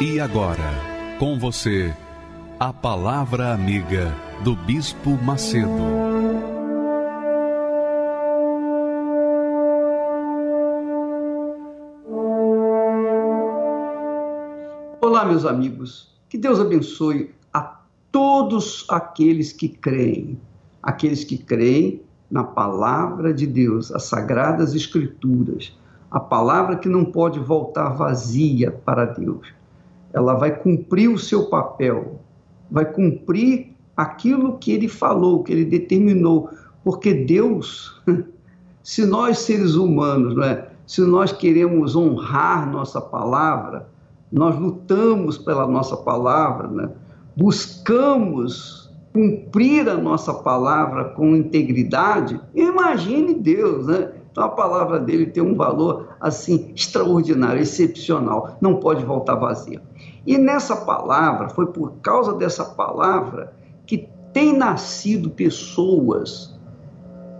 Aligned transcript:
E 0.00 0.20
agora, 0.20 1.16
com 1.18 1.36
você, 1.40 1.92
a 2.60 2.72
Palavra 2.72 3.52
Amiga 3.52 4.14
do 4.44 4.54
Bispo 4.54 5.10
Macedo. 5.24 5.68
Olá, 15.00 15.24
meus 15.24 15.44
amigos. 15.44 16.16
Que 16.28 16.38
Deus 16.38 16.60
abençoe 16.60 17.34
a 17.52 17.80
todos 18.12 18.86
aqueles 18.88 19.52
que 19.52 19.68
creem, 19.68 20.40
aqueles 20.80 21.24
que 21.24 21.36
creem 21.36 22.02
na 22.30 22.44
palavra 22.44 23.34
de 23.34 23.48
Deus, 23.48 23.90
as 23.90 24.04
sagradas 24.04 24.76
escrituras, 24.76 25.76
a 26.08 26.20
palavra 26.20 26.76
que 26.76 26.88
não 26.88 27.04
pode 27.04 27.40
voltar 27.40 27.88
vazia 27.88 28.70
para 28.70 29.04
Deus. 29.04 29.57
Ela 30.12 30.34
vai 30.34 30.56
cumprir 30.56 31.08
o 31.08 31.18
seu 31.18 31.46
papel, 31.46 32.20
vai 32.70 32.84
cumprir 32.84 33.74
aquilo 33.96 34.58
que 34.58 34.72
ele 34.72 34.88
falou, 34.88 35.42
que 35.42 35.52
ele 35.52 35.64
determinou, 35.64 36.50
porque 36.84 37.12
Deus, 37.12 38.00
se 38.82 39.04
nós 39.04 39.38
seres 39.38 39.74
humanos, 39.74 40.34
não 40.34 40.44
é? 40.44 40.68
se 40.86 41.02
nós 41.02 41.32
queremos 41.32 41.94
honrar 41.94 42.70
nossa 42.70 42.98
palavra, 42.98 43.88
nós 44.32 44.58
lutamos 44.58 45.36
pela 45.36 45.66
nossa 45.66 45.96
palavra, 45.98 46.66
né? 46.68 46.90
buscamos 47.36 48.90
cumprir 49.12 49.86
a 49.88 49.96
nossa 49.96 50.32
palavra 50.32 51.04
com 51.10 51.36
integridade, 51.36 52.40
imagine 52.54 53.34
Deus, 53.34 53.86
né? 53.86 54.12
Então 54.30 54.44
a 54.44 54.48
palavra 54.48 54.98
dele 54.98 55.26
tem 55.26 55.42
um 55.42 55.54
valor 55.54 56.08
assim 56.20 56.72
extraordinário, 56.74 57.60
excepcional, 57.60 58.56
não 58.60 58.76
pode 58.76 59.04
voltar 59.04 59.34
vazia. 59.34 59.82
E 60.26 60.36
nessa 60.36 60.76
palavra, 60.76 61.48
foi 61.48 61.66
por 61.66 61.92
causa 62.02 62.34
dessa 62.34 62.64
palavra 62.64 63.52
que 63.86 64.08
tem 64.32 64.56
nascido 64.56 65.30
pessoas 65.30 66.58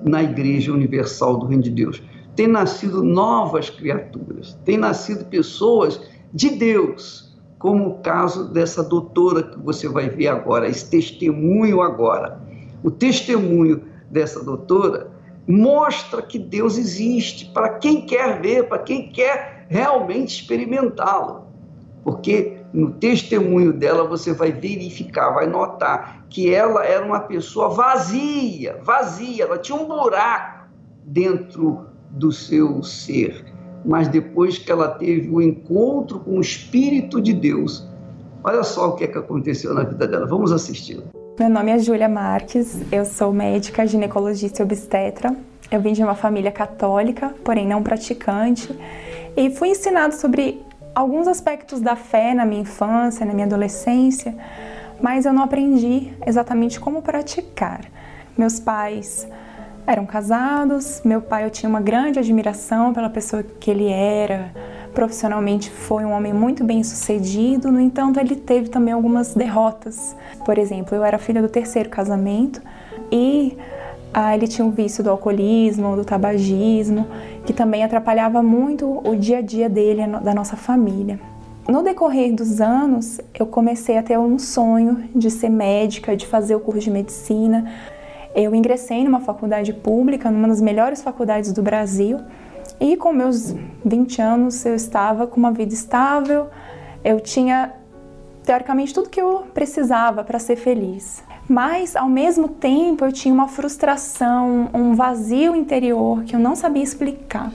na 0.03 0.23
Igreja 0.23 0.73
Universal 0.73 1.39
do 1.39 1.47
Reino 1.47 1.62
de 1.62 1.71
Deus. 1.71 2.03
Tem 2.34 2.47
nascido 2.47 3.03
novas 3.03 3.69
criaturas, 3.69 4.59
tem 4.65 4.77
nascido 4.79 5.25
pessoas 5.27 6.01
de 6.33 6.51
Deus, 6.51 7.37
como 7.59 7.89
o 7.89 7.99
caso 7.99 8.53
dessa 8.53 8.83
doutora 8.83 9.43
que 9.43 9.59
você 9.59 9.89
vai 9.89 10.09
ver 10.09 10.29
agora, 10.29 10.69
esse 10.69 10.89
testemunho 10.89 11.81
agora. 11.81 12.41
O 12.83 12.91
testemunho 12.91 13.83
dessa 14.09 14.43
doutora 14.43 15.11
mostra 15.47 16.23
que 16.23 16.39
Deus 16.39 16.79
existe 16.79 17.47
para 17.47 17.71
quem 17.71 18.06
quer 18.06 18.41
ver, 18.41 18.69
para 18.69 18.79
quem 18.79 19.11
quer 19.11 19.67
realmente 19.69 20.41
experimentá-lo. 20.41 21.49
Porque 22.05 22.57
no 22.73 22.93
testemunho 22.93 23.73
dela 23.73 24.05
você 24.05 24.33
vai 24.33 24.53
verificar, 24.53 25.31
vai 25.31 25.47
notar 25.47 26.27
que 26.29 26.53
ela 26.53 26.84
era 26.84 27.05
uma 27.05 27.21
pessoa 27.21 27.71
vazia, 27.71 28.79
vazia, 28.83 29.45
ela 29.45 29.59
tinha 29.59 29.79
um 29.79 29.87
buraco 29.87 30.69
dentro 31.05 31.87
do 32.11 32.31
seu 32.31 32.83
ser. 32.83 33.45
Mas 33.84 34.09
depois 34.09 34.59
que 34.59 34.71
ela 34.71 34.89
teve 34.89 35.31
o 35.31 35.41
encontro 35.41 36.21
com 36.21 36.39
o 36.39 36.41
Espírito 36.41 37.21
de 37.21 37.33
Deus, 37.33 37.87
olha 38.45 38.62
só 38.62 38.89
o 38.89 38.93
que, 38.97 39.05
é 39.05 39.06
que 39.06 39.17
aconteceu 39.17 39.73
na 39.73 39.85
vida 39.85 40.06
dela. 40.06 40.27
Vamos 40.27 40.53
assistir. 40.53 41.03
Meu 41.39 41.49
nome 41.49 41.71
é 41.71 41.79
Júlia 41.79 42.09
Marques, 42.09 42.81
eu 42.91 43.05
sou 43.05 43.33
médica, 43.33 43.87
ginecologista 43.87 44.61
e 44.61 44.65
obstetra. 44.65 45.35
Eu 45.71 45.81
vim 45.81 45.93
de 45.93 46.03
uma 46.03 46.15
família 46.15 46.50
católica, 46.50 47.33
porém 47.45 47.67
não 47.67 47.83
praticante, 47.83 48.69
e 49.37 49.50
fui 49.50 49.69
ensinado 49.69 50.15
sobre 50.15 50.61
alguns 50.98 51.28
aspectos 51.28 51.81
da 51.81 51.94
fé 51.94 52.34
na 52.34 52.44
minha 52.44 52.62
infância, 52.62 53.25
na 53.25 53.32
minha 53.32 53.47
adolescência, 53.47 54.34
mas 55.00 55.25
eu 55.25 55.32
não 55.32 55.44
aprendi 55.44 56.12
exatamente 56.26 56.81
como 56.81 57.03
praticar. 57.03 57.82
Meus 58.36 58.59
pais 58.59 59.25
eram 59.87 60.04
casados, 60.04 61.00
meu 61.04 61.22
pai 61.22 61.44
eu 61.44 61.50
tinha 61.50 61.70
uma 61.70 61.81
grande 61.81 62.19
admiração 62.19 62.92
pela 62.92 63.08
pessoa 63.08 63.44
que 63.44 63.70
ele 63.70 63.88
era, 63.88 64.50
profissionalmente 64.92 65.70
foi 65.70 66.04
um 66.04 66.10
homem 66.10 66.32
muito 66.32 66.64
bem 66.64 66.82
sucedido, 66.82 67.70
no 67.70 67.78
entanto, 67.78 68.19
ele 68.19 68.34
teve 68.34 68.69
também 68.69 68.92
algumas 68.92 69.34
derrotas. 69.34 70.16
Por 70.44 70.58
exemplo, 70.58 70.97
eu 70.97 71.04
era 71.04 71.16
filha 71.16 71.41
do 71.41 71.48
terceiro 71.48 71.88
casamento 71.88 72.60
e 73.12 73.56
ah, 74.12 74.34
ele 74.34 74.48
tinha 74.48 74.64
um 74.64 74.70
vício 74.70 75.04
do 75.04 75.10
alcoolismo, 75.10 75.96
do 75.96 76.04
tabagismo, 76.04 77.06
que 77.44 77.52
também 77.52 77.84
atrapalhava 77.84 78.42
muito 78.42 79.00
o 79.06 79.14
dia 79.14 79.38
a 79.38 79.41
dia 79.41 79.69
dele, 79.69 80.06
da 80.22 80.34
nossa 80.34 80.56
família. 80.56 81.20
No 81.69 81.82
decorrer 81.82 82.34
dos 82.34 82.60
anos, 82.60 83.20
eu 83.38 83.46
comecei 83.46 83.98
a 83.98 84.02
ter 84.02 84.19
um 84.19 84.38
sonho 84.38 85.04
de 85.14 85.30
ser 85.30 85.50
médica, 85.50 86.16
de 86.16 86.26
fazer 86.26 86.54
o 86.54 86.60
curso 86.60 86.80
de 86.80 86.91
medicina. 86.91 87.70
Eu 88.34 88.54
ingressei 88.54 89.04
numa 89.04 89.20
faculdade 89.20 89.74
pública, 89.74 90.30
numa 90.30 90.48
das 90.48 90.62
melhores 90.62 91.02
faculdades 91.02 91.52
do 91.52 91.62
Brasil, 91.62 92.20
e 92.80 92.96
com 92.96 93.12
meus 93.12 93.54
20 93.84 94.22
anos 94.22 94.64
eu 94.64 94.75
estava 94.75 95.26
com 95.26 95.36
uma 95.36 95.52
vida 95.52 95.75
estável, 95.75 96.48
eu 97.04 97.20
tinha 97.20 97.75
teoricamente 98.44 98.94
tudo 98.94 99.10
que 99.10 99.20
eu 99.20 99.44
precisava 99.52 100.25
para 100.25 100.38
ser 100.38 100.56
feliz. 100.56 101.22
Mas 101.48 101.97
ao 101.97 102.09
mesmo 102.09 102.47
tempo 102.47 103.06
eu 103.06 103.12
tinha 103.12 103.32
uma 103.32 103.48
frustração, 103.48 104.69
um 104.75 104.94
vazio 104.94 105.56
interior 105.56 106.22
que 106.25 106.36
eu 106.36 106.41
não 106.41 106.54
sabia 106.54 106.82
explicar. 106.82 107.50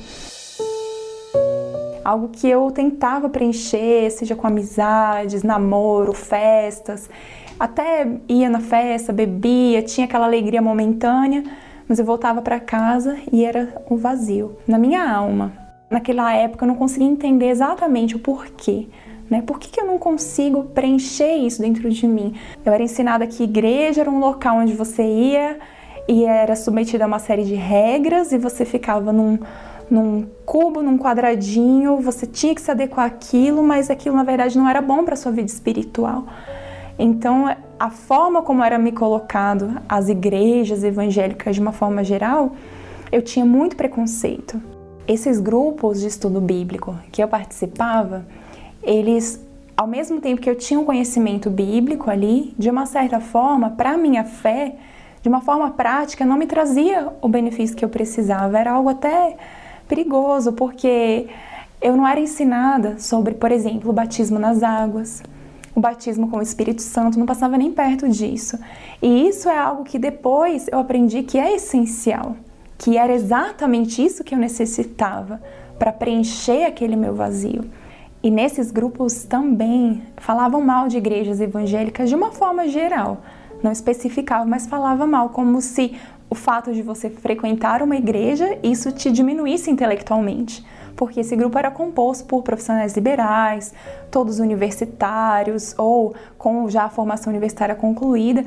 Algo 2.03 2.29
que 2.29 2.49
eu 2.49 2.71
tentava 2.71 3.29
preencher, 3.29 4.09
seja 4.09 4.35
com 4.35 4.47
amizades, 4.47 5.43
namoro, 5.43 6.11
festas, 6.11 7.07
até 7.59 8.07
ia 8.27 8.49
na 8.49 8.59
festa, 8.59 9.13
bebia, 9.13 9.83
tinha 9.83 10.05
aquela 10.05 10.25
alegria 10.25 10.61
momentânea, 10.61 11.43
mas 11.87 11.99
eu 11.99 12.05
voltava 12.05 12.41
para 12.41 12.59
casa 12.59 13.17
e 13.31 13.45
era 13.45 13.81
um 13.89 13.95
vazio 13.95 14.57
na 14.67 14.79
minha 14.79 15.07
alma. 15.07 15.53
Naquela 15.89 16.33
época 16.33 16.65
eu 16.65 16.67
não 16.67 16.75
conseguia 16.75 17.07
entender 17.07 17.49
exatamente 17.49 18.15
o 18.15 18.19
porquê. 18.19 18.87
Né? 19.33 19.41
Por 19.41 19.57
que, 19.57 19.67
que 19.67 19.81
eu 19.81 19.88
não 19.88 19.97
consigo 19.97 20.66
preencher 20.66 21.38
isso 21.38 21.59
dentro 21.59 21.89
de 21.89 22.05
mim? 22.05 22.35
Eu 22.63 22.71
era 22.71 22.83
ensinada 22.83 23.25
que 23.25 23.41
igreja 23.41 24.01
era 24.01 24.09
um 24.11 24.19
local 24.19 24.57
onde 24.57 24.73
você 24.73 25.01
ia 25.01 25.57
e 26.07 26.23
era 26.23 26.55
submetida 26.55 27.03
a 27.05 27.07
uma 27.07 27.17
série 27.17 27.44
de 27.44 27.55
regras 27.55 28.31
e 28.31 28.38
você 28.38 28.63
ficava 28.63 29.11
num, 29.11 29.39
num 29.89 30.27
cubo, 30.45 30.83
num 30.83 30.99
quadradinho, 30.99 31.97
você 31.97 32.27
tinha 32.27 32.53
que 32.53 32.61
se 32.61 32.69
adequar 32.69 33.07
àquilo, 33.07 33.63
mas 33.63 33.89
aquilo 33.89 34.16
na 34.16 34.23
verdade 34.23 34.55
não 34.55 34.69
era 34.69 34.83
bom 34.83 35.03
para 35.03 35.16
sua 35.16 35.31
vida 35.31 35.47
espiritual. 35.47 36.25
Então, 37.00 37.55
a 37.79 37.89
forma 37.89 38.44
como 38.44 38.63
era 38.63 38.77
me 38.77 38.91
colocado 38.91 39.81
as 39.89 40.09
igrejas 40.09 40.83
evangélicas 40.83 41.55
de 41.55 41.61
uma 41.61 41.71
forma 41.71 42.03
geral, 42.03 42.51
eu 43.12 43.24
tinha 43.24 43.47
muito 43.47 43.75
preconceito. 43.75 44.62
Esses 45.07 45.39
grupos 45.39 46.01
de 46.01 46.07
estudo 46.07 46.39
bíblico 46.39 46.95
que 47.12 47.24
eu 47.24 47.27
participava, 47.27 48.24
eles, 48.83 49.44
ao 49.75 49.88
mesmo 49.88 50.21
tempo 50.21 50.41
que 50.41 50.50
eu 50.50 50.56
tinha 50.56 50.80
um 50.80 50.85
conhecimento 50.85 51.50
bíblico 51.50 52.09
ali, 52.09 52.53
de 52.57 52.69
uma 52.69 52.85
certa 52.85 53.19
forma, 53.19 53.71
para 53.71 53.91
a 53.91 53.97
minha 53.97 54.24
fé, 54.24 54.75
de 55.21 55.30
uma 55.30 55.41
forma 55.41 55.71
prática, 55.71 56.25
não 56.25 56.38
me 56.38 56.45
trazia 56.45 57.12
o 57.21 57.30
benefício 57.30 57.75
que 57.75 57.85
eu 57.85 57.89
precisava. 57.89 58.59
Era 58.59 58.74
algo 58.74 58.89
até 58.89 59.38
perigoso, 59.88 60.51
porque 60.53 61.27
eu 61.81 61.95
não 61.95 62.07
era 62.07 62.19
ensinada 62.19 63.00
sobre, 63.00 63.33
por 63.33 63.51
exemplo, 63.51 63.89
o 63.89 63.94
batismo 63.94 64.38
nas 64.38 64.62
águas, 64.62 65.24
o 65.74 65.80
batismo 65.80 66.30
com 66.30 66.38
o 66.38 66.41
Espírito 66.41 66.81
Santo, 66.81 67.18
não 67.18 67.25
passava 67.25 67.57
nem 67.57 67.71
perto 67.71 68.07
disso. 68.07 68.59
E 69.01 69.27
isso 69.27 69.50
é 69.50 69.57
algo 69.57 69.83
que 69.83 69.97
depois 69.97 70.68
eu 70.71 70.80
aprendi 70.80 71.24
que 71.24 71.38
é 71.38 71.56
essencial, 71.56 72.35
que 72.77 72.97
era 72.97 73.13
exatamente 73.13 74.03
isso 74.03 74.24
que 74.24 74.35
eu 74.35 74.39
necessitava 74.39 75.41
para 75.80 75.91
preencher 75.91 76.65
aquele 76.65 76.95
meu 76.95 77.15
vazio. 77.15 77.63
E 78.23 78.31
nesses 78.31 78.71
grupos 78.71 79.25
também 79.25 80.01
falavam 80.15 80.61
mal 80.61 80.87
de 80.87 80.97
igrejas 80.97 81.41
evangélicas 81.41 82.07
de 82.07 82.15
uma 82.15 82.31
forma 82.31 82.69
geral. 82.69 83.17
Não 83.61 83.71
especificava, 83.71 84.45
mas 84.45 84.65
falava 84.65 85.05
mal, 85.05 85.29
como 85.29 85.61
se 85.61 85.93
o 86.29 86.35
fato 86.35 86.73
de 86.73 86.81
você 86.81 87.09
frequentar 87.09 87.81
uma 87.83 87.97
igreja 87.97 88.57
isso 88.63 88.91
te 88.93 89.11
diminuísse 89.11 89.69
intelectualmente. 89.69 90.65
porque 90.95 91.19
esse 91.21 91.35
grupo 91.35 91.57
era 91.57 91.71
composto 91.71 92.23
por 92.25 92.43
profissionais 92.43 92.93
liberais, 92.93 93.73
todos 94.11 94.39
universitários 94.39 95.73
ou 95.77 96.13
com 96.37 96.69
já 96.69 96.83
a 96.83 96.89
formação 96.89 97.31
universitária 97.31 97.73
concluída. 97.73 98.45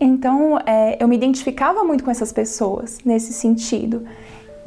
Então, 0.00 0.58
é, 0.66 0.96
eu 0.98 1.06
me 1.06 1.14
identificava 1.14 1.84
muito 1.84 2.02
com 2.02 2.10
essas 2.10 2.32
pessoas 2.32 2.98
nesse 3.04 3.32
sentido. 3.34 4.04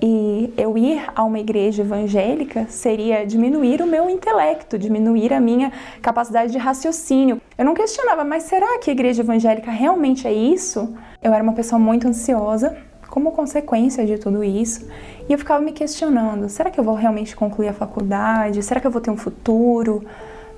E 0.01 0.53
eu 0.57 0.77
ir 0.77 1.03
a 1.15 1.23
uma 1.23 1.39
igreja 1.39 1.81
evangélica 1.81 2.65
seria 2.67 3.25
diminuir 3.25 3.81
o 3.81 3.87
meu 3.87 4.09
intelecto, 4.09 4.77
diminuir 4.77 5.33
a 5.33 5.39
minha 5.39 5.71
capacidade 6.01 6.51
de 6.51 6.57
raciocínio. 6.57 7.41
Eu 7.57 7.63
não 7.63 7.73
questionava, 7.73 8.23
mas 8.23 8.43
será 8.43 8.77
que 8.79 8.89
a 8.89 8.93
igreja 8.93 9.21
evangélica 9.21 9.71
realmente 9.71 10.27
é 10.27 10.33
isso? 10.33 10.93
Eu 11.23 11.33
era 11.33 11.41
uma 11.41 11.53
pessoa 11.53 11.79
muito 11.79 12.07
ansiosa, 12.07 12.77
como 13.09 13.31
consequência 13.31 14.05
de 14.05 14.17
tudo 14.17 14.43
isso, 14.43 14.85
e 15.29 15.31
eu 15.31 15.39
ficava 15.39 15.63
me 15.63 15.71
questionando: 15.71 16.49
será 16.49 16.69
que 16.69 16.79
eu 16.79 16.83
vou 16.83 16.95
realmente 16.95 17.33
concluir 17.33 17.69
a 17.69 17.73
faculdade? 17.73 18.61
Será 18.61 18.81
que 18.81 18.87
eu 18.87 18.91
vou 18.91 19.01
ter 19.01 19.11
um 19.11 19.17
futuro? 19.17 20.05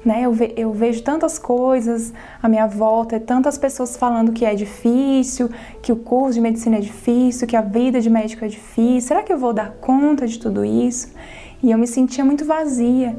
Né? 0.08 0.22
Eu, 0.22 0.32
ve 0.32 0.54
eu, 0.56 0.72
vejo 0.72 1.04
tantas 1.04 1.38
coisas 1.38 2.14
à 2.42 2.48
minha 2.48 2.66
volta, 2.66 3.20
tantas 3.20 3.58
pessoas 3.58 3.98
falando 3.98 4.32
que 4.32 4.46
é 4.46 4.56
difícil, 4.56 5.50
que 5.82 5.92
o 5.92 5.98
curso 5.98 6.36
de 6.36 6.40
medicina 6.40 6.78
é 6.78 6.80
difícil, 6.80 7.46
que 7.46 7.58
a 7.58 7.62
vida 7.62 8.00
de 8.00 8.10
médico 8.10 8.46
é 8.46 8.48
difícil. 8.48 9.02
Será 9.02 9.22
que 9.22 9.34
eu 9.34 9.38
vou 9.38 9.52
dar 9.52 9.72
conta 9.82 10.26
de 10.26 10.40
tudo 10.40 10.64
isso? 10.64 11.14
E 11.62 11.70
eu 11.72 11.78
me 11.78 11.86
sentia 11.86 12.24
muito 12.24 12.46
vazia. 12.46 13.18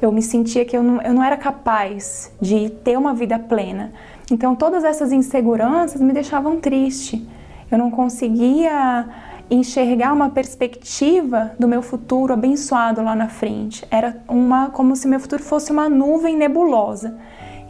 Eu 0.00 0.10
me 0.10 0.22
sentia 0.22 0.64
que 0.64 0.74
eu 0.74 0.82
não, 0.82 1.02
eu 1.02 1.12
não 1.12 1.22
era 1.22 1.36
capaz 1.36 2.32
de 2.40 2.70
ter 2.82 2.96
uma 2.96 3.12
vida 3.12 3.38
plena. 3.38 3.92
Então, 4.30 4.56
todas 4.56 4.84
essas 4.84 5.12
inseguranças 5.12 6.00
me 6.00 6.14
deixavam 6.14 6.58
triste. 6.58 7.28
Eu 7.70 7.76
não 7.76 7.90
conseguia 7.90 9.06
enxergar 9.54 10.12
uma 10.12 10.30
perspectiva 10.30 11.52
do 11.58 11.68
meu 11.68 11.82
futuro 11.82 12.32
abençoado 12.32 13.02
lá 13.02 13.14
na 13.14 13.28
frente. 13.28 13.84
Era 13.90 14.22
uma 14.28 14.70
como 14.70 14.96
se 14.96 15.06
meu 15.06 15.20
futuro 15.20 15.42
fosse 15.42 15.70
uma 15.70 15.88
nuvem 15.88 16.36
nebulosa. 16.36 17.18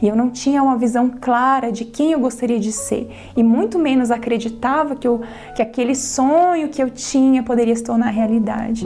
E 0.01 0.07
eu 0.07 0.15
não 0.15 0.29
tinha 0.29 0.61
uma 0.61 0.77
visão 0.77 1.09
clara 1.09 1.71
de 1.71 1.85
quem 1.85 2.11
eu 2.11 2.19
gostaria 2.19 2.59
de 2.59 2.71
ser. 2.71 3.09
E 3.35 3.43
muito 3.43 3.79
menos 3.79 4.11
acreditava 4.11 4.95
que, 4.95 5.07
eu, 5.07 5.21
que 5.55 5.61
aquele 5.61 5.95
sonho 5.95 6.69
que 6.69 6.81
eu 6.81 6.89
tinha 6.89 7.43
poderia 7.43 7.75
se 7.75 7.83
tornar 7.83 8.09
realidade. 8.09 8.85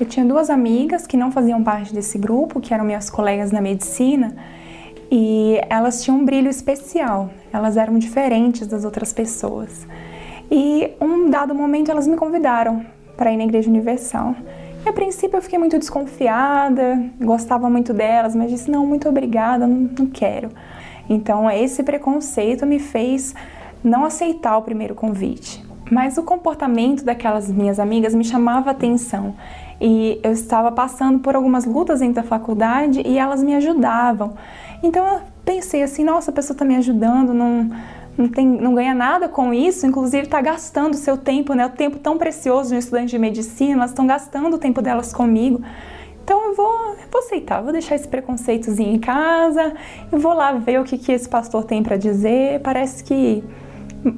Eu 0.00 0.06
tinha 0.06 0.26
duas 0.26 0.50
amigas 0.50 1.06
que 1.06 1.16
não 1.16 1.30
faziam 1.30 1.62
parte 1.62 1.94
desse 1.94 2.18
grupo, 2.18 2.60
que 2.60 2.74
eram 2.74 2.84
minhas 2.84 3.08
colegas 3.08 3.52
na 3.52 3.60
medicina, 3.60 4.34
e 5.14 5.60
elas 5.68 6.02
tinham 6.02 6.18
um 6.20 6.24
brilho 6.24 6.48
especial, 6.48 7.28
elas 7.52 7.76
eram 7.76 7.98
diferentes 7.98 8.66
das 8.66 8.82
outras 8.82 9.12
pessoas. 9.12 9.86
E 10.50 10.90
um 10.98 11.28
dado 11.28 11.54
momento 11.54 11.90
elas 11.90 12.06
me 12.06 12.16
convidaram 12.16 12.82
para 13.14 13.30
ir 13.30 13.36
na 13.36 13.44
Igreja 13.44 13.68
Universal. 13.68 14.34
E 14.82 14.88
a 14.88 14.92
princípio 14.92 15.36
eu 15.36 15.42
fiquei 15.42 15.58
muito 15.58 15.78
desconfiada, 15.78 16.98
gostava 17.20 17.68
muito 17.68 17.92
delas, 17.92 18.34
mas 18.34 18.50
disse: 18.50 18.70
não, 18.70 18.86
muito 18.86 19.06
obrigada, 19.06 19.66
não, 19.66 19.90
não 19.98 20.06
quero. 20.06 20.48
Então 21.10 21.50
esse 21.50 21.82
preconceito 21.82 22.64
me 22.64 22.78
fez 22.78 23.34
não 23.84 24.06
aceitar 24.06 24.56
o 24.56 24.62
primeiro 24.62 24.94
convite. 24.94 25.62
Mas 25.90 26.16
o 26.16 26.22
comportamento 26.22 27.04
daquelas 27.04 27.50
minhas 27.50 27.78
amigas 27.78 28.14
me 28.14 28.24
chamava 28.24 28.70
atenção 28.70 29.34
e 29.78 30.18
eu 30.22 30.32
estava 30.32 30.72
passando 30.72 31.18
por 31.18 31.36
algumas 31.36 31.66
lutas 31.66 32.00
dentro 32.00 32.14
da 32.14 32.22
faculdade 32.22 33.02
e 33.04 33.18
elas 33.18 33.42
me 33.42 33.54
ajudavam. 33.54 34.32
Então 34.82 35.06
eu 35.06 35.20
pensei 35.44 35.82
assim, 35.82 36.04
nossa, 36.04 36.30
a 36.30 36.34
pessoa 36.34 36.54
está 36.54 36.64
me 36.64 36.76
ajudando, 36.76 37.32
não, 37.32 37.70
não, 38.18 38.28
tem, 38.28 38.46
não 38.46 38.74
ganha 38.74 38.94
nada 38.94 39.28
com 39.28 39.54
isso, 39.54 39.86
inclusive 39.86 40.24
está 40.24 40.40
gastando 40.40 40.94
o 40.94 40.96
seu 40.96 41.16
tempo, 41.16 41.54
né? 41.54 41.66
O 41.66 41.70
tempo 41.70 41.98
tão 41.98 42.18
precioso 42.18 42.70
de 42.70 42.74
um 42.74 42.78
estudante 42.78 43.10
de 43.10 43.18
medicina, 43.18 43.74
elas 43.74 43.90
estão 43.90 44.06
gastando 44.06 44.54
o 44.54 44.58
tempo 44.58 44.82
delas 44.82 45.12
comigo. 45.12 45.62
Então 46.24 46.48
eu 46.48 46.54
vou, 46.54 46.90
eu 46.90 47.08
vou 47.10 47.20
aceitar, 47.20 47.62
vou 47.62 47.72
deixar 47.72 47.94
esse 47.94 48.06
preconceitozinho 48.06 48.94
em 48.94 48.98
casa, 48.98 49.74
e 50.12 50.16
vou 50.16 50.32
lá 50.32 50.52
ver 50.52 50.80
o 50.80 50.84
que, 50.84 50.96
que 50.98 51.12
esse 51.12 51.28
pastor 51.28 51.64
tem 51.64 51.82
para 51.82 51.96
dizer. 51.96 52.60
Parece 52.60 53.02
que 53.02 53.42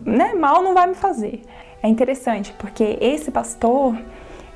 né, 0.05 0.35
mal 0.35 0.63
não 0.63 0.75
vai 0.75 0.87
me 0.87 0.95
fazer. 0.95 1.43
É 1.83 1.89
interessante 1.89 2.55
porque 2.59 2.99
esse 3.01 3.31
pastor, 3.31 3.97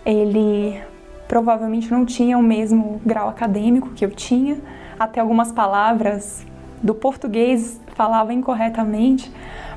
ele 0.04 0.81
provavelmente 1.26 1.90
não 1.90 2.06
tinha 2.06 2.38
o 2.38 2.43
mesmo 2.43 3.00
grau 3.04 3.28
acadêmico 3.28 3.90
que 3.90 4.02
eu 4.04 4.11
tinha, 4.11 4.58
até 4.98 5.20
algumas 5.20 5.52
palavras 5.52 6.44
do 6.82 6.94
português 6.94 7.80
falava 7.94 8.32
incorretamente, 8.32 9.30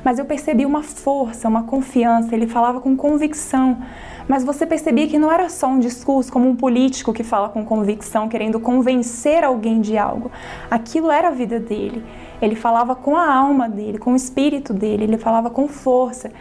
mas 0.04 0.20
eu 0.20 0.26
percebi 0.26 0.66
uma 0.66 0.84
força, 0.84 1.48
uma 1.48 1.64
confiança, 1.64 2.36
ele 2.36 2.48
falava 2.48 2.80
com 2.80 2.96
convicção. 2.96 3.78
Mas 4.28 4.44
você 4.44 4.66
percebia 4.66 5.08
que 5.08 5.20
não 5.20 5.32
era 5.32 5.50
só 5.50 5.68
um 5.68 5.80
discurso 5.80 6.32
como 6.32 6.48
um 6.48 6.56
político 6.56 7.12
que 7.12 7.24
fala 7.24 7.50
com 7.50 7.66
convicção, 7.66 8.30
querendo 8.30 8.60
convencer 8.60 9.44
alguém 9.44 9.82
de 9.82 9.98
algo. 9.98 10.32
Aquilo 10.70 11.12
era 11.12 11.28
a 11.28 11.32
vida 11.32 11.60
dele. 11.60 12.04
Ele 12.42 12.56
falava 12.56 12.96
com 12.96 13.16
a 13.16 13.34
alma 13.34 13.68
dele, 13.68 13.98
com 13.98 14.14
o 14.14 14.16
espírito 14.16 14.74
dele, 14.74 15.04
ele 15.04 15.18
falava 15.18 15.50
com 15.50 15.68
força. 15.68 16.32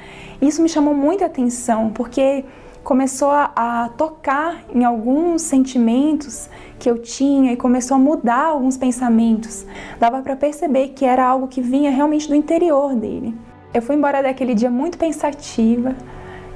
Isso 0.41 0.63
me 0.63 0.69
chamou 0.69 0.95
muita 0.95 1.27
atenção, 1.27 1.91
porque 1.91 2.45
começou 2.83 3.31
a, 3.31 3.53
a, 3.55 3.89
tocar 3.91 4.63
em 4.75 4.85
alguns 4.85 5.43
sentimentos 5.43 6.49
que 6.79 6.91
eu 6.91 6.99
tinha 6.99 7.53
e 7.53 7.57
começou 7.57 7.97
a 7.97 7.99
mudar 8.01 8.47
alguns 8.47 8.77
pensamentos. 8.77 9.67
Dava 9.99 10.23
para 10.23 10.35
perceber 10.35 10.89
que 10.89 11.05
era 11.05 11.25
algo 11.25 11.47
que 11.47 11.61
vinha 11.61 11.91
realmente 11.91 12.29
do 12.29 12.35
interior 12.35 12.95
dele. 12.95 13.35
Eu 13.73 13.83
fui 13.83 13.95
embora 13.95 14.23
daquele 14.23 14.55
dia 14.55 14.71
muito 14.71 14.99
pensativa 14.99 15.95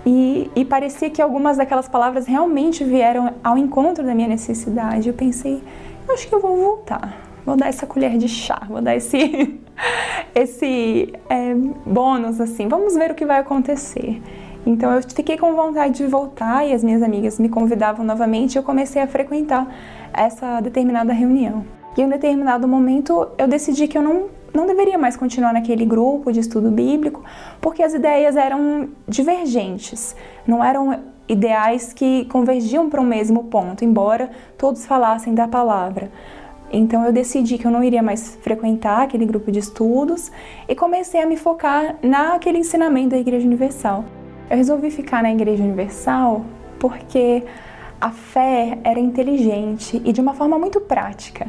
e, 0.04 0.50
e 0.56 0.64
parecia 0.64 1.08
que 1.10 1.22
algumas 1.22 1.56
daquelas 1.56 1.88
palavras 1.88 2.26
realmente 2.26 2.84
vieram 2.84 3.34
ao 3.42 3.56
encontro 3.56 4.04
da 4.04 4.14
minha 4.14 4.28
necessidade. 4.28 5.08
Eu 5.08 5.14
pensei, 5.14 5.62
acho 6.08 6.28
que 6.28 6.34
eu 6.34 6.40
vou 6.40 6.56
voltar, 6.56 7.20
vou 7.44 7.56
dar 7.56 7.68
essa 7.68 7.86
colher 7.86 8.16
de 8.18 8.28
chá, 8.28 8.62
vou 8.68 8.82
dar 8.82 8.96
esse, 8.96 9.60
esse 10.34 11.12
é, 11.28 11.54
bônus 11.86 12.40
assim, 12.40 12.66
vamos 12.66 12.94
ver 12.94 13.12
o 13.12 13.14
que 13.14 13.24
vai 13.24 13.38
acontecer. 13.38 14.20
Então 14.66 14.92
eu 14.92 15.02
fiquei 15.02 15.36
com 15.36 15.54
vontade 15.54 15.94
de 15.94 16.06
voltar 16.06 16.66
e 16.66 16.72
as 16.72 16.82
minhas 16.82 17.02
amigas 17.02 17.38
me 17.38 17.48
convidavam 17.48 18.04
novamente 18.04 18.54
e 18.54 18.58
eu 18.58 18.62
comecei 18.62 19.02
a 19.02 19.06
frequentar 19.06 19.68
essa 20.12 20.60
determinada 20.60 21.12
reunião. 21.12 21.64
E 21.96 22.00
em 22.00 22.06
um 22.06 22.08
determinado 22.08 22.66
momento 22.66 23.28
eu 23.36 23.46
decidi 23.46 23.86
que 23.86 23.96
eu 23.96 24.02
não, 24.02 24.26
não 24.52 24.66
deveria 24.66 24.96
mais 24.96 25.16
continuar 25.16 25.52
naquele 25.52 25.84
grupo 25.84 26.32
de 26.32 26.40
estudo 26.40 26.70
bíblico, 26.70 27.22
porque 27.60 27.82
as 27.82 27.92
ideias 27.92 28.36
eram 28.36 28.88
divergentes, 29.06 30.16
não 30.46 30.64
eram 30.64 30.98
ideais 31.28 31.92
que 31.92 32.24
convergiam 32.26 32.88
para 32.88 33.00
o 33.00 33.04
mesmo 33.04 33.44
ponto, 33.44 33.84
embora 33.84 34.30
todos 34.56 34.86
falassem 34.86 35.34
da 35.34 35.46
palavra. 35.46 36.10
Então 36.72 37.04
eu 37.04 37.12
decidi 37.12 37.58
que 37.58 37.66
eu 37.66 37.70
não 37.70 37.84
iria 37.84 38.02
mais 38.02 38.36
frequentar 38.36 39.02
aquele 39.02 39.24
grupo 39.24 39.52
de 39.52 39.58
estudos 39.58 40.32
e 40.68 40.74
comecei 40.74 41.22
a 41.22 41.26
me 41.26 41.36
focar 41.36 41.96
naquele 42.02 42.58
ensinamento 42.58 43.10
da 43.10 43.18
Igreja 43.18 43.46
Universal. 43.46 44.04
Eu 44.50 44.56
resolvi 44.56 44.90
ficar 44.90 45.22
na 45.22 45.32
Igreja 45.32 45.62
Universal 45.62 46.44
porque 46.78 47.44
a 48.00 48.10
fé 48.10 48.78
era 48.84 49.00
inteligente 49.00 50.00
e 50.04 50.12
de 50.12 50.20
uma 50.20 50.34
forma 50.34 50.58
muito 50.58 50.80
prática. 50.80 51.48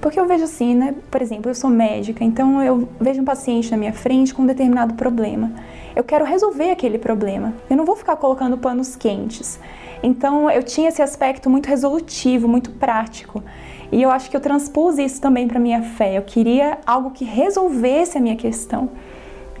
Porque 0.00 0.20
eu 0.20 0.26
vejo 0.26 0.44
assim, 0.44 0.74
né? 0.74 0.94
Por 1.10 1.22
exemplo, 1.22 1.50
eu 1.50 1.54
sou 1.54 1.70
médica, 1.70 2.22
então 2.22 2.62
eu 2.62 2.86
vejo 3.00 3.22
um 3.22 3.24
paciente 3.24 3.70
na 3.70 3.78
minha 3.78 3.92
frente 3.94 4.34
com 4.34 4.42
um 4.42 4.46
determinado 4.46 4.92
problema. 4.92 5.50
Eu 5.96 6.04
quero 6.04 6.26
resolver 6.26 6.70
aquele 6.70 6.98
problema. 6.98 7.54
Eu 7.70 7.76
não 7.76 7.86
vou 7.86 7.96
ficar 7.96 8.16
colocando 8.16 8.58
panos 8.58 8.94
quentes. 8.94 9.58
Então 10.02 10.50
eu 10.50 10.62
tinha 10.62 10.90
esse 10.90 11.00
aspecto 11.00 11.48
muito 11.48 11.66
resolutivo, 11.66 12.46
muito 12.46 12.72
prático. 12.72 13.42
E 13.90 14.02
eu 14.02 14.10
acho 14.10 14.28
que 14.28 14.36
eu 14.36 14.40
transpus 14.40 14.98
isso 14.98 15.18
também 15.18 15.48
para 15.48 15.58
minha 15.58 15.82
fé. 15.82 16.18
Eu 16.18 16.22
queria 16.22 16.76
algo 16.84 17.12
que 17.12 17.24
resolvesse 17.24 18.18
a 18.18 18.20
minha 18.20 18.36
questão. 18.36 18.90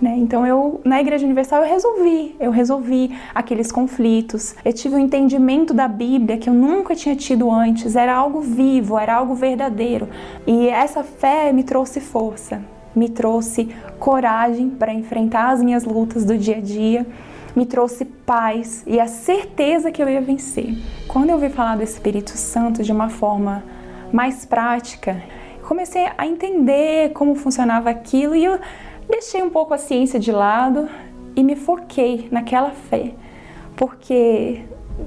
Né? 0.00 0.16
Então 0.18 0.46
eu 0.46 0.80
na 0.84 1.00
Igreja 1.00 1.24
Universal 1.24 1.62
eu 1.62 1.68
resolvi, 1.68 2.34
eu 2.40 2.50
resolvi 2.50 3.16
aqueles 3.34 3.70
conflitos. 3.70 4.54
Eu 4.64 4.72
tive 4.72 4.96
um 4.96 4.98
entendimento 4.98 5.72
da 5.72 5.86
Bíblia 5.86 6.36
que 6.36 6.48
eu 6.48 6.54
nunca 6.54 6.94
tinha 6.94 7.14
tido 7.14 7.50
antes. 7.50 7.94
Era 7.96 8.14
algo 8.14 8.40
vivo, 8.40 8.98
era 8.98 9.14
algo 9.14 9.34
verdadeiro. 9.34 10.08
E 10.46 10.68
essa 10.68 11.04
fé 11.04 11.52
me 11.52 11.62
trouxe 11.62 12.00
força, 12.00 12.60
me 12.94 13.08
trouxe 13.08 13.68
coragem 13.98 14.68
para 14.68 14.92
enfrentar 14.92 15.50
as 15.50 15.62
minhas 15.62 15.84
lutas 15.84 16.24
do 16.24 16.36
dia 16.36 16.56
a 16.56 16.60
dia, 16.60 17.06
me 17.54 17.64
trouxe 17.64 18.04
paz 18.04 18.82
e 18.86 18.98
a 18.98 19.06
certeza 19.06 19.92
que 19.92 20.02
eu 20.02 20.08
ia 20.08 20.20
vencer. 20.20 20.76
Quando 21.06 21.30
eu 21.30 21.36
ouvi 21.36 21.48
falar 21.50 21.76
do 21.76 21.82
Espírito 21.82 22.30
Santo 22.30 22.82
de 22.82 22.90
uma 22.90 23.08
forma 23.08 23.62
mais 24.12 24.44
prática, 24.44 25.22
comecei 25.62 26.06
a 26.18 26.26
entender 26.26 27.12
como 27.12 27.34
funcionava 27.34 27.90
aquilo 27.90 28.34
e 28.34 28.44
eu 28.44 28.58
deixei 29.08 29.42
um 29.42 29.50
pouco 29.50 29.74
a 29.74 29.78
ciência 29.78 30.18
de 30.18 30.32
lado 30.32 30.88
e 31.36 31.42
me 31.42 31.56
foquei 31.56 32.28
naquela 32.30 32.70
fé, 32.70 33.12
porque 33.76 34.62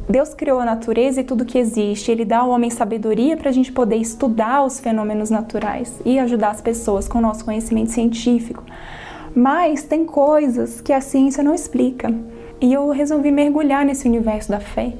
Deus 0.09 0.33
criou 0.33 0.59
a 0.59 0.65
natureza 0.65 1.21
e 1.21 1.23
tudo 1.23 1.45
que 1.45 1.57
existe. 1.57 2.11
Ele 2.11 2.25
dá 2.25 2.39
ao 2.39 2.49
homem 2.49 2.69
sabedoria 2.69 3.37
para 3.37 3.49
a 3.49 3.53
gente 3.53 3.71
poder 3.71 3.95
estudar 3.95 4.63
os 4.63 4.79
fenômenos 4.79 5.29
naturais 5.29 5.99
e 6.05 6.19
ajudar 6.19 6.49
as 6.49 6.61
pessoas 6.61 7.07
com 7.07 7.19
o 7.19 7.21
nosso 7.21 7.45
conhecimento 7.45 7.91
científico. 7.91 8.63
Mas 9.33 9.83
tem 9.83 10.03
coisas 10.03 10.81
que 10.81 10.91
a 10.91 10.99
ciência 10.99 11.43
não 11.43 11.53
explica. 11.53 12.13
E 12.59 12.73
eu 12.73 12.89
resolvi 12.89 13.31
mergulhar 13.31 13.85
nesse 13.85 14.07
universo 14.07 14.49
da 14.49 14.59
fé 14.59 14.93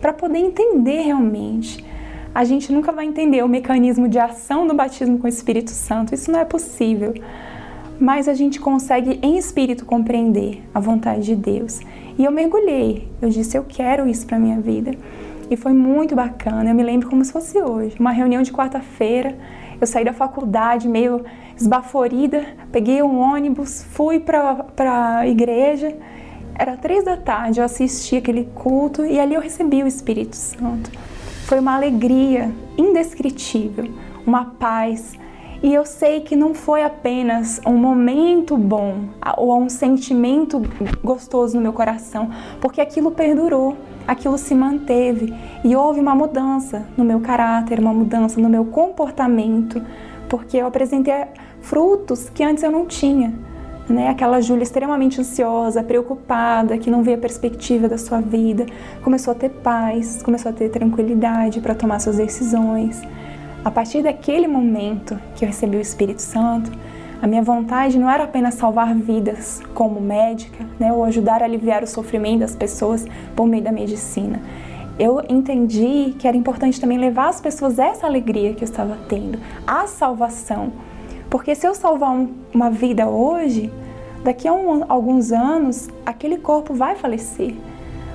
para 0.00 0.12
poder 0.12 0.38
entender 0.38 1.02
realmente. 1.02 1.84
A 2.34 2.44
gente 2.44 2.72
nunca 2.72 2.90
vai 2.90 3.04
entender 3.04 3.44
o 3.44 3.48
mecanismo 3.48 4.08
de 4.08 4.18
ação 4.18 4.66
do 4.66 4.74
batismo 4.74 5.18
com 5.18 5.26
o 5.26 5.28
Espírito 5.28 5.70
Santo, 5.70 6.14
isso 6.14 6.32
não 6.32 6.40
é 6.40 6.44
possível. 6.44 7.12
Mas 8.02 8.26
a 8.26 8.34
gente 8.34 8.58
consegue 8.58 9.20
em 9.22 9.38
espírito 9.38 9.86
compreender 9.86 10.60
a 10.74 10.80
vontade 10.80 11.22
de 11.22 11.36
Deus. 11.36 11.78
E 12.18 12.24
eu 12.24 12.32
mergulhei, 12.32 13.08
eu 13.22 13.28
disse: 13.28 13.56
Eu 13.56 13.62
quero 13.62 14.08
isso 14.08 14.26
para 14.26 14.40
minha 14.40 14.60
vida. 14.60 14.90
E 15.48 15.56
foi 15.56 15.72
muito 15.72 16.12
bacana, 16.16 16.68
eu 16.68 16.74
me 16.74 16.82
lembro 16.82 17.08
como 17.08 17.24
se 17.24 17.30
fosse 17.30 17.62
hoje. 17.62 17.94
Uma 18.00 18.10
reunião 18.10 18.42
de 18.42 18.50
quarta-feira, 18.50 19.38
eu 19.80 19.86
saí 19.86 20.04
da 20.04 20.12
faculdade 20.12 20.88
meio 20.88 21.24
esbaforida, 21.56 22.44
peguei 22.72 23.04
um 23.04 23.20
ônibus, 23.20 23.84
fui 23.92 24.18
para 24.18 25.18
a 25.18 25.28
igreja. 25.28 25.96
Era 26.56 26.76
três 26.76 27.04
da 27.04 27.16
tarde, 27.16 27.60
eu 27.60 27.64
assisti 27.64 28.16
aquele 28.16 28.48
culto 28.52 29.04
e 29.04 29.20
ali 29.20 29.34
eu 29.34 29.40
recebi 29.40 29.80
o 29.80 29.86
Espírito 29.86 30.34
Santo. 30.34 30.90
Foi 31.46 31.60
uma 31.60 31.76
alegria 31.76 32.50
indescritível, 32.76 33.88
uma 34.26 34.46
paz. 34.46 35.21
E 35.62 35.72
eu 35.72 35.84
sei 35.86 36.20
que 36.20 36.34
não 36.34 36.54
foi 36.54 36.82
apenas 36.82 37.60
um 37.64 37.76
momento 37.76 38.56
bom 38.56 39.08
ou 39.36 39.60
um 39.60 39.68
sentimento 39.68 40.60
gostoso 41.02 41.56
no 41.56 41.62
meu 41.62 41.72
coração, 41.72 42.30
porque 42.60 42.80
aquilo 42.80 43.12
perdurou 43.12 43.76
aquilo 44.06 44.36
se 44.38 44.54
manteve 44.54 45.34
e 45.64 45.74
houve 45.76 46.00
uma 46.00 46.14
mudança 46.14 46.86
no 46.96 47.04
meu 47.04 47.20
caráter, 47.20 47.78
uma 47.78 47.92
mudança 47.92 48.40
no 48.40 48.48
meu 48.48 48.64
comportamento, 48.64 49.82
porque 50.28 50.56
eu 50.56 50.66
apresentei 50.66 51.14
frutos 51.60 52.28
que 52.28 52.42
antes 52.42 52.62
eu 52.62 52.70
não 52.70 52.86
tinha. 52.86 53.32
Né? 53.88 54.08
Aquela 54.08 54.40
Júlia 54.40 54.62
extremamente 54.62 55.20
ansiosa, 55.20 55.82
preocupada, 55.82 56.78
que 56.78 56.90
não 56.90 57.02
via 57.02 57.18
perspectiva 57.18 57.88
da 57.88 57.98
sua 57.98 58.20
vida, 58.20 58.64
começou 59.02 59.32
a 59.32 59.34
ter 59.34 59.50
paz, 59.50 60.22
começou 60.22 60.50
a 60.50 60.54
ter 60.54 60.68
tranquilidade 60.68 61.60
para 61.60 61.74
tomar 61.74 61.98
suas 61.98 62.16
decisões. 62.16 63.02
A 63.64 63.70
partir 63.70 64.02
daquele 64.02 64.48
momento 64.48 65.16
que 65.36 65.44
eu 65.44 65.48
recebi 65.48 65.76
o 65.76 65.80
Espírito 65.80 66.20
Santo, 66.20 66.72
a 67.22 67.28
minha 67.28 67.42
vontade 67.42 67.96
não 67.96 68.10
era 68.10 68.24
apenas 68.24 68.54
salvar 68.54 68.92
vidas 68.92 69.62
como 69.72 70.00
médica, 70.00 70.66
né, 70.80 70.92
ou 70.92 71.04
ajudar 71.04 71.40
a 71.40 71.44
aliviar 71.44 71.84
o 71.84 71.86
sofrimento 71.86 72.40
das 72.40 72.56
pessoas 72.56 73.06
por 73.36 73.46
meio 73.46 73.62
da 73.62 73.70
medicina. 73.70 74.42
Eu 74.98 75.22
entendi 75.28 76.12
que 76.18 76.26
era 76.26 76.36
importante 76.36 76.80
também 76.80 76.98
levar 76.98 77.28
às 77.28 77.40
pessoas 77.40 77.78
essa 77.78 78.04
alegria 78.04 78.52
que 78.52 78.64
eu 78.64 78.68
estava 78.68 78.98
tendo, 79.08 79.38
a 79.64 79.86
salvação. 79.86 80.72
Porque 81.30 81.54
se 81.54 81.64
eu 81.64 81.72
salvar 81.72 82.10
um, 82.10 82.34
uma 82.52 82.68
vida 82.68 83.06
hoje, 83.06 83.72
daqui 84.24 84.48
a 84.48 84.52
um, 84.52 84.84
alguns 84.88 85.30
anos, 85.30 85.88
aquele 86.04 86.38
corpo 86.38 86.74
vai 86.74 86.96
falecer. 86.96 87.54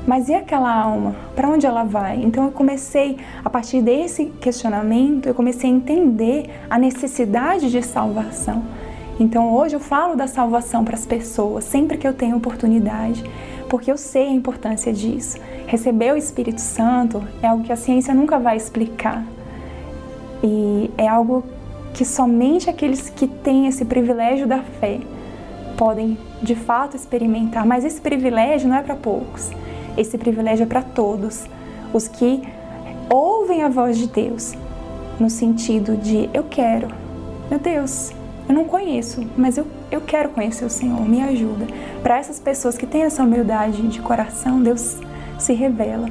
Mas 0.07 0.29
e 0.29 0.33
aquela 0.33 0.73
alma? 0.73 1.13
Para 1.35 1.49
onde 1.49 1.65
ela 1.65 1.83
vai? 1.83 2.15
Então 2.23 2.45
eu 2.45 2.51
comecei, 2.51 3.17
a 3.43 3.49
partir 3.49 3.81
desse 3.81 4.27
questionamento, 4.39 5.27
eu 5.27 5.35
comecei 5.35 5.69
a 5.69 5.73
entender 5.73 6.49
a 6.69 6.79
necessidade 6.79 7.69
de 7.69 7.81
salvação. 7.83 8.63
Então 9.19 9.53
hoje 9.53 9.75
eu 9.75 9.81
falo 9.81 10.15
da 10.15 10.25
salvação 10.25 10.85
para 10.85 10.95
as 10.95 11.05
pessoas 11.05 11.65
sempre 11.65 11.97
que 11.97 12.07
eu 12.07 12.13
tenho 12.13 12.37
oportunidade, 12.37 13.21
porque 13.67 13.91
eu 13.91 13.97
sei 13.97 14.29
a 14.29 14.31
importância 14.31 14.93
disso. 14.93 15.39
Receber 15.65 16.13
o 16.13 16.17
Espírito 16.17 16.61
Santo 16.61 17.21
é 17.43 17.47
algo 17.47 17.65
que 17.65 17.73
a 17.73 17.75
ciência 17.75 18.13
nunca 18.13 18.39
vai 18.39 18.55
explicar. 18.55 19.25
E 20.41 20.89
é 20.97 21.05
algo 21.05 21.43
que 21.93 22.05
somente 22.05 22.69
aqueles 22.69 23.09
que 23.09 23.27
têm 23.27 23.67
esse 23.67 23.83
privilégio 23.83 24.47
da 24.47 24.59
fé 24.59 25.01
podem 25.75 26.17
de 26.41 26.55
fato 26.55 26.95
experimentar, 26.95 27.65
mas 27.65 27.83
esse 27.83 27.99
privilégio 27.99 28.69
não 28.69 28.77
é 28.77 28.81
para 28.81 28.95
poucos. 28.95 29.51
Esse 29.97 30.17
privilégio 30.17 30.63
é 30.63 30.67
para 30.67 30.83
todos, 30.83 31.45
os 31.91 32.07
que 32.07 32.43
ouvem 33.09 33.63
a 33.63 33.69
voz 33.69 33.97
de 33.97 34.07
Deus, 34.07 34.53
no 35.19 35.29
sentido 35.29 35.97
de 35.97 36.29
eu 36.33 36.43
quero, 36.43 36.87
meu 37.49 37.59
Deus, 37.59 38.11
eu 38.47 38.53
não 38.55 38.65
conheço, 38.65 39.25
mas 39.35 39.57
eu, 39.57 39.65
eu 39.91 39.99
quero 39.99 40.29
conhecer 40.29 40.63
o 40.63 40.69
Senhor, 40.69 41.01
me 41.07 41.21
ajuda. 41.21 41.65
Para 42.01 42.17
essas 42.17 42.39
pessoas 42.39 42.77
que 42.77 42.85
têm 42.85 43.03
essa 43.03 43.23
humildade 43.23 43.81
de 43.87 44.01
coração, 44.01 44.61
Deus 44.61 44.97
se 45.39 45.53
revela. 45.53 46.07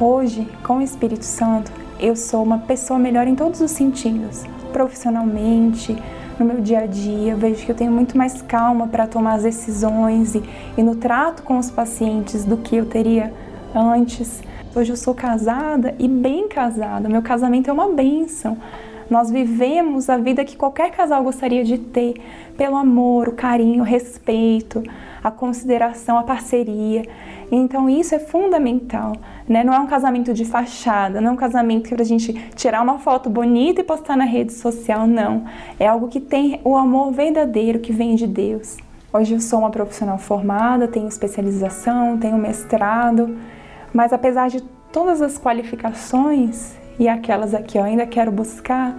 Hoje, 0.00 0.46
com 0.62 0.78
o 0.78 0.82
Espírito 0.82 1.24
Santo, 1.24 1.70
eu 1.98 2.14
sou 2.14 2.42
uma 2.42 2.58
pessoa 2.58 2.98
melhor 2.98 3.26
em 3.26 3.34
todos 3.34 3.60
os 3.60 3.70
sentidos, 3.70 4.44
profissionalmente, 4.72 5.96
no 6.38 6.44
meu 6.44 6.60
dia 6.60 6.80
a 6.80 6.86
dia, 6.86 7.34
vejo 7.34 7.64
que 7.64 7.72
eu 7.72 7.76
tenho 7.76 7.90
muito 7.90 8.16
mais 8.16 8.42
calma 8.42 8.86
para 8.86 9.06
tomar 9.06 9.34
as 9.34 9.42
decisões 9.42 10.34
e, 10.34 10.42
e 10.76 10.82
no 10.82 10.96
trato 10.96 11.42
com 11.42 11.58
os 11.58 11.70
pacientes 11.70 12.44
do 12.44 12.56
que 12.58 12.76
eu 12.76 12.86
teria 12.86 13.32
antes. 13.74 14.42
Hoje 14.74 14.92
eu 14.92 14.96
sou 14.96 15.14
casada 15.14 15.94
e 15.98 16.06
bem 16.06 16.48
casada, 16.48 17.08
meu 17.08 17.22
casamento 17.22 17.70
é 17.70 17.72
uma 17.72 17.88
bênção. 17.88 18.58
Nós 19.08 19.30
vivemos 19.30 20.10
a 20.10 20.18
vida 20.18 20.44
que 20.44 20.56
qualquer 20.56 20.90
casal 20.90 21.22
gostaria 21.22 21.64
de 21.64 21.78
ter, 21.78 22.14
pelo 22.56 22.76
amor, 22.76 23.28
o 23.28 23.32
carinho, 23.32 23.82
o 23.82 23.86
respeito, 23.86 24.82
a 25.22 25.30
consideração, 25.30 26.18
a 26.18 26.24
parceria. 26.24 27.02
Então 27.50 27.88
isso 27.88 28.14
é 28.14 28.18
fundamental, 28.18 29.12
né? 29.48 29.62
Não 29.62 29.72
é 29.72 29.78
um 29.78 29.86
casamento 29.86 30.34
de 30.34 30.44
fachada, 30.44 31.20
não 31.20 31.30
é 31.30 31.32
um 31.32 31.36
casamento 31.36 31.88
que 31.88 31.94
para 31.94 32.02
a 32.02 32.06
gente 32.06 32.32
tirar 32.54 32.82
uma 32.82 32.98
foto 32.98 33.30
bonita 33.30 33.80
e 33.80 33.84
postar 33.84 34.16
na 34.16 34.24
rede 34.24 34.52
social, 34.52 35.06
não. 35.06 35.44
É 35.78 35.86
algo 35.86 36.08
que 36.08 36.20
tem 36.20 36.60
o 36.64 36.76
amor 36.76 37.12
verdadeiro 37.12 37.78
que 37.78 37.92
vem 37.92 38.16
de 38.16 38.26
Deus. 38.26 38.76
Hoje 39.12 39.34
eu 39.34 39.40
sou 39.40 39.60
uma 39.60 39.70
profissional 39.70 40.18
formada, 40.18 40.88
tenho 40.88 41.08
especialização, 41.08 42.18
tenho 42.18 42.36
mestrado, 42.36 43.36
mas 43.94 44.12
apesar 44.12 44.48
de 44.50 44.60
todas 44.92 45.22
as 45.22 45.38
qualificações, 45.38 46.74
e 46.98 47.08
aquelas 47.08 47.54
aqui 47.54 47.78
eu 47.78 47.84
ainda 47.84 48.06
quero 48.06 48.32
buscar, 48.32 48.98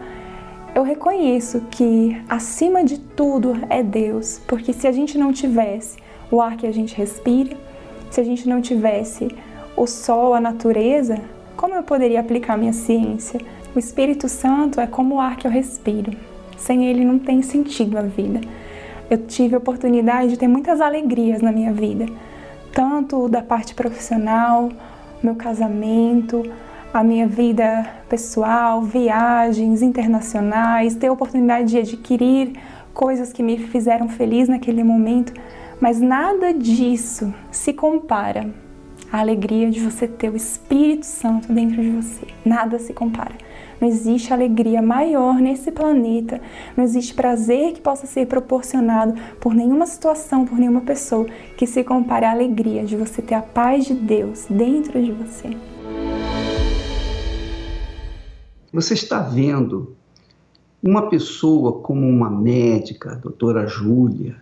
eu 0.73 0.83
reconheço 0.83 1.61
que 1.71 2.21
acima 2.29 2.83
de 2.83 2.99
tudo 2.99 3.57
é 3.69 3.83
Deus, 3.83 4.39
porque 4.47 4.71
se 4.71 4.87
a 4.87 4.91
gente 4.91 5.17
não 5.17 5.33
tivesse 5.33 5.97
o 6.31 6.41
ar 6.41 6.55
que 6.55 6.67
a 6.67 6.71
gente 6.71 6.95
respira, 6.95 7.57
se 8.09 8.21
a 8.21 8.23
gente 8.23 8.47
não 8.47 8.61
tivesse 8.61 9.27
o 9.75 9.85
sol, 9.85 10.33
a 10.33 10.39
natureza, 10.39 11.19
como 11.55 11.75
eu 11.75 11.83
poderia 11.83 12.19
aplicar 12.19 12.57
minha 12.57 12.73
ciência? 12.73 13.39
O 13.75 13.79
Espírito 13.79 14.27
Santo 14.27 14.79
é 14.79 14.87
como 14.87 15.15
o 15.15 15.19
ar 15.19 15.37
que 15.37 15.45
eu 15.45 15.51
respiro. 15.51 16.11
Sem 16.57 16.87
ele 16.87 17.05
não 17.05 17.19
tem 17.19 17.41
sentido 17.41 17.97
a 17.97 18.01
vida. 18.01 18.41
Eu 19.09 19.19
tive 19.19 19.55
a 19.55 19.57
oportunidade 19.57 20.29
de 20.29 20.37
ter 20.37 20.47
muitas 20.47 20.81
alegrias 20.81 21.41
na 21.41 21.51
minha 21.51 21.71
vida, 21.71 22.05
tanto 22.73 23.29
da 23.29 23.41
parte 23.41 23.73
profissional, 23.73 24.69
meu 25.23 25.35
casamento, 25.35 26.43
a 26.93 27.03
minha 27.03 27.27
vida 27.27 27.87
pessoal, 28.09 28.81
viagens 28.81 29.81
internacionais, 29.81 30.95
ter 30.95 31.07
a 31.07 31.13
oportunidade 31.13 31.69
de 31.69 31.77
adquirir 31.77 32.53
coisas 32.93 33.31
que 33.31 33.43
me 33.43 33.57
fizeram 33.57 34.09
feliz 34.09 34.49
naquele 34.49 34.83
momento, 34.83 35.33
mas 35.79 35.99
nada 35.99 36.53
disso 36.53 37.33
se 37.51 37.71
compara 37.73 38.49
à 39.11 39.19
alegria 39.19 39.69
de 39.69 39.79
você 39.79 40.07
ter 40.07 40.29
o 40.31 40.35
Espírito 40.35 41.05
Santo 41.05 41.51
dentro 41.51 41.81
de 41.81 41.91
você. 41.91 42.27
Nada 42.43 42.79
se 42.79 42.93
compara. 42.93 43.35
Não 43.79 43.87
existe 43.87 44.33
alegria 44.33 44.81
maior 44.81 45.35
nesse 45.35 45.71
planeta, 45.71 46.41
não 46.75 46.83
existe 46.83 47.13
prazer 47.13 47.73
que 47.73 47.81
possa 47.81 48.07
ser 48.07 48.25
proporcionado 48.25 49.13
por 49.39 49.53
nenhuma 49.53 49.85
situação, 49.85 50.45
por 50.45 50.57
nenhuma 50.57 50.81
pessoa 50.81 51.27
que 51.55 51.67
se 51.67 51.83
compare 51.83 52.25
à 52.25 52.31
alegria 52.31 52.83
de 52.83 52.95
você 52.95 53.21
ter 53.21 53.35
a 53.35 53.41
paz 53.41 53.85
de 53.85 53.93
Deus 53.93 54.47
dentro 54.49 55.01
de 55.01 55.11
você. 55.11 55.55
Você 58.73 58.95
está 58.95 59.19
vendo 59.21 59.95
uma 60.81 61.07
pessoa 61.07 61.79
como 61.79 62.07
uma 62.07 62.31
médica, 62.31 63.11
a 63.11 63.15
doutora 63.15 63.67
Júlia, 63.67 64.35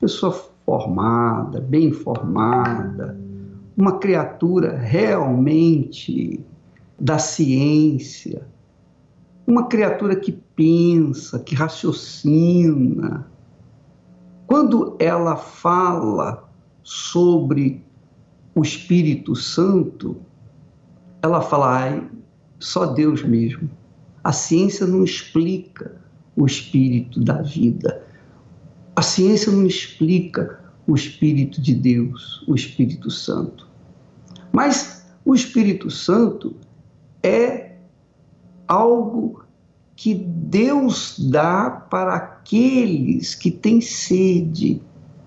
pessoa 0.00 0.49
formada, 0.70 1.60
bem 1.60 1.90
formada, 1.90 3.18
uma 3.76 3.98
criatura 3.98 4.78
realmente 4.78 6.40
da 6.96 7.18
ciência, 7.18 8.46
uma 9.44 9.66
criatura 9.66 10.14
que 10.14 10.30
pensa, 10.30 11.40
que 11.40 11.56
raciocina. 11.56 13.26
Quando 14.46 14.94
ela 15.00 15.34
fala 15.34 16.48
sobre 16.84 17.84
o 18.54 18.62
Espírito 18.62 19.34
Santo, 19.34 20.18
ela 21.20 21.40
fala, 21.40 21.78
ai, 21.80 22.08
só 22.60 22.86
Deus 22.86 23.24
mesmo. 23.24 23.68
A 24.22 24.30
ciência 24.30 24.86
não 24.86 25.02
explica 25.02 26.00
o 26.36 26.46
espírito 26.46 27.18
da 27.18 27.42
vida. 27.42 28.04
A 28.94 29.02
ciência 29.02 29.50
não 29.50 29.66
explica 29.66 30.59
o 30.90 30.96
espírito 30.96 31.60
de 31.60 31.72
Deus, 31.72 32.44
o 32.48 32.54
Espírito 32.54 33.10
Santo. 33.10 33.68
Mas 34.50 35.06
o 35.24 35.36
Espírito 35.36 35.88
Santo 35.88 36.56
é 37.22 37.76
algo 38.66 39.44
que 39.94 40.14
Deus 40.14 41.16
dá 41.30 41.70
para 41.70 42.16
aqueles 42.16 43.36
que 43.36 43.52
têm 43.52 43.80
sede 43.80 44.82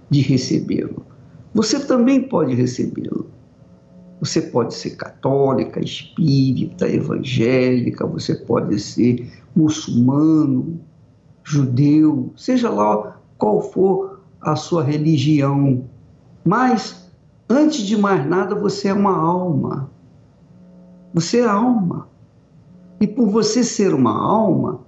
de 0.10 0.20
recebê-lo. 0.20 1.06
você 1.54 1.80
também 1.80 2.28
pode 2.28 2.54
recebê-lo. 2.56 3.32
Você 4.20 4.42
pode 4.42 4.74
ser 4.74 4.92
católica, 4.92 5.80
espírita, 5.80 6.90
evangélica, 6.90 8.06
você 8.06 8.36
pode 8.36 8.80
ser 8.80 9.32
muçulmano, 9.56 10.82
judeu, 11.44 12.34
seja 12.36 12.70
lá 12.70 13.20
qual 13.38 13.62
for 13.62 14.13
a 14.44 14.56
sua 14.56 14.84
religião. 14.84 15.86
Mas, 16.44 17.10
antes 17.50 17.82
de 17.86 17.98
mais 17.98 18.28
nada, 18.28 18.56
você 18.56 18.90
é 18.90 18.94
uma 18.94 19.16
alma. 19.16 19.90
Você 21.14 21.40
é 21.40 21.46
alma. 21.46 22.08
E 23.00 23.08
por 23.08 23.30
você 23.30 23.64
ser 23.64 23.94
uma 23.94 24.14
alma, 24.14 24.82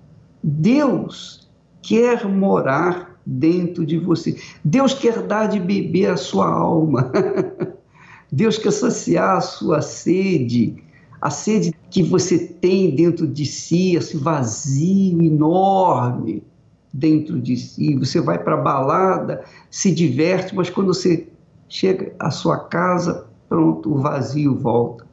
Deus 0.43 1.49
quer 1.81 2.27
morar 2.27 3.19
dentro 3.25 3.85
de 3.85 3.97
você. 3.97 4.37
Deus 4.63 4.93
quer 4.93 5.21
dar 5.23 5.47
de 5.47 5.59
beber 5.59 6.11
a 6.11 6.17
sua 6.17 6.47
alma. 6.47 7.11
Deus 8.31 8.57
quer 8.57 8.71
saciar 8.71 9.37
a 9.37 9.41
sua 9.41 9.81
sede, 9.81 10.83
a 11.21 11.29
sede 11.29 11.73
que 11.89 12.03
você 12.03 12.37
tem 12.37 12.95
dentro 12.95 13.27
de 13.27 13.45
si, 13.45 13.95
esse 13.95 14.17
vazio 14.17 15.21
enorme 15.21 16.43
dentro 16.95 17.39
de 17.39 17.57
si. 17.57 17.95
Você 17.95 18.21
vai 18.21 18.41
para 18.41 18.55
a 18.55 18.61
balada, 18.61 19.43
se 19.69 19.91
diverte, 19.91 20.55
mas 20.55 20.69
quando 20.69 20.87
você 20.87 21.27
chega 21.67 22.13
à 22.17 22.31
sua 22.31 22.57
casa, 22.57 23.27
pronto, 23.49 23.93
o 23.93 23.97
vazio 23.97 24.55
volta. 24.55 25.05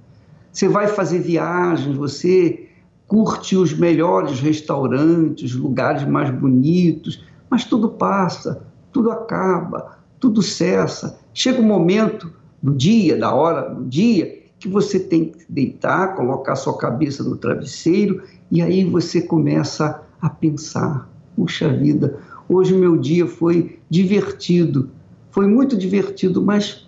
Você 0.52 0.68
vai 0.68 0.86
fazer 0.86 1.18
viagens, 1.18 1.96
você 1.96 2.68
curte 3.08 3.56
os 3.56 3.76
melhores 3.76 4.38
restaurantes, 4.38 5.54
lugares 5.54 6.06
mais 6.06 6.30
bonitos, 6.30 7.24
mas 7.50 7.64
tudo 7.64 7.88
passa, 7.88 8.64
tudo 8.92 9.10
acaba, 9.10 9.98
tudo 10.20 10.40
cessa. 10.40 11.18
Chega 11.34 11.60
um 11.60 11.66
momento 11.66 12.32
do 12.62 12.72
dia, 12.72 13.16
da 13.16 13.34
hora 13.34 13.74
do 13.74 13.84
dia, 13.84 14.40
que 14.58 14.68
você 14.68 15.00
tem 15.00 15.30
que 15.30 15.44
deitar, 15.48 16.14
colocar 16.14 16.54
sua 16.54 16.78
cabeça 16.78 17.24
no 17.24 17.36
travesseiro 17.36 18.22
e 18.50 18.62
aí 18.62 18.84
você 18.84 19.20
começa 19.20 20.00
a 20.20 20.30
pensar: 20.30 21.08
puxa 21.36 21.68
vida, 21.68 22.18
hoje 22.48 22.74
meu 22.74 22.96
dia 22.96 23.26
foi 23.26 23.78
divertido, 23.88 24.90
foi 25.30 25.46
muito 25.46 25.76
divertido, 25.76 26.42
mas 26.42 26.86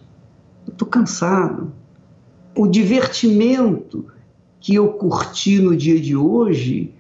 eu 0.67 0.73
estou 0.73 0.89
cansado. 0.89 1.73
O 2.57 2.67
divertimento 2.67 4.07
que 4.61 4.75
eu 4.75 4.89
curti 4.93 5.59
no 5.59 5.77
dia 5.77 6.01
de 6.01 6.17
hoje 6.17 6.93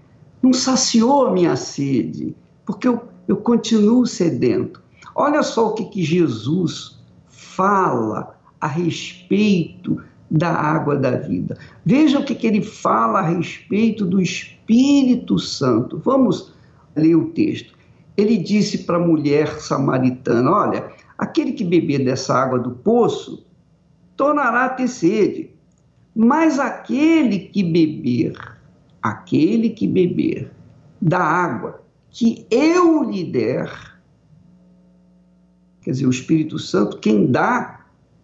não 0.42 0.52
saciou 0.52 1.26
a 1.26 1.32
minha 1.32 1.56
sede, 1.56 2.34
porque 2.66 2.88
eu, 2.88 3.00
eu 3.26 3.36
continuo 3.36 4.06
sedento. 4.06 4.82
Olha 5.14 5.42
só 5.42 5.68
o 5.68 5.74
que, 5.74 5.84
que 5.84 6.02
Jesus 6.02 6.98
fala 7.28 8.36
a 8.60 8.66
respeito 8.66 10.02
da 10.30 10.50
água 10.50 10.96
da 10.96 11.12
vida. 11.12 11.56
Veja 11.84 12.18
o 12.18 12.24
que, 12.24 12.34
que 12.34 12.46
ele 12.46 12.62
fala 12.62 13.20
a 13.20 13.22
respeito 13.22 14.04
do 14.04 14.20
Espírito 14.20 15.38
Santo. 15.38 16.00
Vamos 16.04 16.53
ler 16.96 17.14
o 17.14 17.30
texto. 17.30 17.74
Ele 18.16 18.36
disse 18.36 18.78
para 18.78 18.96
a 18.96 19.06
mulher 19.06 19.60
samaritana: 19.60 20.50
Olha, 20.50 20.92
aquele 21.18 21.52
que 21.52 21.64
beber 21.64 22.04
dessa 22.04 22.34
água 22.34 22.58
do 22.58 22.70
poço 22.70 23.44
tornará 24.16 24.66
a 24.66 24.68
ter 24.68 24.88
sede, 24.88 25.50
mas 26.14 26.58
aquele 26.58 27.40
que 27.40 27.62
beber, 27.62 28.34
aquele 29.02 29.70
que 29.70 29.86
beber 29.86 30.50
da 31.00 31.18
água 31.18 31.82
que 32.10 32.46
eu 32.48 33.02
lhe 33.02 33.24
der, 33.24 33.68
quer 35.82 35.90
dizer, 35.90 36.06
o 36.06 36.10
Espírito 36.10 36.58
Santo, 36.58 36.98
quem 36.98 37.30
dá 37.30 37.80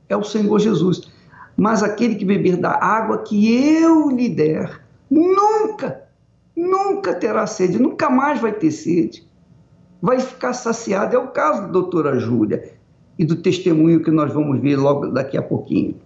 é 0.09 0.17
o 0.17 0.23
Senhor 0.23 0.59
Jesus. 0.61 1.11
Mas 1.57 1.83
aquele 1.83 2.15
que 2.15 2.25
beber 2.25 2.57
da 2.57 2.73
água 2.73 3.19
que 3.19 3.53
eu 3.53 4.09
lhe 4.11 4.29
der, 4.29 4.81
nunca, 5.11 6.00
nunca 6.61 7.15
terá 7.15 7.47
sede, 7.47 7.81
nunca 7.81 8.11
mais 8.11 8.41
vai 8.41 8.53
ter 8.53 8.71
sede. 8.71 9.27
Vai 10.01 10.21
ficar 10.21 10.53
saciado. 10.53 11.15
É 11.15 11.19
o 11.19 11.29
caso 11.29 11.63
da 11.63 11.69
doutora 11.69 12.19
Júlia 12.19 12.73
e 13.19 13.25
do 13.25 13.37
testemunho 13.37 14.03
que 14.03 14.11
nós 14.11 14.33
vamos 14.33 14.61
ver 14.61 14.77
logo 14.77 15.09
daqui 15.09 15.37
a 15.37 15.43
pouquinho. 15.43 15.97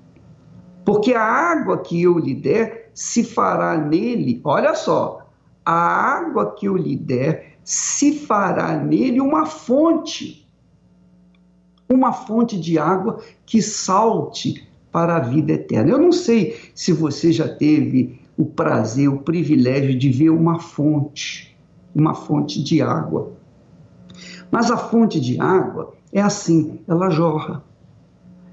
Porque 0.84 1.14
a 1.14 1.22
água 1.22 1.78
que 1.78 2.02
eu 2.02 2.18
lhe 2.18 2.34
der 2.34 2.90
se 2.94 3.24
fará 3.24 3.76
nele, 3.76 4.40
olha 4.44 4.74
só, 4.74 5.26
a 5.64 5.72
água 5.72 6.54
que 6.54 6.66
eu 6.66 6.76
lhe 6.76 6.96
der 6.96 7.56
se 7.64 8.18
fará 8.18 8.76
nele 8.76 9.20
uma 9.20 9.46
fonte 9.46 10.44
uma 11.88 12.12
fonte 12.12 12.58
de 12.58 12.78
água 12.78 13.20
que 13.46 13.60
salte 13.60 14.66
para 14.90 15.16
a 15.16 15.20
vida 15.20 15.52
eterna. 15.52 15.90
Eu 15.90 15.98
não 15.98 16.12
sei 16.12 16.56
se 16.74 16.92
você 16.92 17.32
já 17.32 17.48
teve 17.48 18.20
o 18.36 18.44
prazer, 18.44 19.08
o 19.08 19.18
privilégio 19.18 19.96
de 19.98 20.10
ver 20.10 20.30
uma 20.30 20.58
fonte, 20.58 21.56
uma 21.94 22.14
fonte 22.14 22.62
de 22.62 22.82
água. 22.82 23.32
Mas 24.50 24.70
a 24.70 24.76
fonte 24.76 25.20
de 25.20 25.40
água 25.40 25.94
é 26.12 26.20
assim, 26.20 26.80
ela 26.86 27.10
jorra. 27.10 27.62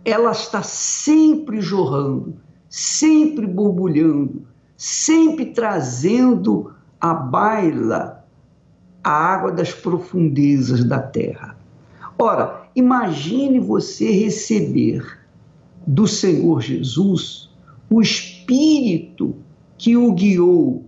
Ela 0.04 0.32
está 0.32 0.64
sempre 0.64 1.62
jorrando, 1.62 2.36
sempre 2.70 3.46
borbulhando, 3.46 4.48
sempre 4.76 5.48
trazendo 5.48 6.74
à 7.00 7.14
baila 7.14 8.26
a 9.04 9.12
água 9.12 9.52
das 9.52 9.74
profundezas 9.74 10.84
da 10.84 11.00
terra. 11.00 11.58
Ora, 12.18 12.62
Imagine 12.76 13.60
você 13.60 14.12
receber 14.12 15.20
do 15.86 16.08
Senhor 16.08 16.62
Jesus 16.62 17.50
o 17.90 18.02
Espírito 18.02 19.36
que 19.82 19.98
o 19.98 20.14
guiou, 20.14 20.86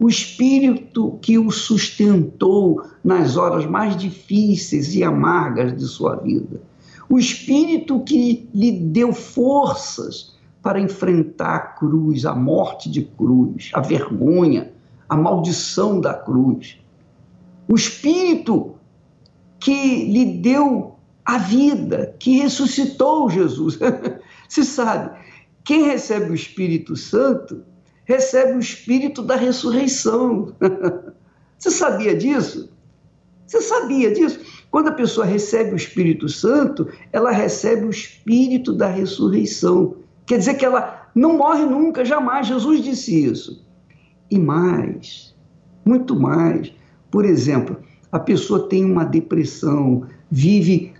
o 0.00 0.08
Espírito 0.08 1.18
que 1.20 1.36
o 1.36 1.50
sustentou 1.50 2.86
nas 3.04 3.36
horas 3.36 3.66
mais 3.66 3.94
difíceis 3.98 4.94
e 4.94 5.04
amargas 5.04 5.76
de 5.76 5.84
sua 5.84 6.16
vida, 6.16 6.62
o 7.06 7.18
Espírito 7.18 8.00
que 8.00 8.48
lhe 8.54 8.72
deu 8.72 9.12
forças 9.12 10.34
para 10.62 10.80
enfrentar 10.80 11.54
a 11.54 11.58
cruz, 11.58 12.24
a 12.24 12.34
morte 12.34 12.90
de 12.90 13.02
cruz, 13.02 13.70
a 13.74 13.82
vergonha, 13.82 14.72
a 15.06 15.14
maldição 15.14 16.00
da 16.00 16.14
cruz. 16.14 16.78
O 17.68 17.74
Espírito 17.74 18.74
que 19.60 20.06
lhe 20.06 20.38
deu 20.38 20.94
a 21.26 21.36
vida, 21.36 22.16
que 22.18 22.38
ressuscitou 22.38 23.28
Jesus. 23.28 23.78
Você 24.48 24.64
sabe, 24.64 25.14
quem 25.62 25.82
recebe 25.82 26.30
o 26.30 26.34
Espírito 26.34 26.96
Santo 26.96 27.68
recebe 28.08 28.54
o 28.54 28.58
Espírito 28.58 29.22
da 29.22 29.36
ressurreição. 29.36 30.54
Você 31.58 31.70
sabia 31.70 32.16
disso? 32.16 32.70
Você 33.46 33.60
sabia 33.60 34.10
disso? 34.12 34.40
Quando 34.70 34.88
a 34.88 34.92
pessoa 34.92 35.26
recebe 35.26 35.72
o 35.72 35.76
Espírito 35.76 36.28
Santo, 36.28 36.88
ela 37.12 37.30
recebe 37.30 37.84
o 37.84 37.90
Espírito 37.90 38.72
da 38.72 38.88
ressurreição. 38.88 39.96
Quer 40.26 40.38
dizer 40.38 40.54
que 40.54 40.64
ela 40.64 41.10
não 41.14 41.36
morre 41.36 41.64
nunca, 41.64 42.04
jamais. 42.04 42.46
Jesus 42.46 42.82
disse 42.82 43.24
isso. 43.24 43.66
E 44.30 44.38
mais, 44.38 45.34
muito 45.84 46.18
mais. 46.18 46.72
Por 47.10 47.24
exemplo, 47.24 47.76
a 48.10 48.18
pessoa 48.18 48.68
tem 48.68 48.84
uma 48.84 49.04
depressão, 49.04 50.06
vive 50.30 50.94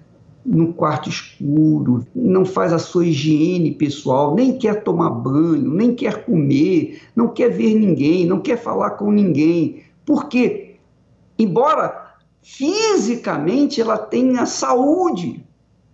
no 0.49 0.73
quarto 0.73 1.11
escuro, 1.11 2.07
não 2.15 2.45
faz 2.45 2.73
a 2.73 2.79
sua 2.79 3.07
higiene 3.07 3.75
pessoal, 3.75 4.35
nem 4.35 4.57
quer 4.57 4.83
tomar 4.83 5.11
banho, 5.11 5.71
nem 5.71 5.95
quer 5.95 6.25
comer, 6.25 7.03
não 7.15 7.29
quer 7.29 7.51
ver 7.51 7.75
ninguém, 7.75 8.25
não 8.25 8.41
quer 8.41 8.57
falar 8.57 8.93
com 8.93 9.13
ninguém. 9.13 9.83
Porque, 10.07 10.77
embora 11.39 12.15
fisicamente 12.41 13.79
ela 13.79 13.99
tenha 13.99 14.47
saúde, 14.47 15.45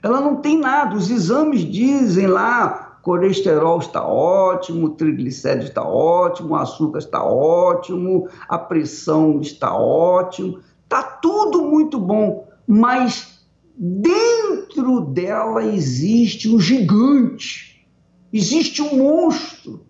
ela 0.02 0.20
não 0.20 0.36
tem 0.36 0.56
nada. 0.56 0.94
Os 0.94 1.10
exames 1.10 1.62
dizem 1.62 2.28
lá, 2.28 2.98
colesterol 3.02 3.80
está 3.80 4.06
ótimo, 4.06 4.90
triglicéridos 4.90 5.68
está 5.68 5.82
ótimo, 5.82 6.54
açúcar 6.54 6.98
está 6.98 7.24
ótimo, 7.24 8.28
a 8.48 8.56
pressão 8.56 9.40
está 9.40 9.76
ótimo, 9.76 10.60
Está 10.84 11.02
tudo 11.02 11.62
muito 11.62 11.98
bom, 11.98 12.46
mas 12.68 13.33
dentro 13.76 15.00
dela 15.00 15.64
existe 15.64 16.48
um 16.48 16.60
gigante, 16.60 17.86
existe 18.32 18.80
um 18.80 18.96
monstro 18.96 19.84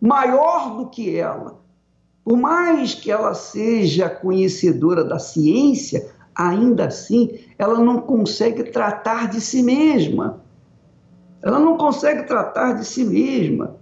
maior 0.00 0.76
do 0.76 0.88
que 0.88 1.16
ela. 1.16 1.60
Por 2.24 2.36
mais 2.36 2.94
que 2.94 3.10
ela 3.10 3.34
seja 3.34 4.08
conhecedora 4.08 5.04
da 5.04 5.18
ciência, 5.18 6.10
ainda 6.34 6.86
assim 6.86 7.38
ela 7.58 7.78
não 7.78 8.00
consegue 8.00 8.64
tratar 8.64 9.28
de 9.28 9.40
si 9.40 9.62
mesma. 9.62 10.42
Ela 11.42 11.58
não 11.58 11.76
consegue 11.76 12.24
tratar 12.24 12.72
de 12.72 12.84
si 12.84 13.04
mesma. 13.04 13.76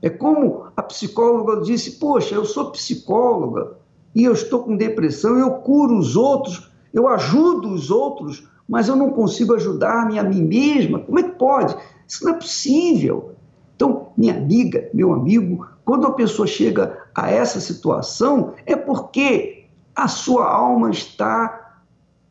É 0.00 0.08
como 0.08 0.66
a 0.76 0.82
psicóloga 0.82 1.60
disse: 1.62 1.92
Poxa, 1.98 2.34
eu 2.34 2.44
sou 2.44 2.70
psicóloga, 2.70 3.76
e 4.14 4.24
eu 4.24 4.32
estou 4.32 4.62
com 4.62 4.76
depressão, 4.76 5.38
eu 5.38 5.50
curo 5.56 5.98
os 5.98 6.16
outros, 6.16 6.70
eu 6.92 7.08
ajudo 7.08 7.72
os 7.72 7.90
outros 7.90 8.48
mas 8.68 8.88
eu 8.88 8.96
não 8.96 9.10
consigo 9.10 9.54
ajudar-me 9.54 10.18
a 10.18 10.22
mim 10.22 10.42
mesma. 10.42 10.98
Como 10.98 11.18
é 11.18 11.22
que 11.22 11.38
pode? 11.38 11.74
Isso 12.06 12.24
não 12.24 12.32
é 12.32 12.36
possível. 12.36 13.34
Então, 13.74 14.08
minha 14.16 14.36
amiga, 14.36 14.90
meu 14.92 15.12
amigo, 15.12 15.66
quando 15.84 16.06
a 16.06 16.12
pessoa 16.12 16.46
chega 16.46 16.98
a 17.14 17.30
essa 17.30 17.60
situação, 17.60 18.54
é 18.66 18.76
porque 18.76 19.64
a 19.94 20.06
sua 20.06 20.46
alma 20.52 20.90
está 20.90 21.80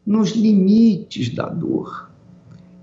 nos 0.06 0.32
limites 0.32 1.34
da 1.34 1.50
dor. 1.50 2.12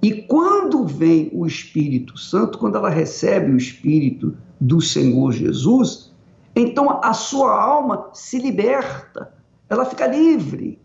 E 0.02 0.22
quando 0.22 0.84
vem 0.86 1.30
o 1.32 1.46
Espírito 1.46 2.18
Santo, 2.18 2.58
quando 2.58 2.76
ela 2.76 2.90
recebe 2.90 3.50
o 3.52 3.56
Espírito 3.56 4.36
do 4.60 4.80
Senhor 4.80 5.32
Jesus, 5.32 6.12
então 6.54 7.00
a 7.02 7.14
sua 7.14 7.58
alma 7.58 8.10
se 8.12 8.38
liberta, 8.38 9.32
ela 9.68 9.84
fica 9.84 10.06
livre, 10.06 10.78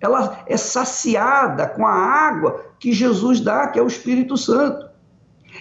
ela 0.00 0.42
é 0.46 0.56
saciada 0.56 1.66
com 1.68 1.86
a 1.86 1.92
água 1.92 2.64
que 2.78 2.92
Jesus 2.92 3.40
dá, 3.40 3.68
que 3.68 3.78
é 3.78 3.82
o 3.82 3.86
Espírito 3.86 4.36
Santo. 4.36 4.86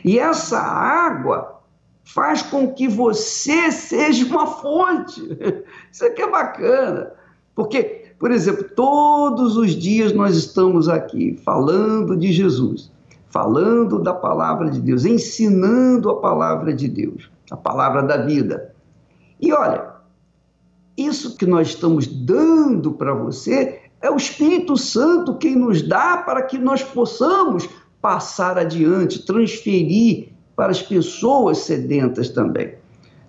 E 0.04 0.20
essa 0.20 0.60
água 0.60 1.62
faz 2.04 2.42
com 2.42 2.72
que 2.74 2.88
você 2.88 3.72
seja 3.72 4.26
uma 4.26 4.48
fonte. 4.48 5.22
Isso 5.92 6.06
aqui 6.06 6.22
é 6.22 6.30
bacana. 6.30 7.12
Porque, 7.56 8.14
por 8.20 8.32
exemplo, 8.32 8.66
todos 8.76 9.58
os 9.58 9.72
dias 9.72 10.14
nós 10.14 10.36
estamos 10.36 10.90
aqui 10.90 11.40
falando 11.44 12.16
de 12.18 12.32
Jesus, 12.32 12.92
falando 13.30 14.00
da 14.00 14.14
palavra 14.14 14.70
de 14.70 14.82
Deus, 14.82 15.06
ensinando 15.06 16.10
a 16.10 16.20
palavra 16.20 16.74
de 16.74 16.88
Deus, 16.88 17.32
a 17.50 17.56
palavra 17.56 18.04
da 18.04 18.18
vida. 18.18 18.76
E 19.40 19.54
olha, 19.54 19.96
isso 20.98 21.38
que 21.38 21.46
nós 21.46 21.70
estamos 21.70 22.08
dando 22.08 22.92
para 22.92 23.14
você 23.14 23.85
é 24.06 24.12
o 24.12 24.18
Espírito 24.18 24.78
Santo 24.78 25.36
quem 25.36 25.56
nos 25.56 25.82
dá 25.82 26.18
para 26.18 26.44
que 26.44 26.58
nós 26.60 26.84
possamos 26.84 27.68
passar 28.00 28.58
adiante, 28.58 29.26
transferir 29.26 30.30
para 30.56 30.72
as 30.72 30.82
pessoas 30.82 31.60
sedentas 31.60 32.30
também. 32.30 32.76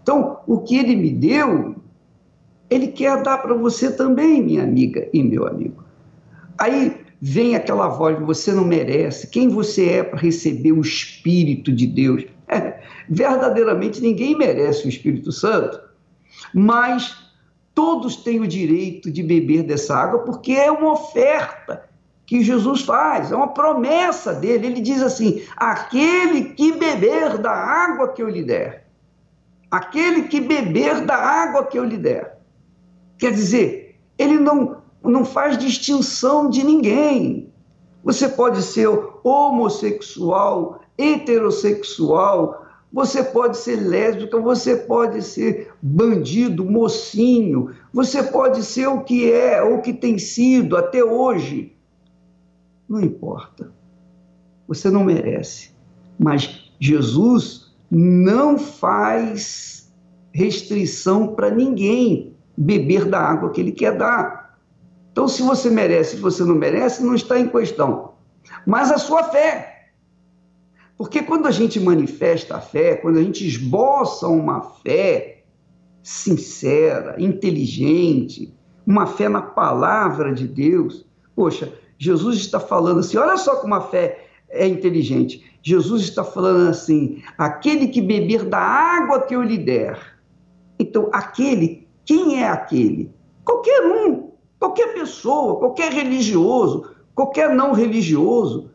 Então, 0.03 0.39
o 0.47 0.59
que 0.59 0.77
ele 0.77 0.95
me 0.95 1.11
deu, 1.11 1.77
ele 2.69 2.89
quer 2.89 3.23
dar 3.23 3.39
para 3.39 3.55
você 3.55 3.91
também, 3.91 4.43
minha 4.43 4.63
amiga 4.63 5.09
e 5.13 5.23
meu 5.23 5.47
amigo. 5.47 5.83
Aí 6.59 6.95
vem 7.21 7.57
aquela 7.57 7.89
voz: 7.89 8.19
você 8.21 8.53
não 8.53 8.65
merece. 8.65 9.29
Quem 9.29 9.49
você 9.49 9.89
é 9.89 10.03
para 10.03 10.21
receber 10.21 10.73
o 10.73 10.83
Espírito 10.83 11.73
de 11.73 11.87
Deus? 11.87 12.27
É, 12.49 12.81
verdadeiramente 13.09 14.01
ninguém 14.03 14.37
merece 14.37 14.87
o 14.87 14.89
Espírito 14.91 15.33
Santo, 15.33 15.81
mas 16.53 17.26
todos 17.77 18.17
têm 18.17 18.41
o 18.41 18.49
direito 18.49 19.11
de 19.11 19.23
beber 19.23 19.63
dessa 19.63 19.95
água, 19.95 20.21
porque 20.21 20.53
é 20.53 20.73
uma 20.73 20.93
oferta 20.93 21.85
que 22.25 22.43
Jesus 22.43 22.81
faz, 22.81 23.31
é 23.31 23.37
uma 23.37 23.49
promessa 23.49 24.33
dele. 24.33 24.67
Ele 24.67 24.81
diz 24.81 25.03
assim: 25.03 25.43
aquele 25.55 26.55
que 26.55 26.73
beber 26.73 27.37
da 27.37 27.53
água 27.53 28.09
que 28.09 28.23
eu 28.23 28.31
lhe 28.31 28.43
der, 28.43 28.89
aquele 29.71 30.23
que 30.23 30.41
beber 30.41 31.05
da 31.05 31.17
água 31.17 31.67
que 31.67 31.79
eu 31.79 31.85
lhe 31.85 31.99
der. 31.99 32.39
Quer 33.19 33.33
dizer, 33.33 34.01
ele 34.19 34.39
não, 34.39 34.79
não 35.05 35.25
faz 35.25 35.59
distinção 35.59 36.49
de 36.49 36.65
ninguém. 36.65 37.53
Você 38.03 38.27
pode 38.27 38.63
ser 38.63 38.89
homossexual, 39.23 40.81
heterossexual, 40.97 42.66
você 42.97 43.23
pode 43.23 43.59
ser 43.59 43.77
lésbica, 43.77 44.41
você 44.41 44.75
pode 44.75 45.21
ser 45.21 45.71
bandido, 45.83 46.65
mocinho, 46.65 47.75
você 47.93 48.23
pode 48.23 48.63
ser 48.63 48.87
o 48.87 49.03
que 49.03 49.31
é, 49.31 49.63
ou 49.63 49.75
o 49.75 49.83
que 49.83 49.93
tem 49.93 50.17
sido 50.17 50.79
até 50.79 51.05
hoje. 51.05 51.77
Não 52.89 52.99
importa. 53.03 53.71
Você 54.67 54.89
não 54.89 55.05
merece. 55.05 55.73
Mas 56.19 56.73
Jesus 56.81 57.71
não 57.91 58.57
faz 58.57 59.93
restrição 60.33 61.35
para 61.35 61.51
ninguém 61.51 62.35
beber 62.57 63.05
da 63.05 63.21
água 63.21 63.51
que 63.51 63.61
ele 63.61 63.73
quer 63.73 63.95
dar. 63.99 64.59
Então, 65.13 65.29
se 65.29 65.43
você 65.43 65.69
merece, 65.69 66.17
se 66.17 66.23
você 66.23 66.43
não 66.45 66.55
merece, 66.55 67.05
não 67.05 67.15
está 67.15 67.39
em 67.39 67.47
questão. 67.47 68.15
Mas 68.67 68.91
a 68.91 68.97
sua 68.97 69.25
fé. 69.25 69.76
Porque 70.97 71.23
quando 71.23 71.47
a 71.47 71.51
gente 71.51 71.79
manifesta 71.79 72.57
a 72.57 72.61
fé, 72.61 72.97
quando 72.97 73.19
a 73.19 73.23
gente 73.23 73.47
esboça 73.47 74.27
uma 74.29 74.63
fé 74.63 75.43
sincera, 76.03 77.17
inteligente, 77.19 78.55
uma 78.87 79.07
fé 79.07 79.29
na 79.29 79.43
palavra 79.43 80.33
de 80.33 80.47
Deus, 80.47 81.05
poxa, 81.35 81.73
Jesus 81.99 82.39
está 82.39 82.59
falando 82.59 83.01
assim: 83.01 83.19
olha 83.19 83.37
só 83.37 83.57
como 83.57 83.75
a 83.75 83.81
fé 83.81 84.27
é 84.49 84.67
inteligente. 84.67 85.45
Jesus 85.63 86.05
está 86.05 86.25
falando 86.25 86.71
assim: 86.71 87.23
aquele 87.37 87.89
que 87.89 88.01
beber 88.01 88.45
da 88.45 88.59
água 88.59 89.23
que 89.23 89.35
eu 89.35 89.43
lhe 89.43 89.59
der. 89.59 89.99
Então, 90.79 91.11
aquele, 91.13 91.87
quem 92.05 92.43
é 92.43 92.49
aquele? 92.49 93.11
Qualquer 93.45 93.83
um, 93.83 94.31
qualquer 94.59 94.95
pessoa, 94.95 95.59
qualquer 95.59 95.93
religioso, 95.93 96.91
qualquer 97.15 97.55
não 97.55 97.73
religioso, 97.73 98.71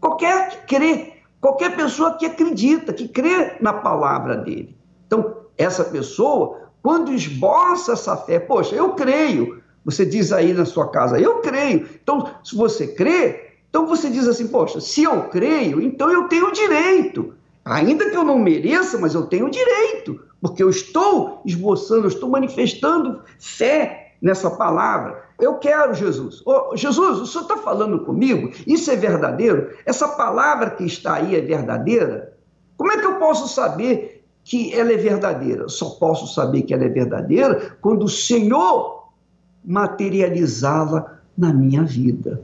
qualquer 0.00 0.50
que 0.50 0.76
crê 0.76 1.11
qualquer 1.42 1.74
pessoa 1.74 2.14
que 2.14 2.24
acredita, 2.24 2.92
que 2.92 3.08
crê 3.08 3.56
na 3.60 3.72
palavra 3.72 4.36
dele. 4.36 4.78
Então, 5.06 5.38
essa 5.58 5.82
pessoa, 5.84 6.70
quando 6.80 7.12
esboça 7.12 7.92
essa 7.92 8.16
fé, 8.16 8.38
poxa, 8.38 8.76
eu 8.76 8.94
creio. 8.94 9.60
Você 9.84 10.06
diz 10.06 10.32
aí 10.32 10.54
na 10.54 10.64
sua 10.64 10.88
casa, 10.88 11.18
eu 11.18 11.40
creio. 11.40 11.88
Então, 12.00 12.30
se 12.44 12.54
você 12.54 12.86
crê, 12.86 13.54
então 13.68 13.88
você 13.88 14.08
diz 14.08 14.28
assim, 14.28 14.46
poxa, 14.46 14.80
se 14.80 15.02
eu 15.02 15.24
creio, 15.24 15.82
então 15.82 16.08
eu 16.12 16.28
tenho 16.28 16.52
direito. 16.52 17.34
Ainda 17.64 18.08
que 18.08 18.16
eu 18.16 18.22
não 18.22 18.38
mereça, 18.38 18.96
mas 18.98 19.12
eu 19.12 19.26
tenho 19.26 19.50
direito, 19.50 20.20
porque 20.40 20.62
eu 20.62 20.70
estou 20.70 21.42
esboçando, 21.44 22.04
eu 22.04 22.08
estou 22.08 22.30
manifestando 22.30 23.20
fé 23.40 24.14
nessa 24.22 24.48
palavra. 24.48 25.24
Eu 25.42 25.54
quero 25.54 25.92
Jesus. 25.92 26.40
Oh, 26.46 26.76
Jesus, 26.76 27.18
o 27.18 27.26
senhor 27.26 27.42
está 27.42 27.56
falando 27.56 28.04
comigo? 28.04 28.52
Isso 28.64 28.92
é 28.92 28.94
verdadeiro? 28.94 29.70
Essa 29.84 30.06
palavra 30.06 30.70
que 30.70 30.84
está 30.84 31.14
aí 31.14 31.34
é 31.34 31.40
verdadeira? 31.40 32.32
Como 32.76 32.92
é 32.92 32.98
que 32.98 33.04
eu 33.04 33.16
posso 33.16 33.52
saber 33.52 34.24
que 34.44 34.72
ela 34.72 34.92
é 34.92 34.96
verdadeira? 34.96 35.68
Só 35.68 35.90
posso 35.90 36.32
saber 36.32 36.62
que 36.62 36.72
ela 36.72 36.84
é 36.84 36.88
verdadeira 36.88 37.76
quando 37.80 38.04
o 38.04 38.08
Senhor 38.08 39.08
materializá-la 39.64 41.18
na 41.36 41.52
minha 41.52 41.82
vida. 41.82 42.40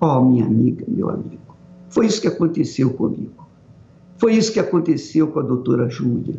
Oh, 0.00 0.20
minha 0.20 0.46
amiga, 0.46 0.84
meu 0.86 1.10
amigo. 1.10 1.56
Foi 1.88 2.06
isso 2.06 2.20
que 2.20 2.28
aconteceu 2.28 2.94
comigo. 2.94 3.48
Foi 4.16 4.32
isso 4.32 4.52
que 4.52 4.60
aconteceu 4.60 5.26
com 5.26 5.40
a 5.40 5.42
doutora 5.42 5.88
Júlia. 5.88 6.36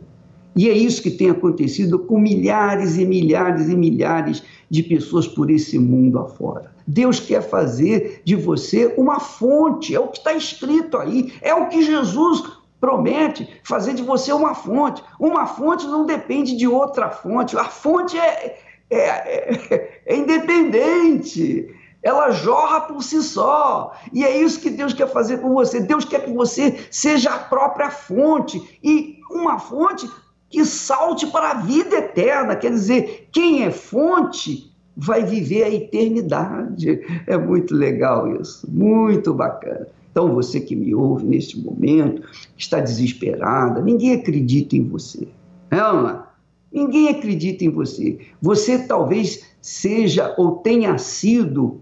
E 0.58 0.67
é 0.70 0.74
isso 0.74 1.04
que 1.04 1.12
tem 1.12 1.30
acontecido 1.30 2.00
com 2.00 2.20
milhares 2.20 2.98
e 2.98 3.06
milhares 3.06 3.70
e 3.70 3.76
milhares 3.76 4.43
de 4.70 4.82
pessoas 4.82 5.28
por 5.28 5.52
esse 5.52 5.78
mundo 5.78 6.17
afora. 6.20 6.76
Deus 6.86 7.20
quer 7.20 7.41
fazer 7.41 8.22
de 8.26 8.36
você 8.36 8.93
uma 8.98 9.20
fonte, 9.20 9.93
é 9.93 10.00
o 10.00 10.08
que 10.08 10.17
está 10.17 10.34
escrito 10.34 10.98
aí, 10.98 11.32
é 11.41 11.54
o 11.54 11.67
que 11.67 11.84
Jesus 11.84 12.43
promete 12.80 13.48
fazer 13.63 13.93
de 13.93 14.02
você 14.02 14.34
uma 14.34 14.56
fonte. 14.56 15.04
Uma 15.20 15.46
fonte 15.46 15.86
não 15.86 16.06
depende 16.06 16.58
de 16.58 16.67
outra 16.67 17.12
fonte, 17.12 17.56
a 17.56 17.65
fonte 17.65 18.17
é, 18.17 18.58
é, 18.89 19.00
é, 19.00 20.02
é 20.06 20.15
independente 20.15 21.74
ela 22.02 22.32
jorra 22.32 22.82
por 22.82 23.04
si 23.04 23.22
só. 23.22 23.93
E 24.13 24.24
é 24.24 24.38
isso 24.38 24.62
que 24.62 24.70
Deus 24.70 24.93
quer 24.93 25.12
fazer 25.12 25.41
com 25.41 25.54
você. 25.54 25.82
Deus 25.82 26.06
quer 26.06 26.24
que 26.24 26.32
você 26.32 26.88
seja 26.89 27.32
a 27.32 27.39
própria 27.39 27.91
fonte. 27.91 28.80
E 28.82 29.20
uma 29.30 29.60
fonte 29.60 30.10
que 30.50 30.64
salte 30.66 31.28
para 31.28 31.52
a 31.52 31.62
vida 31.62 31.98
eterna. 31.98 32.56
Quer 32.56 32.72
dizer, 32.72 33.28
quem 33.32 33.64
é 33.64 33.72
fonte 33.72 34.72
vai 34.96 35.24
viver 35.24 35.64
a 35.64 35.70
eternidade. 35.70 37.02
É 37.28 37.38
muito 37.38 37.76
legal 37.76 38.34
isso, 38.40 38.68
muito 38.70 39.34
bacana. 39.34 39.88
Então, 40.12 40.34
você 40.34 40.60
que 40.60 40.76
me 40.76 40.96
ouve 40.96 41.26
neste 41.26 41.60
momento, 41.60 42.24
está 42.58 42.80
desesperada, 42.80 43.82
ninguém 43.82 44.14
acredita 44.14 44.76
em 44.76 44.84
você. 44.84 45.28
Não, 45.70 46.24
ninguém 46.72 47.10
acredita 47.10 47.64
em 47.64 47.70
você. 47.70 48.18
Você 48.42 48.80
talvez 48.80 49.46
seja 49.62 50.34
ou 50.38 50.58
tenha 50.58 50.98
sido 50.98 51.82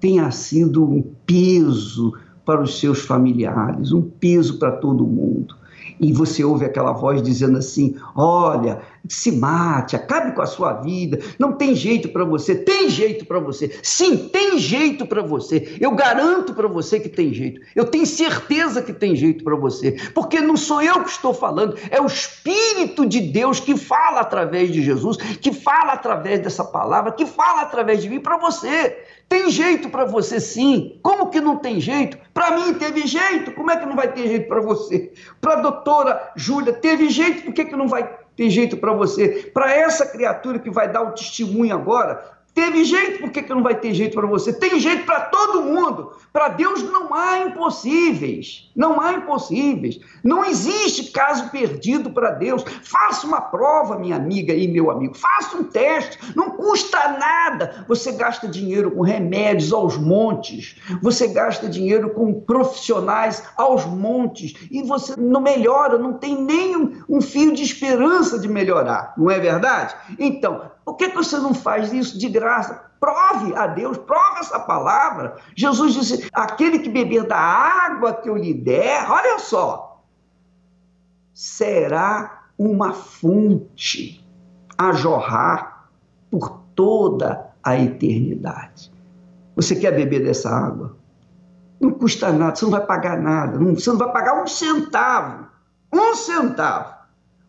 tenha 0.00 0.32
sido 0.32 0.84
um 0.84 1.00
peso 1.24 2.12
para 2.44 2.60
os 2.60 2.80
seus 2.80 3.02
familiares, 3.02 3.92
um 3.92 4.02
peso 4.02 4.58
para 4.58 4.72
todo 4.72 5.06
mundo 5.06 5.54
e 6.00 6.12
você 6.12 6.44
ouve 6.44 6.64
aquela 6.64 6.92
voz 6.92 7.22
dizendo 7.22 7.58
assim: 7.58 7.96
olha, 8.14 8.80
se 9.08 9.32
mate, 9.32 9.96
acabe 9.96 10.32
com 10.32 10.42
a 10.42 10.46
sua 10.46 10.74
vida, 10.74 11.18
não 11.38 11.52
tem 11.52 11.74
jeito 11.74 12.08
para 12.10 12.24
você, 12.24 12.54
tem 12.54 12.88
jeito 12.88 13.24
para 13.26 13.38
você, 13.38 13.78
sim, 13.82 14.28
tem 14.28 14.58
jeito 14.58 15.06
para 15.06 15.22
você, 15.22 15.76
eu 15.80 15.92
garanto 15.92 16.54
para 16.54 16.68
você 16.68 17.00
que 17.00 17.08
tem 17.08 17.32
jeito, 17.32 17.60
eu 17.74 17.84
tenho 17.84 18.06
certeza 18.06 18.82
que 18.82 18.92
tem 18.92 19.16
jeito 19.16 19.42
para 19.42 19.56
você, 19.56 19.92
porque 20.14 20.40
não 20.40 20.56
sou 20.56 20.80
eu 20.82 21.02
que 21.02 21.10
estou 21.10 21.34
falando, 21.34 21.76
é 21.90 22.00
o 22.00 22.06
Espírito 22.06 23.06
de 23.06 23.20
Deus 23.20 23.60
que 23.60 23.76
fala 23.76 24.20
através 24.20 24.72
de 24.72 24.82
Jesus, 24.82 25.16
que 25.16 25.52
fala 25.52 25.92
através 25.92 26.40
dessa 26.40 26.64
palavra, 26.64 27.12
que 27.12 27.26
fala 27.26 27.62
através 27.62 28.02
de 28.02 28.08
mim 28.08 28.20
para 28.20 28.38
você. 28.38 28.96
Tem 29.32 29.48
jeito 29.48 29.88
para 29.88 30.04
você 30.04 30.38
sim. 30.38 31.00
Como 31.02 31.30
que 31.30 31.40
não 31.40 31.56
tem 31.56 31.80
jeito? 31.80 32.18
Para 32.34 32.50
mim 32.50 32.74
teve 32.74 33.06
jeito. 33.06 33.50
Como 33.52 33.70
é 33.70 33.76
que 33.78 33.86
não 33.86 33.96
vai 33.96 34.12
ter 34.12 34.28
jeito 34.28 34.46
para 34.46 34.60
você? 34.60 35.10
Para 35.40 35.54
a 35.54 35.62
doutora 35.62 36.32
Júlia, 36.36 36.74
teve 36.74 37.08
jeito. 37.08 37.44
Por 37.44 37.54
que, 37.54 37.64
que 37.64 37.74
não 37.74 37.88
vai 37.88 38.14
ter 38.36 38.50
jeito 38.50 38.76
para 38.76 38.92
você? 38.92 39.50
Para 39.54 39.72
essa 39.72 40.04
criatura 40.04 40.58
que 40.58 40.68
vai 40.68 40.92
dar 40.92 41.00
o 41.00 41.12
testemunho 41.12 41.74
agora, 41.74 42.22
Teve 42.54 42.84
jeito, 42.84 43.20
por 43.20 43.30
que, 43.30 43.42
que 43.42 43.54
não 43.54 43.62
vai 43.62 43.74
ter 43.74 43.94
jeito 43.94 44.14
para 44.14 44.26
você? 44.26 44.52
Tem 44.52 44.78
jeito 44.78 45.06
para 45.06 45.20
todo 45.20 45.62
mundo. 45.62 46.12
Para 46.30 46.48
Deus 46.48 46.82
não 46.82 47.14
há 47.14 47.38
impossíveis. 47.38 48.70
Não 48.76 49.00
há 49.00 49.14
impossíveis. 49.14 49.98
Não 50.22 50.44
existe 50.44 51.12
caso 51.12 51.48
perdido 51.48 52.10
para 52.10 52.30
Deus. 52.30 52.62
Faça 52.82 53.26
uma 53.26 53.40
prova, 53.40 53.98
minha 53.98 54.16
amiga 54.16 54.52
e 54.52 54.68
meu 54.68 54.90
amigo. 54.90 55.16
Faça 55.16 55.56
um 55.56 55.64
teste. 55.64 56.18
Não 56.36 56.50
custa 56.50 57.16
nada. 57.18 57.86
Você 57.88 58.12
gasta 58.12 58.46
dinheiro 58.46 58.90
com 58.90 59.00
remédios 59.00 59.72
aos 59.72 59.96
montes. 59.96 60.76
Você 61.00 61.28
gasta 61.28 61.66
dinheiro 61.66 62.10
com 62.10 62.38
profissionais 62.40 63.44
aos 63.56 63.86
montes. 63.86 64.54
E 64.70 64.82
você 64.82 65.14
não 65.18 65.40
melhora, 65.40 65.96
não 65.96 66.14
tem 66.14 66.38
nem 66.38 66.76
um, 66.76 67.02
um 67.08 67.20
fio 67.22 67.54
de 67.54 67.62
esperança 67.62 68.38
de 68.38 68.46
melhorar. 68.46 69.14
Não 69.16 69.30
é 69.30 69.38
verdade? 69.38 69.94
Então, 70.18 70.70
por 70.84 70.96
que, 70.96 71.08
que 71.08 71.16
você 71.16 71.38
não 71.38 71.54
faz 71.54 71.92
isso 71.92 72.18
de 72.18 72.28
graça? 72.28 72.90
Prove 72.98 73.54
a 73.56 73.66
Deus, 73.66 73.96
prove 73.98 74.40
essa 74.40 74.58
palavra. 74.58 75.36
Jesus 75.56 75.94
disse: 75.94 76.28
aquele 76.32 76.80
que 76.80 76.88
beber 76.88 77.26
da 77.26 77.38
água 77.38 78.14
que 78.14 78.28
eu 78.28 78.36
lhe 78.36 78.54
der, 78.54 79.08
olha 79.10 79.38
só, 79.38 80.02
será 81.32 82.46
uma 82.58 82.92
fonte 82.92 84.24
a 84.76 84.92
jorrar 84.92 85.88
por 86.30 86.60
toda 86.74 87.52
a 87.62 87.76
eternidade. 87.76 88.92
Você 89.54 89.76
quer 89.76 89.92
beber 89.92 90.24
dessa 90.24 90.50
água? 90.50 90.96
Não 91.80 91.90
custa 91.90 92.32
nada, 92.32 92.54
você 92.54 92.64
não 92.64 92.72
vai 92.72 92.86
pagar 92.86 93.20
nada, 93.20 93.58
você 93.58 93.90
não 93.90 93.98
vai 93.98 94.12
pagar 94.12 94.42
um 94.42 94.46
centavo. 94.46 95.46
Um 95.92 96.14
centavo 96.14 96.91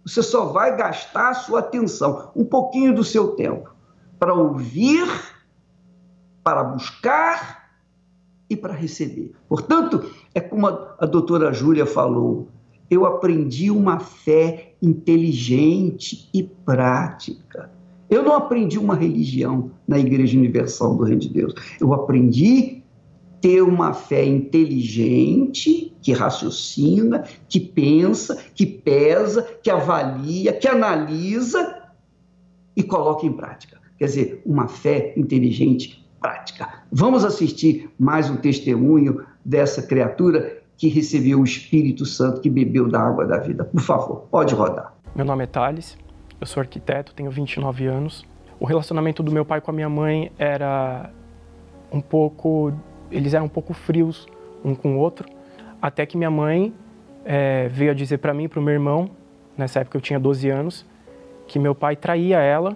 você 0.06 0.22
só 0.22 0.46
vai 0.46 0.76
gastar 0.76 1.30
a 1.30 1.34
sua 1.34 1.60
atenção, 1.60 2.32
um 2.36 2.44
pouquinho 2.44 2.94
do 2.94 3.04
seu 3.04 3.30
tempo, 3.30 3.74
para 4.20 4.34
ouvir, 4.34 5.08
para 6.44 6.64
buscar 6.64 7.70
e 8.50 8.56
para 8.56 8.74
receber. 8.74 9.32
Portanto, 9.48 10.12
é 10.36 10.42
como 10.42 10.68
a, 10.68 11.06
doutora 11.06 11.54
Júlia 11.54 11.86
falou, 11.86 12.50
eu 12.90 13.06
aprendi 13.06 13.72
uma 13.72 14.00
fé 14.00 14.74
inteligente 14.82 16.30
e 16.34 16.44
prática. 16.44 17.72
Eu 18.10 18.22
não 18.22 18.34
aprendi 18.36 18.78
uma 18.78 18.96
religião 18.96 19.72
na 19.88 19.98
Igreja 19.98 20.38
Universal 20.38 20.96
do 20.96 21.04
Reino 21.04 21.22
de 21.22 21.30
Deus. 21.30 21.54
Eu 21.80 21.94
aprendi 21.94 22.83
ter 23.44 23.62
uma 23.62 23.94
fé 23.94 24.24
inteligente, 24.24 25.94
que 26.02 26.14
raciocina, 26.14 27.26
que 27.50 27.60
pensa, 27.60 28.42
que 28.56 28.66
pesa, 28.66 29.44
que 29.62 29.70
avalia, 29.70 30.54
que 30.54 30.66
analisa 30.66 31.84
e 32.74 32.82
coloca 32.82 33.26
em 33.26 33.34
prática. 33.34 33.82
Quer 34.00 34.06
dizer, 34.06 34.42
uma 34.46 34.70
fé 34.70 35.14
inteligente 35.18 36.10
prática. 36.22 36.86
Vamos 36.90 37.26
assistir 37.26 37.92
mais 38.00 38.30
um 38.30 38.38
testemunho 38.38 39.26
dessa 39.44 39.82
criatura 39.82 40.62
que 40.78 40.88
recebeu 40.88 41.42
o 41.42 41.44
Espírito 41.44 42.06
Santo, 42.06 42.40
que 42.40 42.50
bebeu 42.50 42.88
da 42.88 43.02
água 43.02 43.26
da 43.26 43.40
vida. 43.40 43.66
Por 43.66 43.82
favor, 43.82 44.26
pode 44.32 44.56
rodar. 44.56 44.96
Meu 45.14 45.26
nome 45.26 45.44
é 45.44 45.48
Thales, 45.48 45.98
eu 46.40 46.48
sou 46.48 46.62
arquiteto, 46.62 47.14
tenho 47.14 47.30
29 47.30 47.88
anos. 47.88 48.26
O 48.58 48.66
relacionamento 48.66 49.22
do 49.22 49.34
meu 49.34 49.44
pai 49.44 49.60
com 49.60 49.70
a 49.70 49.74
minha 49.74 49.90
mãe 49.90 50.32
era 50.38 51.12
um 51.92 52.00
pouco 52.00 52.72
eles 53.12 53.34
eram 53.34 53.46
um 53.46 53.50
pouco 53.50 53.74
frios 53.74 54.28
um 54.64 54.74
com 54.74 54.96
o 54.96 54.98
outro, 54.98 55.28
até 55.82 56.06
que 56.06 56.18
minha 56.18 56.32
mãe 56.32 56.74
é, 57.26 57.68
veio 57.68 57.92
a 57.92 57.94
dizer 57.94 58.20
para 58.20 58.34
mim, 58.34 58.48
para 58.48 58.60
o 58.60 58.64
meu 58.64 58.74
irmão, 58.74 59.10
nessa 59.58 59.82
época 59.82 59.98
eu 59.98 60.02
tinha 60.02 60.20
12 60.20 60.50
anos, 60.50 60.86
que 61.48 61.60
meu 61.60 61.76
pai 61.76 61.96
traía 61.96 62.40
ela 62.40 62.76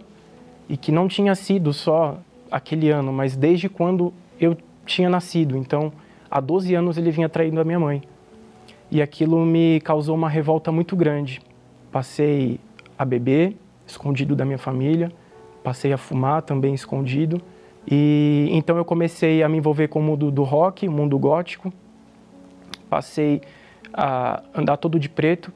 e 0.67 0.75
que 0.75 0.91
não 0.91 1.07
tinha 1.07 1.33
sido 1.33 1.71
só 1.71 2.19
aquele 2.51 2.89
ano, 2.89 3.13
mas 3.13 3.35
desde 3.35 3.69
quando 3.69 4.13
eu 4.39 4.57
tinha 4.85 5.09
nascido. 5.09 5.57
Então, 5.57 5.91
há 6.29 6.39
12 6.39 6.75
anos 6.75 6.97
ele 6.97 7.11
vinha 7.11 7.29
traindo 7.29 7.59
a 7.59 7.63
minha 7.63 7.79
mãe. 7.79 8.01
E 8.89 9.01
aquilo 9.01 9.45
me 9.45 9.81
causou 9.81 10.15
uma 10.15 10.29
revolta 10.29 10.71
muito 10.71 10.95
grande. 10.95 11.41
Passei 11.91 12.59
a 12.97 13.03
beber, 13.03 13.55
escondido 13.85 14.35
da 14.35 14.45
minha 14.45 14.57
família, 14.57 15.11
passei 15.63 15.91
a 15.91 15.97
fumar 15.97 16.41
também 16.41 16.73
escondido 16.73 17.41
e 17.89 18.49
então 18.51 18.75
eu 18.77 18.83
comecei 18.83 19.41
a 19.41 19.47
me 19.47 19.57
envolver 19.57 19.87
com 19.87 19.99
o 19.99 20.03
mundo 20.03 20.29
do 20.29 20.43
rock, 20.43 20.87
mundo 20.89 21.17
gótico. 21.17 21.71
Passei 22.89 23.41
a 23.93 24.43
andar 24.53 24.77
todo 24.77 24.99
de 24.99 25.07
preto. 25.07 25.53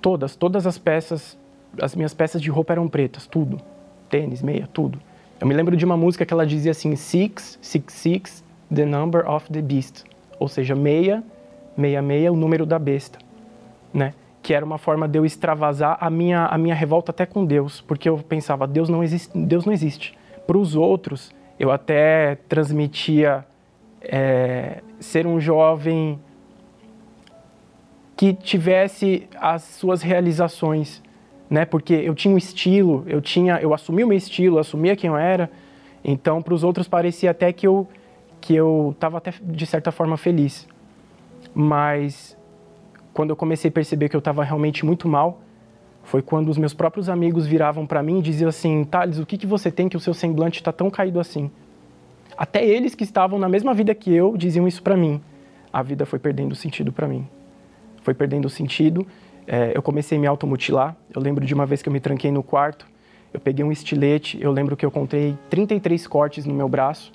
Todas, 0.00 0.36
todas 0.36 0.66
as 0.66 0.78
peças, 0.78 1.36
as 1.80 1.96
minhas 1.96 2.14
peças 2.14 2.40
de 2.40 2.48
roupa 2.50 2.72
eram 2.72 2.86
pretas, 2.86 3.26
tudo. 3.26 3.58
Tênis, 4.08 4.40
meia, 4.42 4.68
tudo. 4.72 5.00
Eu 5.40 5.46
me 5.46 5.54
lembro 5.54 5.76
de 5.76 5.84
uma 5.84 5.96
música 5.96 6.24
que 6.24 6.32
ela 6.32 6.46
dizia 6.46 6.70
assim: 6.70 6.94
Six, 6.94 7.58
six, 7.60 7.92
six, 7.92 8.44
the 8.72 8.84
number 8.84 9.28
of 9.28 9.50
the 9.52 9.60
beast. 9.60 10.04
Ou 10.38 10.46
seja, 10.46 10.76
meia, 10.76 11.24
meia, 11.76 12.00
meia, 12.00 12.32
o 12.32 12.36
número 12.36 12.64
da 12.64 12.78
besta, 12.78 13.18
né? 13.92 14.14
Que 14.40 14.54
era 14.54 14.64
uma 14.64 14.78
forma 14.78 15.08
de 15.08 15.18
eu 15.18 15.26
extravasar 15.26 15.98
a 16.00 16.08
minha, 16.08 16.46
a 16.46 16.56
minha 16.56 16.74
revolta 16.74 17.10
até 17.10 17.26
com 17.26 17.44
Deus, 17.44 17.80
porque 17.80 18.08
eu 18.08 18.18
pensava, 18.18 18.66
Deus 18.66 18.88
não 18.88 19.02
existe, 19.02 19.36
Deus 19.36 19.64
não 19.64 19.72
existe. 19.72 20.15
Para 20.46 20.58
os 20.58 20.76
outros, 20.76 21.30
eu 21.58 21.70
até 21.70 22.36
transmitia 22.48 23.44
é, 24.00 24.82
ser 25.00 25.26
um 25.26 25.40
jovem 25.40 26.18
que 28.16 28.32
tivesse 28.32 29.28
as 29.36 29.62
suas 29.62 30.02
realizações, 30.02 31.02
né? 31.50 31.64
Porque 31.64 31.92
eu 31.94 32.14
tinha 32.14 32.32
um 32.34 32.38
estilo, 32.38 33.04
eu 33.06 33.20
tinha, 33.20 33.60
eu 33.60 33.74
assumi 33.74 34.04
o 34.04 34.08
meu 34.08 34.16
estilo, 34.16 34.58
assumia 34.58 34.96
quem 34.96 35.08
eu 35.08 35.16
era. 35.16 35.50
Então, 36.04 36.40
para 36.40 36.54
os 36.54 36.64
outros 36.64 36.88
parecia 36.88 37.30
até 37.30 37.52
que 37.52 37.66
eu 37.66 37.86
que 38.40 38.54
eu 38.54 38.92
estava 38.94 39.18
até 39.18 39.34
de 39.42 39.66
certa 39.66 39.90
forma 39.90 40.16
feliz. 40.16 40.68
Mas 41.54 42.36
quando 43.12 43.30
eu 43.30 43.36
comecei 43.36 43.70
a 43.70 43.72
perceber 43.72 44.08
que 44.08 44.14
eu 44.14 44.20
estava 44.20 44.44
realmente 44.44 44.84
muito 44.84 45.08
mal, 45.08 45.40
foi 46.06 46.22
quando 46.22 46.48
os 46.48 46.56
meus 46.56 46.72
próprios 46.72 47.08
amigos 47.08 47.46
viravam 47.46 47.84
para 47.84 48.00
mim 48.00 48.20
e 48.20 48.22
diziam 48.22 48.48
assim: 48.48 48.84
Thales, 48.84 49.18
o 49.18 49.26
que, 49.26 49.36
que 49.36 49.46
você 49.46 49.72
tem 49.72 49.88
que 49.88 49.96
o 49.96 50.00
seu 50.00 50.14
semblante 50.14 50.60
está 50.60 50.70
tão 50.72 50.88
caído 50.88 51.18
assim? 51.18 51.50
Até 52.38 52.64
eles 52.64 52.94
que 52.94 53.02
estavam 53.02 53.40
na 53.40 53.48
mesma 53.48 53.74
vida 53.74 53.92
que 53.92 54.14
eu 54.14 54.36
diziam 54.36 54.68
isso 54.68 54.82
para 54.82 54.96
mim. 54.96 55.20
A 55.72 55.82
vida 55.82 56.06
foi 56.06 56.20
perdendo 56.20 56.54
sentido 56.54 56.92
para 56.92 57.08
mim. 57.08 57.26
Foi 58.02 58.14
perdendo 58.14 58.48
sentido. 58.48 59.04
É, 59.48 59.72
eu 59.74 59.82
comecei 59.82 60.16
a 60.16 60.20
me 60.20 60.28
automutilar. 60.28 60.96
Eu 61.12 61.20
lembro 61.20 61.44
de 61.44 61.52
uma 61.52 61.66
vez 61.66 61.82
que 61.82 61.88
eu 61.88 61.92
me 61.92 61.98
tranquei 61.98 62.30
no 62.30 62.42
quarto. 62.42 62.86
Eu 63.34 63.40
peguei 63.40 63.64
um 63.64 63.72
estilete. 63.72 64.38
Eu 64.40 64.52
lembro 64.52 64.76
que 64.76 64.86
eu 64.86 64.92
contei 64.92 65.36
33 65.50 66.06
cortes 66.06 66.46
no 66.46 66.54
meu 66.54 66.68
braço. 66.68 67.10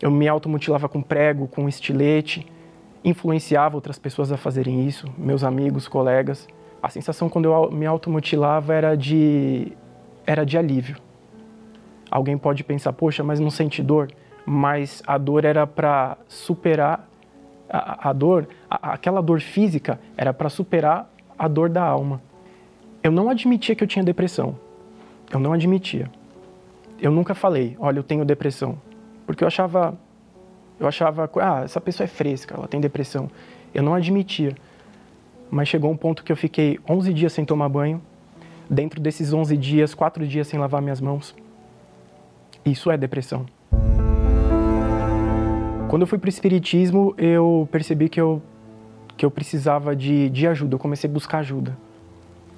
Eu 0.00 0.10
me 0.10 0.26
automutilava 0.26 0.88
com 0.88 1.02
prego, 1.02 1.46
com 1.46 1.68
estilete. 1.68 2.46
Influenciava 3.04 3.76
outras 3.76 3.98
pessoas 3.98 4.32
a 4.32 4.38
fazerem 4.38 4.86
isso, 4.86 5.06
meus 5.18 5.44
amigos, 5.44 5.86
colegas 5.86 6.48
a 6.82 6.88
sensação 6.88 7.28
quando 7.28 7.46
eu 7.46 7.70
me 7.70 7.86
automutilava 7.86 8.74
era 8.74 8.96
de, 8.96 9.72
era 10.26 10.44
de 10.44 10.56
alívio. 10.56 10.96
Alguém 12.10 12.38
pode 12.38 12.64
pensar, 12.64 12.92
poxa, 12.92 13.22
mas 13.22 13.40
não 13.40 13.50
sente 13.50 13.82
dor? 13.82 14.10
Mas 14.46 15.02
a 15.06 15.18
dor 15.18 15.44
era 15.44 15.66
para 15.66 16.16
superar 16.26 17.08
a, 17.68 18.08
a 18.08 18.12
dor, 18.12 18.48
a, 18.70 18.92
aquela 18.94 19.20
dor 19.20 19.40
física 19.40 20.00
era 20.16 20.32
para 20.32 20.48
superar 20.48 21.10
a 21.38 21.46
dor 21.46 21.68
da 21.68 21.82
alma. 21.82 22.20
Eu 23.02 23.12
não 23.12 23.28
admitia 23.28 23.74
que 23.74 23.84
eu 23.84 23.88
tinha 23.88 24.04
depressão. 24.04 24.56
Eu 25.30 25.38
não 25.38 25.52
admitia. 25.52 26.10
Eu 26.98 27.12
nunca 27.12 27.34
falei, 27.34 27.76
olha, 27.78 27.98
eu 27.98 28.02
tenho 28.02 28.24
depressão, 28.24 28.76
porque 29.24 29.44
eu 29.44 29.48
achava, 29.48 29.96
eu 30.80 30.88
achava, 30.88 31.30
ah, 31.40 31.62
essa 31.62 31.80
pessoa 31.80 32.04
é 32.04 32.08
fresca, 32.08 32.56
ela 32.56 32.66
tem 32.66 32.80
depressão. 32.80 33.30
Eu 33.72 33.82
não 33.82 33.94
admitia 33.94 34.56
mas 35.50 35.68
chegou 35.68 35.90
um 35.90 35.96
ponto 35.96 36.22
que 36.22 36.30
eu 36.30 36.36
fiquei 36.36 36.78
11 36.88 37.12
dias 37.12 37.32
sem 37.32 37.44
tomar 37.44 37.68
banho. 37.68 38.00
Dentro 38.68 39.00
desses 39.00 39.32
11 39.32 39.56
dias, 39.56 39.94
4 39.94 40.26
dias 40.26 40.46
sem 40.46 40.58
lavar 40.58 40.82
minhas 40.82 41.00
mãos. 41.00 41.34
Isso 42.64 42.90
é 42.90 42.96
depressão. 42.96 43.46
Quando 45.88 46.02
eu 46.02 46.06
fui 46.06 46.18
para 46.18 46.26
o 46.26 46.28
espiritismo, 46.28 47.14
eu 47.16 47.66
percebi 47.72 48.10
que 48.10 48.20
eu, 48.20 48.42
que 49.16 49.24
eu 49.24 49.30
precisava 49.30 49.96
de, 49.96 50.28
de 50.28 50.46
ajuda. 50.46 50.74
Eu 50.74 50.78
comecei 50.78 51.08
a 51.08 51.12
buscar 51.12 51.38
ajuda. 51.38 51.76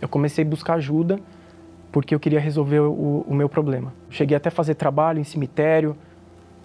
Eu 0.01 0.09
comecei 0.09 0.45
a 0.45 0.49
buscar 0.49 0.75
ajuda 0.75 1.21
porque 1.93 2.15
eu 2.15 2.21
queria 2.21 2.41
resolver 2.41 2.81
o, 2.81 3.25
o 3.29 3.35
meu 3.35 3.49
problema. 3.49 3.93
Cheguei 4.09 4.37
até 4.37 4.49
a 4.49 4.53
fazer 4.53 4.75
trabalho 4.75 5.21
em 5.21 5.25
cemitério, 5.25 5.97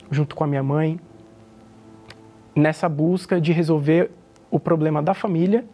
junto 0.10 0.36
com 0.36 0.44
a 0.44 0.48
minha 0.48 0.64
mãe, 0.64 1.00
nessa 2.56 2.88
busca 2.88 3.40
de 3.40 3.52
resolver 3.52 4.10
o 4.50 4.60
problema 4.60 5.02
da 5.04 5.14
família 5.14 5.66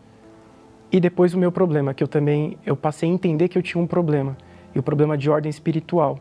e 0.91 0.99
depois 0.99 1.33
o 1.33 1.37
meu 1.37 1.51
problema, 1.51 1.93
que 1.93 2.03
eu 2.03 2.07
também 2.07 2.57
eu 2.65 2.75
passei 2.75 3.09
a 3.09 3.13
entender 3.13 3.47
que 3.47 3.57
eu 3.57 3.63
tinha 3.63 3.81
um 3.81 3.87
problema, 3.87 4.35
e 4.75 4.79
o 4.79 4.83
problema 4.83 5.17
de 5.17 5.29
ordem 5.29 5.49
espiritual. 5.49 6.19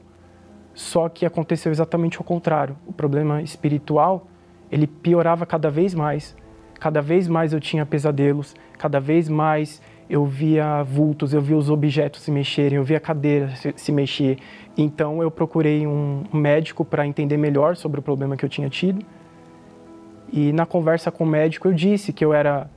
Só 0.72 1.08
que 1.08 1.26
aconteceu 1.26 1.72
exatamente 1.72 2.20
o 2.20 2.24
contrário. 2.24 2.76
O 2.86 2.92
problema 2.92 3.42
espiritual, 3.42 4.26
ele 4.70 4.86
piorava 4.86 5.44
cada 5.44 5.70
vez 5.70 5.94
mais. 5.94 6.36
Cada 6.78 7.02
vez 7.02 7.28
mais 7.28 7.52
eu 7.52 7.60
tinha 7.60 7.84
pesadelos, 7.84 8.54
cada 8.78 9.00
vez 9.00 9.28
mais 9.28 9.82
eu 10.08 10.24
via 10.24 10.82
vultos, 10.82 11.34
eu 11.34 11.40
via 11.40 11.56
os 11.56 11.68
objetos 11.68 12.22
se 12.22 12.30
mexerem, 12.30 12.78
eu 12.78 12.84
via 12.84 12.96
a 12.96 13.00
cadeira 13.00 13.50
se, 13.50 13.72
se 13.76 13.92
mexer. 13.92 14.38
Então 14.76 15.22
eu 15.22 15.30
procurei 15.30 15.86
um 15.86 16.24
médico 16.32 16.84
para 16.84 17.06
entender 17.06 17.36
melhor 17.36 17.76
sobre 17.76 18.00
o 18.00 18.02
problema 18.02 18.36
que 18.36 18.44
eu 18.44 18.48
tinha 18.48 18.68
tido. 18.70 19.04
E 20.32 20.52
na 20.52 20.64
conversa 20.64 21.10
com 21.10 21.24
o 21.24 21.26
médico 21.26 21.68
eu 21.68 21.72
disse 21.72 22.12
que 22.12 22.24
eu 22.24 22.32
era 22.32 22.70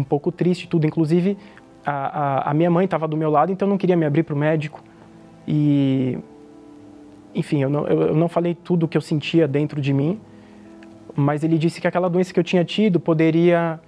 um 0.00 0.04
pouco 0.04 0.32
triste 0.32 0.68
tudo. 0.68 0.86
Inclusive 0.86 1.36
a, 1.84 1.92
a, 1.92 2.50
a 2.50 2.54
minha 2.54 2.70
mãe 2.70 2.84
estava 2.84 3.06
do 3.06 3.16
meu 3.16 3.30
lado, 3.30 3.52
então 3.52 3.66
eu 3.66 3.70
não 3.70 3.78
queria 3.78 3.96
me 3.96 4.04
abrir 4.04 4.22
para 4.22 4.34
o 4.34 4.38
médico. 4.38 4.82
E 5.46 6.18
enfim, 7.34 7.62
eu 7.62 7.70
não, 7.70 7.86
eu 7.86 8.14
não 8.14 8.28
falei 8.28 8.54
tudo 8.54 8.84
o 8.84 8.88
que 8.88 8.96
eu 8.96 9.00
sentia 9.00 9.46
dentro 9.46 9.80
de 9.80 9.92
mim, 9.92 10.20
mas 11.14 11.44
ele 11.44 11.58
disse 11.58 11.80
que 11.80 11.86
aquela 11.86 12.08
doença 12.08 12.32
que 12.32 12.40
eu 12.40 12.44
tinha 12.44 12.64
tido 12.64 12.98
poderia 12.98 13.80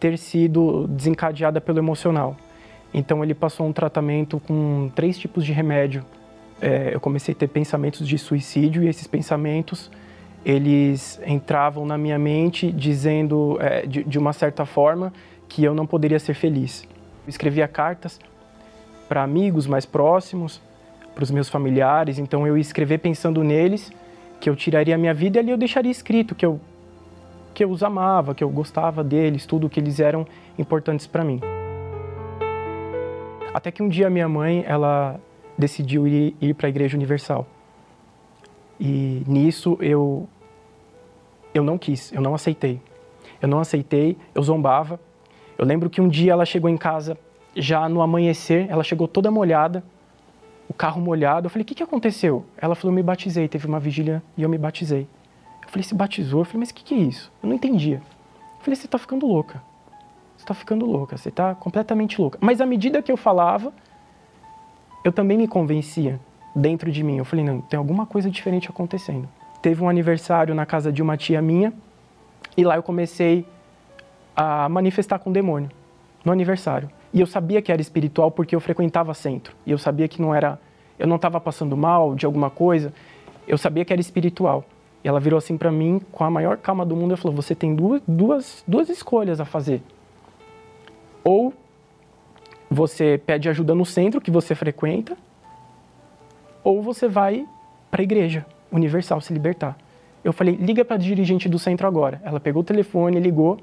ter 0.00 0.18
sido 0.18 0.86
desencadeada 0.88 1.60
pelo 1.60 1.78
emocional. 1.78 2.36
Então 2.92 3.22
ele 3.22 3.34
passou 3.34 3.66
um 3.66 3.72
tratamento 3.72 4.40
com 4.40 4.90
três 4.94 5.16
tipos 5.18 5.44
de 5.44 5.52
remédio. 5.52 6.04
É, 6.60 6.94
eu 6.94 7.00
comecei 7.00 7.32
a 7.32 7.36
ter 7.36 7.48
pensamentos 7.48 8.06
de 8.06 8.18
suicídio 8.18 8.82
e 8.82 8.88
esses 8.88 9.06
pensamentos 9.06 9.90
eles 10.44 11.20
entravam 11.24 11.86
na 11.86 11.96
minha 11.96 12.18
mente 12.18 12.70
dizendo 12.72 13.56
é, 13.60 13.86
de, 13.86 14.02
de, 14.02 14.18
uma 14.18 14.32
certa 14.32 14.66
forma 14.66 15.12
que 15.52 15.62
eu 15.62 15.74
não 15.74 15.86
poderia 15.86 16.18
ser 16.18 16.32
feliz. 16.32 16.82
Eu 17.26 17.28
escrevia 17.28 17.68
cartas 17.68 18.18
para 19.06 19.22
amigos 19.22 19.66
mais 19.66 19.84
próximos, 19.84 20.62
para 21.14 21.22
os 21.22 21.30
meus 21.30 21.50
familiares, 21.50 22.18
então 22.18 22.46
eu 22.46 22.56
ia 22.56 22.62
escrever 22.62 22.98
pensando 22.98 23.44
neles 23.44 23.92
que 24.40 24.48
eu 24.48 24.56
tiraria 24.56 24.94
a 24.94 24.98
minha 24.98 25.12
vida 25.12 25.36
e 25.36 25.40
ali 25.40 25.50
eu 25.50 25.58
deixaria 25.58 25.90
escrito 25.90 26.34
que 26.34 26.46
eu 26.46 26.58
que 27.52 27.62
eu 27.62 27.70
os 27.70 27.82
amava, 27.82 28.34
que 28.34 28.42
eu 28.42 28.48
gostava 28.48 29.04
deles, 29.04 29.44
tudo 29.44 29.68
que 29.68 29.78
eles 29.78 30.00
eram 30.00 30.26
importantes 30.58 31.06
para 31.06 31.22
mim. 31.22 31.38
Até 33.52 33.70
que 33.70 33.82
um 33.82 33.90
dia 33.90 34.08
minha 34.08 34.26
mãe, 34.26 34.64
ela 34.66 35.20
decidiu 35.58 36.08
ir, 36.08 36.34
ir 36.40 36.54
para 36.54 36.68
a 36.68 36.70
Igreja 36.70 36.96
Universal. 36.96 37.46
E 38.80 39.22
nisso 39.26 39.76
eu 39.82 40.26
eu 41.52 41.62
não 41.62 41.76
quis, 41.76 42.10
eu 42.10 42.22
não 42.22 42.34
aceitei. 42.34 42.80
Eu 43.42 43.48
não 43.48 43.58
aceitei, 43.58 44.16
eu 44.34 44.42
zombava. 44.42 44.98
Eu 45.62 45.66
lembro 45.66 45.88
que 45.88 46.00
um 46.00 46.08
dia 46.08 46.32
ela 46.32 46.44
chegou 46.44 46.68
em 46.68 46.76
casa 46.76 47.16
já 47.54 47.88
no 47.88 48.02
amanhecer, 48.02 48.66
ela 48.68 48.82
chegou 48.82 49.06
toda 49.06 49.30
molhada, 49.30 49.84
o 50.68 50.74
carro 50.74 51.00
molhado. 51.00 51.46
Eu 51.46 51.50
falei: 51.50 51.62
"O 51.62 51.66
que 51.66 51.74
que 51.76 51.82
aconteceu?" 51.82 52.44
Ela 52.56 52.74
falou: 52.74 52.92
"Eu 52.92 52.96
me 52.96 53.02
batizei, 53.02 53.46
teve 53.46 53.66
uma 53.66 53.78
vigília 53.78 54.22
e 54.36 54.42
eu 54.42 54.48
me 54.48 54.58
batizei." 54.58 55.06
falei, 55.72 55.82
se 55.82 55.94
batizou? 55.94 56.40
Eu 56.40 56.44
falei, 56.44 56.60
mas 56.60 56.70
o 56.70 56.74
que, 56.74 56.84
que 56.84 56.94
é 56.94 56.98
isso? 56.98 57.32
Eu 57.42 57.48
não 57.48 57.56
entendia. 57.56 57.96
Eu 57.96 58.64
falei, 58.64 58.76
você 58.76 58.84
está 58.84 58.98
ficando 58.98 59.26
louca. 59.26 59.62
Você 60.36 60.44
está 60.44 60.54
ficando 60.54 60.84
louca, 60.84 61.16
você 61.16 61.30
está 61.30 61.54
completamente 61.54 62.20
louca. 62.20 62.38
Mas 62.42 62.60
à 62.60 62.66
medida 62.66 63.00
que 63.00 63.10
eu 63.10 63.16
falava, 63.16 63.72
eu 65.02 65.10
também 65.10 65.38
me 65.38 65.48
convencia 65.48 66.20
dentro 66.54 66.92
de 66.92 67.02
mim. 67.02 67.16
Eu 67.16 67.24
falei, 67.24 67.44
não, 67.44 67.62
tem 67.62 67.78
alguma 67.78 68.04
coisa 68.04 68.30
diferente 68.30 68.68
acontecendo. 68.68 69.26
Teve 69.62 69.82
um 69.82 69.88
aniversário 69.88 70.54
na 70.54 70.66
casa 70.66 70.92
de 70.92 71.00
uma 71.00 71.16
tia 71.16 71.40
minha 71.40 71.72
e 72.54 72.64
lá 72.64 72.76
eu 72.76 72.82
comecei 72.82 73.46
a 74.36 74.68
manifestar 74.68 75.18
com 75.18 75.30
o 75.30 75.32
demônio 75.32 75.70
no 76.24 76.32
aniversário. 76.32 76.90
E 77.12 77.20
eu 77.20 77.26
sabia 77.26 77.60
que 77.60 77.70
era 77.70 77.80
espiritual 77.80 78.30
porque 78.30 78.54
eu 78.54 78.60
frequentava 78.60 79.12
centro. 79.14 79.54
E 79.66 79.70
eu 79.70 79.78
sabia 79.78 80.08
que 80.08 80.20
não 80.20 80.34
era, 80.34 80.58
eu 80.98 81.06
não 81.06 81.16
estava 81.16 81.40
passando 81.40 81.76
mal 81.76 82.14
de 82.14 82.24
alguma 82.24 82.48
coisa. 82.48 82.92
Eu 83.46 83.58
sabia 83.58 83.84
que 83.84 83.92
era 83.92 84.00
espiritual. 84.00 84.64
E 85.04 85.08
ela 85.08 85.20
virou 85.20 85.36
assim 85.36 85.56
para 85.56 85.70
mim, 85.70 86.00
com 86.12 86.24
a 86.24 86.30
maior 86.30 86.56
calma 86.56 86.86
do 86.86 86.94
mundo, 86.94 87.14
e 87.14 87.16
falou: 87.16 87.36
Você 87.36 87.54
tem 87.54 87.74
duas, 87.74 88.00
duas, 88.06 88.64
duas 88.66 88.88
escolhas 88.88 89.40
a 89.40 89.44
fazer. 89.44 89.82
Ou 91.24 91.52
você 92.70 93.20
pede 93.24 93.48
ajuda 93.48 93.74
no 93.74 93.84
centro 93.84 94.20
que 94.20 94.30
você 94.30 94.54
frequenta, 94.54 95.16
ou 96.64 96.82
você 96.82 97.08
vai 97.08 97.46
para 97.90 98.00
a 98.00 98.04
igreja 98.04 98.46
universal 98.70 99.20
se 99.20 99.32
libertar. 99.32 99.76
Eu 100.22 100.32
falei: 100.32 100.54
Liga 100.54 100.84
para 100.84 100.94
a 100.94 100.98
dirigente 100.98 101.48
do 101.48 101.58
centro 101.58 101.86
agora. 101.86 102.22
Ela 102.24 102.38
pegou 102.38 102.62
o 102.62 102.64
telefone, 102.64 103.18
ligou, 103.18 103.58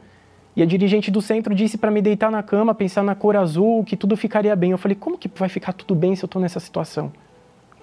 e 0.59 0.63
a 0.63 0.65
dirigente 0.65 1.09
do 1.09 1.21
centro 1.21 1.55
disse 1.55 1.77
para 1.77 1.89
me 1.89 2.01
deitar 2.01 2.29
na 2.29 2.43
cama, 2.43 2.75
pensar 2.75 3.03
na 3.03 3.15
cor 3.15 3.35
azul, 3.35 3.83
que 3.83 3.97
tudo 3.97 4.15
ficaria 4.15 4.55
bem. 4.55 4.71
Eu 4.71 4.77
falei: 4.77 4.95
Como 4.95 5.17
que 5.17 5.29
vai 5.35 5.49
ficar 5.49 5.73
tudo 5.73 5.95
bem 5.95 6.15
se 6.15 6.23
eu 6.23 6.27
estou 6.27 6.41
nessa 6.41 6.59
situação? 6.59 7.11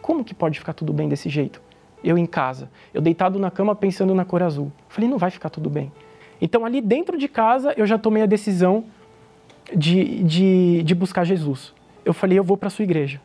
Como 0.01 0.23
que 0.23 0.35
pode 0.35 0.59
ficar 0.59 0.73
tudo 0.73 0.93
bem 0.93 1.09
desse 1.09 1.29
jeito? 1.29 1.61
eu 2.03 2.17
em 2.17 2.27
casa, 2.27 2.71
eu 2.95 3.01
deitado 3.01 3.39
na 3.39 3.51
cama 3.51 3.75
pensando 3.75 4.15
na 4.15 4.25
cor 4.25 4.43
azul. 4.43 4.71
Falei, 4.89 5.11
não 5.11 5.19
vai 5.19 5.31
ficar 5.31 5.51
tudo 5.51 5.69
bem. 5.69 5.91
Então, 6.41 6.65
ali 6.65 6.81
dentro 6.81 7.19
de 7.19 7.29
casa, 7.29 7.75
eu 7.77 7.87
já 7.87 7.99
tomei 7.99 8.23
a 8.23 8.27
decisão 8.27 8.85
de, 9.75 10.23
de, 10.23 10.83
de 10.83 10.95
buscar 10.95 11.25
Jesus. 11.25 11.75
Eu 12.05 12.15
falei, 12.15 12.39
eu 12.39 12.45
vou 12.45 12.57
para 12.57 12.71
sua 12.71 12.85
igreja. 12.85 13.21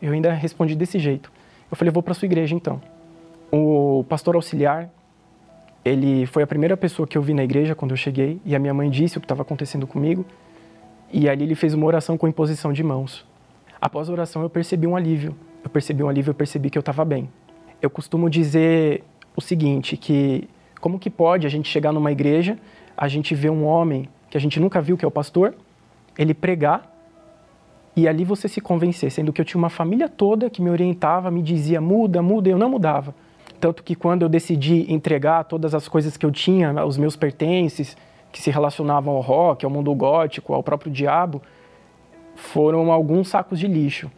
Eu 0.00 0.12
ainda 0.12 0.32
respondi 0.32 0.74
desse 0.74 0.98
jeito. 0.98 1.30
Eu 1.70 1.76
falei, 1.76 1.90
eu 1.90 1.92
vou 1.92 2.02
para 2.02 2.14
sua 2.14 2.26
igreja 2.26 2.54
então. 2.54 2.80
O 3.52 4.04
pastor 4.08 4.34
auxiliar, 4.34 4.90
ele 5.84 6.26
foi 6.26 6.42
a 6.42 6.46
primeira 6.46 6.76
pessoa 6.76 7.06
que 7.06 7.18
eu 7.18 7.22
vi 7.22 7.34
na 7.34 7.44
igreja 7.44 7.74
quando 7.74 7.90
eu 7.90 7.96
cheguei, 7.96 8.40
e 8.44 8.54
a 8.54 8.58
minha 8.58 8.72
mãe 8.72 8.88
disse 8.90 9.18
o 9.18 9.20
que 9.20 9.24
estava 9.24 9.42
acontecendo 9.42 9.86
comigo. 9.86 10.24
E 11.12 11.28
ali 11.28 11.44
ele 11.44 11.54
fez 11.54 11.74
uma 11.74 11.86
oração 11.86 12.16
com 12.16 12.26
imposição 12.26 12.72
de 12.72 12.82
mãos. 12.82 13.24
Após 13.80 14.08
a 14.08 14.12
oração, 14.12 14.42
eu 14.42 14.50
percebi 14.50 14.86
um 14.86 14.96
alívio. 14.96 15.34
Eu 15.62 15.70
percebi 15.70 16.02
um 16.02 16.08
alívio, 16.08 16.30
eu 16.30 16.34
percebi 16.34 16.70
que 16.70 16.78
eu 16.78 16.80
estava 16.80 17.04
bem 17.04 17.28
eu 17.84 17.90
costumo 17.90 18.30
dizer 18.30 19.04
o 19.36 19.40
seguinte, 19.40 19.96
que 19.96 20.48
como 20.80 20.98
que 20.98 21.10
pode 21.10 21.46
a 21.46 21.50
gente 21.50 21.68
chegar 21.68 21.92
numa 21.92 22.10
igreja, 22.10 22.58
a 22.96 23.08
gente 23.08 23.34
ver 23.34 23.50
um 23.50 23.64
homem 23.64 24.08
que 24.30 24.36
a 24.36 24.40
gente 24.40 24.58
nunca 24.58 24.80
viu, 24.80 24.96
que 24.96 25.04
é 25.04 25.08
o 25.08 25.10
pastor, 25.10 25.54
ele 26.18 26.32
pregar 26.32 26.90
e 27.96 28.08
ali 28.08 28.24
você 28.24 28.48
se 28.48 28.60
convencer, 28.60 29.10
sendo 29.10 29.32
que 29.32 29.40
eu 29.40 29.44
tinha 29.44 29.58
uma 29.58 29.68
família 29.68 30.08
toda 30.08 30.50
que 30.50 30.62
me 30.62 30.70
orientava, 30.70 31.30
me 31.30 31.42
dizia 31.42 31.80
muda, 31.80 32.22
muda, 32.22 32.48
e 32.48 32.52
eu 32.52 32.58
não 32.58 32.68
mudava. 32.68 33.14
Tanto 33.60 33.82
que 33.82 33.94
quando 33.94 34.22
eu 34.22 34.28
decidi 34.28 34.92
entregar 34.92 35.44
todas 35.44 35.74
as 35.74 35.88
coisas 35.88 36.16
que 36.16 36.26
eu 36.26 36.30
tinha, 36.30 36.84
os 36.84 36.98
meus 36.98 37.16
pertences, 37.16 37.96
que 38.30 38.40
se 38.40 38.50
relacionavam 38.50 39.14
ao 39.14 39.20
rock, 39.20 39.64
ao 39.64 39.70
mundo 39.70 39.94
gótico, 39.94 40.52
ao 40.52 40.62
próprio 40.62 40.92
diabo, 40.92 41.40
foram 42.34 42.90
alguns 42.90 43.28
sacos 43.28 43.58
de 43.58 43.66
lixo 43.66 44.10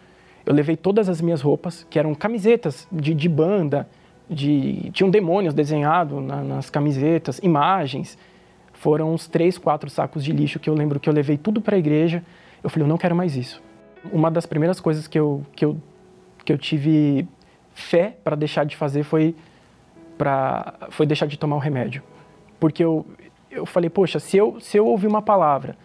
eu 0.46 0.54
levei 0.54 0.76
todas 0.76 1.08
as 1.08 1.20
minhas 1.20 1.42
roupas, 1.42 1.84
que 1.90 1.98
eram 1.98 2.14
camisetas 2.14 2.86
de, 2.90 3.12
de 3.12 3.28
banda, 3.28 3.88
de, 4.30 4.90
tinham 4.92 5.10
demônios 5.10 5.52
desenhados 5.52 6.22
na, 6.22 6.40
nas 6.42 6.70
camisetas, 6.70 7.40
imagens. 7.42 8.16
Foram 8.72 9.12
uns 9.12 9.26
três, 9.26 9.58
quatro 9.58 9.90
sacos 9.90 10.22
de 10.22 10.32
lixo 10.32 10.60
que 10.60 10.70
eu 10.70 10.74
lembro 10.74 11.00
que 11.00 11.08
eu 11.08 11.12
levei 11.12 11.36
tudo 11.36 11.60
para 11.60 11.74
a 11.74 11.78
igreja. 11.78 12.22
Eu 12.62 12.70
falei, 12.70 12.84
eu 12.84 12.88
não 12.88 12.96
quero 12.96 13.16
mais 13.16 13.36
isso. 13.36 13.60
Uma 14.12 14.30
das 14.30 14.46
primeiras 14.46 14.78
coisas 14.78 15.08
que 15.08 15.18
eu, 15.18 15.44
que 15.56 15.64
eu, 15.64 15.76
que 16.44 16.52
eu 16.52 16.58
tive 16.58 17.26
fé 17.76 18.16
para 18.24 18.34
deixar 18.34 18.64
de 18.64 18.76
fazer 18.76 19.04
foi, 19.04 19.36
pra, 20.18 20.74
foi 20.90 21.06
deixar 21.06 21.26
de 21.26 21.38
tomar 21.38 21.56
o 21.56 21.60
remédio. 21.60 22.02
Porque 22.58 22.82
eu, 22.82 23.06
eu 23.50 23.64
falei, 23.64 23.88
poxa, 23.88 24.18
se 24.18 24.36
eu, 24.36 24.58
se 24.60 24.76
eu 24.76 24.86
ouvir 24.86 25.06
uma 25.06 25.22
palavra 25.22 25.76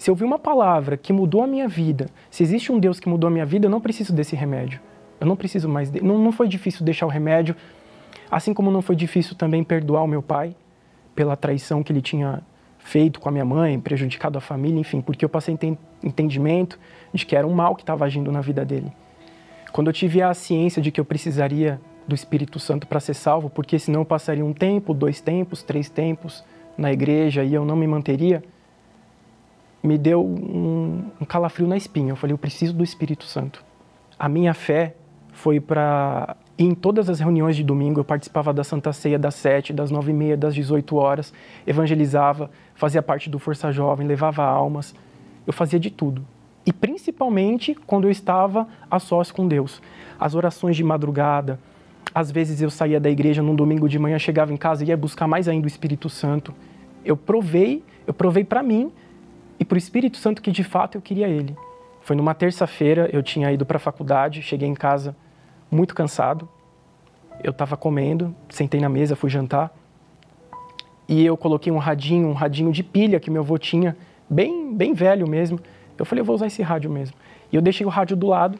se 0.00 0.10
eu 0.10 0.14
vi 0.14 0.24
uma 0.24 0.38
palavra 0.38 0.96
que 0.96 1.12
mudou 1.12 1.42
a 1.42 1.46
minha 1.46 1.68
vida, 1.68 2.06
se 2.30 2.42
existe 2.42 2.72
um 2.72 2.78
Deus 2.78 2.98
que 2.98 3.06
mudou 3.06 3.28
a 3.28 3.30
minha 3.30 3.44
vida, 3.44 3.66
eu 3.66 3.70
não 3.70 3.82
preciso 3.82 4.14
desse 4.14 4.34
remédio. 4.34 4.80
Eu 5.20 5.26
não 5.26 5.36
preciso 5.36 5.68
mais. 5.68 5.90
De... 5.90 6.02
Não, 6.02 6.16
não 6.16 6.32
foi 6.32 6.48
difícil 6.48 6.86
deixar 6.86 7.04
o 7.04 7.10
remédio, 7.10 7.54
assim 8.30 8.54
como 8.54 8.70
não 8.70 8.80
foi 8.80 8.96
difícil 8.96 9.36
também 9.36 9.62
perdoar 9.62 10.02
o 10.02 10.06
meu 10.06 10.22
pai 10.22 10.56
pela 11.14 11.36
traição 11.36 11.82
que 11.82 11.92
ele 11.92 12.00
tinha 12.00 12.42
feito 12.78 13.20
com 13.20 13.28
a 13.28 13.32
minha 13.32 13.44
mãe, 13.44 13.78
prejudicado 13.78 14.38
a 14.38 14.40
família, 14.40 14.80
enfim, 14.80 15.02
porque 15.02 15.22
eu 15.22 15.28
passei 15.28 15.54
entendimento 16.02 16.78
de 17.12 17.26
que 17.26 17.36
era 17.36 17.46
um 17.46 17.52
mal 17.52 17.76
que 17.76 17.82
estava 17.82 18.06
agindo 18.06 18.32
na 18.32 18.40
vida 18.40 18.64
dele. 18.64 18.90
Quando 19.72 19.86
eu 19.86 19.92
tive 19.92 20.22
a 20.22 20.32
ciência 20.34 20.82
de 20.82 20.90
que 20.90 21.00
eu 21.00 21.04
precisaria 21.04 21.80
do 22.06 22.14
Espírito 22.14 22.58
Santo 22.58 22.86
para 22.86 23.00
ser 23.00 23.14
salvo, 23.14 23.48
porque 23.48 23.78
senão 23.78 24.00
eu 24.00 24.04
passaria 24.04 24.44
um 24.44 24.52
tempo, 24.52 24.92
dois 24.92 25.20
tempos, 25.20 25.62
três 25.62 25.88
tempos 25.88 26.44
na 26.76 26.92
igreja 26.92 27.44
e 27.44 27.54
eu 27.54 27.64
não 27.64 27.76
me 27.76 27.86
manteria, 27.86 28.42
me 29.82 29.96
deu 29.96 30.24
um, 30.24 31.04
um 31.20 31.24
calafrio 31.24 31.66
na 31.68 31.76
espinha. 31.76 32.10
Eu 32.10 32.16
falei, 32.16 32.34
eu 32.34 32.38
preciso 32.38 32.74
do 32.74 32.84
Espírito 32.84 33.24
Santo. 33.24 33.64
A 34.18 34.28
minha 34.28 34.52
fé 34.52 34.94
foi 35.32 35.60
para 35.60 36.36
em 36.58 36.74
todas 36.74 37.08
as 37.08 37.20
reuniões 37.20 37.56
de 37.56 37.64
domingo 37.64 38.00
eu 38.00 38.04
participava 38.04 38.52
da 38.52 38.62
Santa 38.62 38.92
Ceia 38.92 39.18
das 39.18 39.34
sete, 39.34 39.72
das 39.72 39.90
nove 39.90 40.10
e 40.10 40.14
meia, 40.14 40.36
das 40.36 40.54
18 40.54 40.94
horas, 40.94 41.32
evangelizava, 41.66 42.50
fazia 42.74 43.02
parte 43.02 43.30
do 43.30 43.38
Força 43.38 43.72
Jovem, 43.72 44.06
levava 44.06 44.44
almas, 44.44 44.94
eu 45.46 45.54
fazia 45.54 45.80
de 45.80 45.90
tudo. 45.90 46.22
E 46.70 46.72
principalmente 46.72 47.74
quando 47.74 48.04
eu 48.04 48.12
estava 48.12 48.68
a 48.88 49.00
sós 49.00 49.32
com 49.32 49.48
Deus. 49.48 49.82
As 50.20 50.36
orações 50.36 50.76
de 50.76 50.84
madrugada, 50.84 51.58
às 52.14 52.30
vezes 52.30 52.62
eu 52.62 52.70
saía 52.70 53.00
da 53.00 53.10
igreja 53.10 53.42
num 53.42 53.56
domingo 53.56 53.88
de 53.88 53.98
manhã, 53.98 54.16
chegava 54.20 54.52
em 54.52 54.56
casa 54.56 54.84
e 54.84 54.88
ia 54.88 54.96
buscar 54.96 55.26
mais 55.26 55.48
ainda 55.48 55.64
o 55.64 55.66
Espírito 55.66 56.08
Santo. 56.08 56.54
Eu 57.04 57.16
provei, 57.16 57.82
eu 58.06 58.14
provei 58.14 58.44
para 58.44 58.62
mim 58.62 58.92
e 59.58 59.64
para 59.64 59.74
o 59.74 59.78
Espírito 59.78 60.16
Santo 60.16 60.40
que 60.40 60.52
de 60.52 60.62
fato 60.62 60.94
eu 60.94 61.02
queria 61.02 61.26
ele. 61.26 61.56
Foi 62.02 62.14
numa 62.14 62.34
terça-feira, 62.34 63.10
eu 63.12 63.20
tinha 63.20 63.50
ido 63.50 63.66
para 63.66 63.78
a 63.78 63.80
faculdade, 63.80 64.40
cheguei 64.40 64.68
em 64.68 64.74
casa 64.74 65.16
muito 65.68 65.92
cansado, 65.92 66.48
eu 67.42 67.50
estava 67.50 67.76
comendo, 67.76 68.32
sentei 68.48 68.80
na 68.80 68.88
mesa, 68.88 69.16
fui 69.16 69.28
jantar, 69.28 69.74
e 71.08 71.26
eu 71.26 71.36
coloquei 71.36 71.72
um 71.72 71.78
radinho, 71.78 72.28
um 72.28 72.32
radinho 72.32 72.70
de 72.70 72.84
pilha 72.84 73.18
que 73.18 73.28
meu 73.28 73.42
avô 73.42 73.58
tinha, 73.58 73.96
bem, 74.28 74.72
bem 74.72 74.94
velho 74.94 75.28
mesmo. 75.28 75.58
Eu 76.00 76.06
falei, 76.06 76.20
eu 76.20 76.24
vou 76.24 76.34
usar 76.34 76.46
esse 76.46 76.62
rádio 76.62 76.90
mesmo. 76.90 77.14
E 77.52 77.56
eu 77.56 77.62
deixei 77.62 77.86
o 77.86 77.90
rádio 77.90 78.16
do 78.16 78.26
lado, 78.26 78.58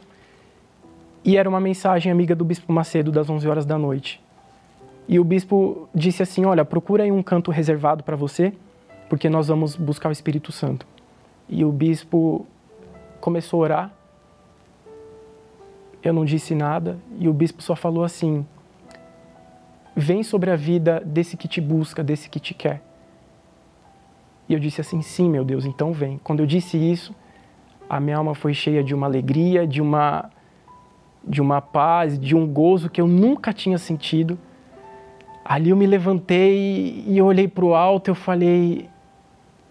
e 1.25 1.37
era 1.37 1.49
uma 1.49 1.61
mensagem 1.61 2.11
amiga 2.11 2.35
do 2.35 2.45
Bispo 2.45 2.73
Macedo, 2.73 3.11
das 3.11 3.29
11 3.29 3.49
horas 3.49 3.67
da 3.67 3.79
noite. 3.79 4.23
E 5.09 5.19
o 5.19 5.25
bispo 5.25 5.89
disse 5.95 6.23
assim: 6.23 6.45
Olha, 6.45 6.65
procura 6.65 7.03
aí 7.03 7.11
um 7.11 7.23
canto 7.23 7.51
reservado 7.51 8.05
para 8.05 8.15
você, 8.15 8.53
porque 9.09 9.29
nós 9.29 9.49
vamos 9.49 9.75
buscar 9.75 10.09
o 10.09 10.13
Espírito 10.13 10.53
Santo. 10.53 10.87
E 11.49 11.65
o 11.65 11.73
bispo 11.73 12.47
começou 13.21 13.61
a 13.61 13.65
orar. 13.65 13.95
Eu 16.03 16.13
não 16.13 16.25
disse 16.25 16.55
nada, 16.55 16.99
e 17.19 17.29
o 17.29 17.33
bispo 17.33 17.61
só 17.63 17.75
falou 17.75 18.05
assim: 18.05 18.47
Vem 19.97 20.23
sobre 20.23 20.51
a 20.51 20.57
vida 20.57 21.03
desse 21.05 21.37
que 21.37 21.49
te 21.49 21.61
busca, 21.61 22.05
desse 22.05 22.31
que 22.31 22.39
te 22.39 22.55
quer. 22.55 22.81
E 24.49 24.55
eu 24.55 24.61
disse 24.61 24.81
assim: 24.81 25.03
Sim, 25.03 25.29
meu 25.29 25.45
Deus, 25.45 25.65
então 25.65 25.93
vem. 25.93 26.21
Quando 26.23 26.41
eu 26.41 26.47
disse 26.47 26.77
isso, 26.79 27.15
a 27.91 27.99
minha 27.99 28.17
alma 28.17 28.37
foi 28.37 28.55
cheia 28.55 28.85
de 28.85 28.95
uma 28.95 29.09
alegria, 29.09 29.67
de 29.67 29.83
uma 29.83 30.31
de 31.23 31.43
uma 31.43 31.61
paz, 31.61 32.19
de 32.19 32.35
um 32.35 32.47
gozo 32.47 32.89
que 32.89 32.99
eu 32.99 33.07
nunca 33.07 33.53
tinha 33.53 33.77
sentido. 33.77 34.39
Ali 35.45 35.69
eu 35.69 35.77
me 35.77 35.87
levantei 35.87 37.05
e 37.07 37.21
olhei 37.21 37.47
para 37.47 37.65
o 37.65 37.75
alto, 37.75 38.09
eu 38.09 38.15
falei, 38.15 38.89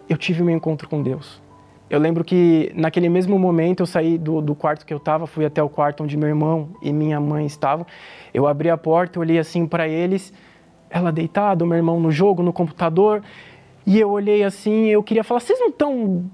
eu 0.08 0.16
tive 0.16 0.44
meu 0.44 0.54
encontro 0.54 0.88
com 0.88 1.02
Deus. 1.02 1.42
Eu 1.88 1.98
lembro 1.98 2.22
que 2.22 2.70
naquele 2.76 3.08
mesmo 3.08 3.36
momento 3.36 3.80
eu 3.80 3.86
saí 3.86 4.16
do, 4.16 4.40
do 4.40 4.54
quarto 4.54 4.86
que 4.86 4.94
eu 4.94 4.98
estava, 4.98 5.26
fui 5.26 5.44
até 5.44 5.60
o 5.60 5.68
quarto 5.68 6.04
onde 6.04 6.16
meu 6.16 6.28
irmão 6.28 6.68
e 6.80 6.92
minha 6.92 7.18
mãe 7.18 7.46
estavam. 7.46 7.84
Eu 8.32 8.46
abri 8.46 8.70
a 8.70 8.76
porta, 8.76 9.18
olhei 9.18 9.38
assim 9.38 9.66
para 9.66 9.88
eles, 9.88 10.32
ela 10.88 11.10
deitada, 11.10 11.66
meu 11.66 11.76
irmão 11.76 11.98
no 11.98 12.12
jogo, 12.12 12.44
no 12.44 12.52
computador, 12.52 13.22
e 13.84 13.98
eu 13.98 14.10
olhei 14.10 14.44
assim, 14.44 14.86
eu 14.86 15.02
queria 15.02 15.24
falar, 15.24 15.40
vocês 15.40 15.58
não 15.58 15.70
estão 15.70 16.30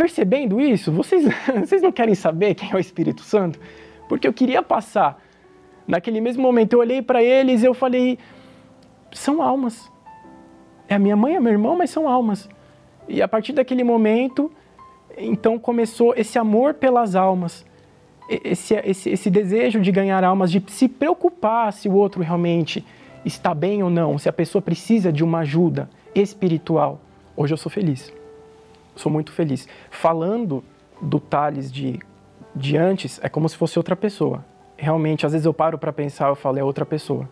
percebendo 0.00 0.60
isso? 0.60 0.90
Vocês, 0.90 1.24
vocês 1.60 1.82
não 1.82 1.92
querem 1.92 2.14
saber 2.14 2.54
quem 2.54 2.70
é 2.70 2.76
o 2.76 2.78
Espírito 2.78 3.22
Santo? 3.22 3.58
porque 4.10 4.26
eu 4.26 4.32
queria 4.32 4.60
passar. 4.60 5.22
Naquele 5.86 6.20
mesmo 6.20 6.42
momento 6.42 6.72
eu 6.72 6.80
olhei 6.80 7.00
para 7.00 7.22
eles 7.22 7.62
e 7.62 7.66
eu 7.66 7.72
falei: 7.72 8.18
são 9.12 9.40
almas. 9.40 9.88
É 10.88 10.96
a 10.96 10.98
minha 10.98 11.14
mãe, 11.14 11.36
é 11.36 11.40
meu 11.40 11.52
irmão, 11.52 11.76
mas 11.76 11.90
são 11.90 12.08
almas. 12.08 12.48
E 13.08 13.22
a 13.22 13.28
partir 13.28 13.52
daquele 13.52 13.84
momento, 13.84 14.50
então 15.16 15.56
começou 15.60 16.12
esse 16.16 16.36
amor 16.40 16.74
pelas 16.74 17.14
almas, 17.14 17.64
esse, 18.28 18.74
esse, 18.74 19.10
esse 19.10 19.30
desejo 19.30 19.80
de 19.80 19.92
ganhar 19.92 20.24
almas, 20.24 20.50
de 20.50 20.60
se 20.66 20.88
preocupar 20.88 21.72
se 21.72 21.88
o 21.88 21.94
outro 21.94 22.20
realmente 22.20 22.84
está 23.24 23.54
bem 23.54 23.80
ou 23.80 23.90
não, 23.90 24.18
se 24.18 24.28
a 24.28 24.32
pessoa 24.32 24.60
precisa 24.60 25.12
de 25.12 25.22
uma 25.22 25.40
ajuda 25.40 25.88
espiritual. 26.12 27.00
Hoje 27.36 27.54
eu 27.54 27.58
sou 27.58 27.70
feliz, 27.70 28.12
sou 29.00 29.10
muito 29.10 29.32
feliz. 29.32 29.68
Falando 29.90 30.62
do 31.00 31.18
Tales 31.18 31.72
de 31.72 31.98
de 32.54 32.76
antes 32.76 33.20
é 33.22 33.28
como 33.28 33.48
se 33.48 33.56
fosse 33.56 33.78
outra 33.78 33.96
pessoa. 33.96 34.44
Realmente, 34.76 35.26
às 35.26 35.32
vezes 35.32 35.44
eu 35.44 35.54
paro 35.54 35.78
para 35.78 35.92
pensar, 35.92 36.28
eu 36.28 36.34
falo, 36.34 36.58
é 36.58 36.64
outra 36.64 36.86
pessoa. 36.86 37.28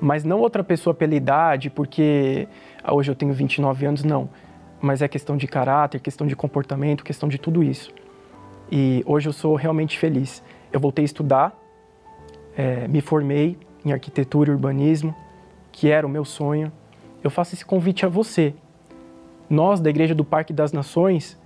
Mas 0.00 0.24
não 0.24 0.40
outra 0.40 0.62
pessoa 0.62 0.94
pela 0.94 1.14
idade, 1.14 1.70
porque 1.70 2.48
ah, 2.82 2.94
hoje 2.94 3.10
eu 3.10 3.14
tenho 3.14 3.32
29 3.32 3.86
anos, 3.86 4.04
não. 4.04 4.28
Mas 4.80 5.02
é 5.02 5.08
questão 5.08 5.36
de 5.36 5.46
caráter, 5.46 6.00
questão 6.00 6.26
de 6.26 6.36
comportamento, 6.36 7.04
questão 7.04 7.28
de 7.28 7.38
tudo 7.38 7.62
isso. 7.62 7.92
E 8.70 9.02
hoje 9.06 9.28
eu 9.28 9.32
sou 9.32 9.54
realmente 9.56 9.98
feliz. 9.98 10.42
Eu 10.72 10.78
voltei 10.78 11.04
a 11.04 11.06
estudar, 11.06 11.58
é, 12.56 12.86
me 12.86 13.00
formei 13.00 13.58
em 13.84 13.92
arquitetura 13.92 14.50
e 14.50 14.52
urbanismo, 14.52 15.14
que 15.72 15.88
era 15.88 16.06
o 16.06 16.10
meu 16.10 16.24
sonho. 16.24 16.70
Eu 17.22 17.30
faço 17.30 17.54
esse 17.54 17.64
convite 17.64 18.04
a 18.04 18.08
você. 18.08 18.54
Nós, 19.48 19.80
da 19.80 19.88
Igreja 19.88 20.14
do 20.14 20.24
Parque 20.24 20.52
das 20.52 20.72
Nações, 20.72 21.38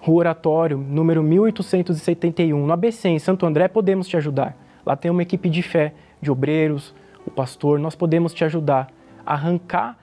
Rua 0.00 0.18
Oratório, 0.18 0.76
número 0.76 1.22
1871, 1.22 2.66
no 2.66 2.72
ABC, 2.72 3.08
em 3.08 3.18
Santo 3.20 3.46
André, 3.46 3.68
podemos 3.68 4.08
te 4.08 4.16
ajudar. 4.16 4.56
Lá 4.84 4.96
tem 4.96 5.10
uma 5.10 5.22
equipe 5.22 5.48
de 5.48 5.62
fé, 5.62 5.94
de 6.20 6.30
obreiros, 6.30 6.92
o 7.24 7.30
pastor, 7.30 7.78
nós 7.78 7.94
podemos 7.94 8.34
te 8.34 8.44
ajudar 8.44 8.88
a 9.24 9.34
arrancar 9.34 9.96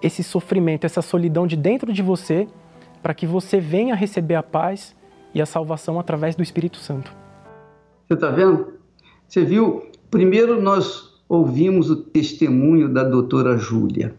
esse 0.00 0.22
sofrimento, 0.22 0.84
essa 0.84 1.02
solidão 1.02 1.46
de 1.46 1.56
dentro 1.56 1.92
de 1.92 2.02
você, 2.02 2.46
para 3.02 3.14
que 3.14 3.26
você 3.26 3.58
venha 3.58 3.96
receber 3.96 4.36
a 4.36 4.42
paz 4.42 4.94
e 5.34 5.42
a 5.42 5.46
salvação 5.46 5.98
através 5.98 6.36
do 6.36 6.42
Espírito 6.42 6.76
Santo. 6.76 7.12
Você 8.06 8.14
está 8.14 8.30
vendo? 8.30 8.74
Você 9.26 9.44
viu? 9.44 9.90
Primeiro 10.08 10.60
nós 10.60 11.20
ouvimos 11.28 11.90
o 11.90 11.96
testemunho 11.96 12.88
da 12.88 13.02
doutora 13.02 13.56
Júlia. 13.56 14.14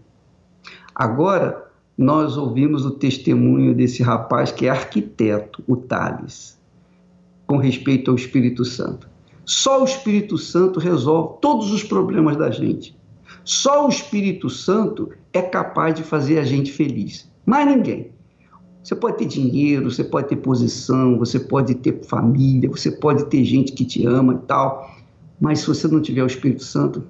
Agora 0.93 1.62
nós 1.97 2.37
ouvimos 2.37 2.85
o 2.85 2.91
testemunho 2.91 3.73
desse 3.73 4.01
rapaz 4.01 4.51
que 4.51 4.65
é 4.65 4.69
arquiteto, 4.69 5.63
o 5.67 5.75
Tales, 5.75 6.57
com 7.45 7.57
respeito 7.57 8.09
ao 8.09 8.15
Espírito 8.15 8.65
Santo. 8.65 9.07
Só 9.45 9.81
o 9.81 9.85
Espírito 9.85 10.37
Santo 10.37 10.79
resolve 10.79 11.37
todos 11.41 11.71
os 11.71 11.83
problemas 11.83 12.37
da 12.37 12.49
gente. 12.49 12.95
Só 13.43 13.85
o 13.85 13.89
Espírito 13.89 14.49
Santo 14.49 15.09
é 15.31 15.41
capaz 15.41 15.95
de 15.95 16.03
fazer 16.03 16.39
a 16.39 16.43
gente 16.43 16.71
feliz. 16.71 17.29
Mais 17.45 17.67
ninguém. 17.67 18.11
Você 18.81 18.95
pode 18.95 19.17
ter 19.17 19.25
dinheiro, 19.25 19.89
você 19.89 20.03
pode 20.03 20.27
ter 20.27 20.37
posição, 20.37 21.17
você 21.17 21.39
pode 21.39 21.75
ter 21.75 22.03
família, 22.05 22.69
você 22.69 22.91
pode 22.91 23.25
ter 23.25 23.43
gente 23.43 23.71
que 23.71 23.85
te 23.85 24.05
ama 24.05 24.33
e 24.33 24.47
tal, 24.47 24.93
mas 25.39 25.59
se 25.59 25.67
você 25.67 25.87
não 25.87 26.01
tiver 26.01 26.23
o 26.23 26.27
Espírito 26.27 26.63
Santo, 26.63 27.03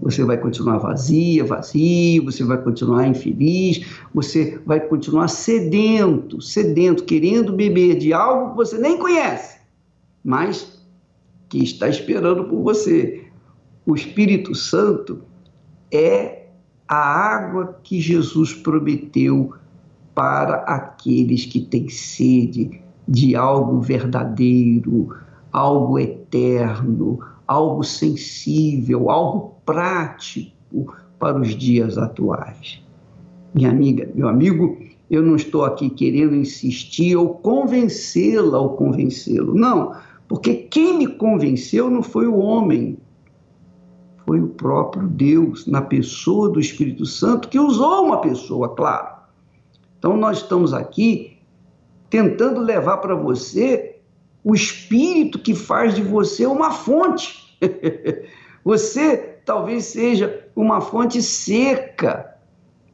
você 0.00 0.24
vai 0.24 0.38
continuar 0.38 0.78
vazia, 0.78 1.44
vazio, 1.44 2.24
você 2.24 2.44
vai 2.44 2.62
continuar 2.62 3.06
infeliz, 3.06 3.86
você 4.14 4.60
vai 4.64 4.80
continuar 4.80 5.28
sedento, 5.28 6.40
sedento, 6.40 7.04
querendo 7.04 7.52
beber 7.52 7.98
de 7.98 8.12
algo 8.12 8.50
que 8.50 8.56
você 8.56 8.78
nem 8.78 8.98
conhece, 8.98 9.58
mas 10.24 10.82
que 11.48 11.62
está 11.62 11.88
esperando 11.88 12.44
por 12.44 12.62
você. 12.62 13.24
O 13.84 13.94
Espírito 13.94 14.54
Santo 14.54 15.22
é 15.92 16.46
a 16.86 16.96
água 16.96 17.78
que 17.82 18.00
Jesus 18.00 18.52
prometeu 18.54 19.52
para 20.14 20.56
aqueles 20.62 21.44
que 21.44 21.60
têm 21.60 21.88
sede 21.88 22.80
de 23.06 23.34
algo 23.34 23.80
verdadeiro, 23.80 25.14
algo 25.52 25.98
eterno, 25.98 27.20
algo 27.46 27.82
sensível, 27.82 29.10
algo 29.10 29.57
prático 29.68 30.96
para 31.18 31.38
os 31.38 31.54
dias 31.54 31.98
atuais. 31.98 32.82
Minha 33.52 33.68
amiga, 33.68 34.10
meu 34.14 34.26
amigo, 34.26 34.78
eu 35.10 35.22
não 35.22 35.36
estou 35.36 35.62
aqui 35.62 35.90
querendo 35.90 36.34
insistir 36.34 37.16
ou 37.16 37.34
convencê-la 37.34 38.58
ou 38.58 38.70
convencê-lo. 38.70 39.54
Não, 39.54 39.94
porque 40.26 40.54
quem 40.54 40.96
me 40.96 41.06
convenceu 41.06 41.90
não 41.90 42.02
foi 42.02 42.26
o 42.26 42.38
homem, 42.38 42.96
foi 44.24 44.40
o 44.40 44.48
próprio 44.48 45.06
Deus, 45.06 45.66
na 45.66 45.82
pessoa 45.82 46.48
do 46.48 46.60
Espírito 46.60 47.04
Santo, 47.04 47.48
que 47.48 47.60
usou 47.60 48.06
uma 48.06 48.22
pessoa, 48.22 48.70
claro. 48.74 49.18
Então, 49.98 50.16
nós 50.16 50.38
estamos 50.38 50.72
aqui 50.72 51.36
tentando 52.08 52.60
levar 52.60 52.98
para 52.98 53.14
você 53.14 53.96
o 54.42 54.54
Espírito 54.54 55.38
que 55.38 55.54
faz 55.54 55.94
de 55.94 56.00
você 56.00 56.46
uma 56.46 56.70
fonte. 56.70 57.58
você 58.64 59.37
talvez 59.48 59.86
seja 59.86 60.46
uma 60.54 60.78
fonte 60.78 61.22
seca. 61.22 62.34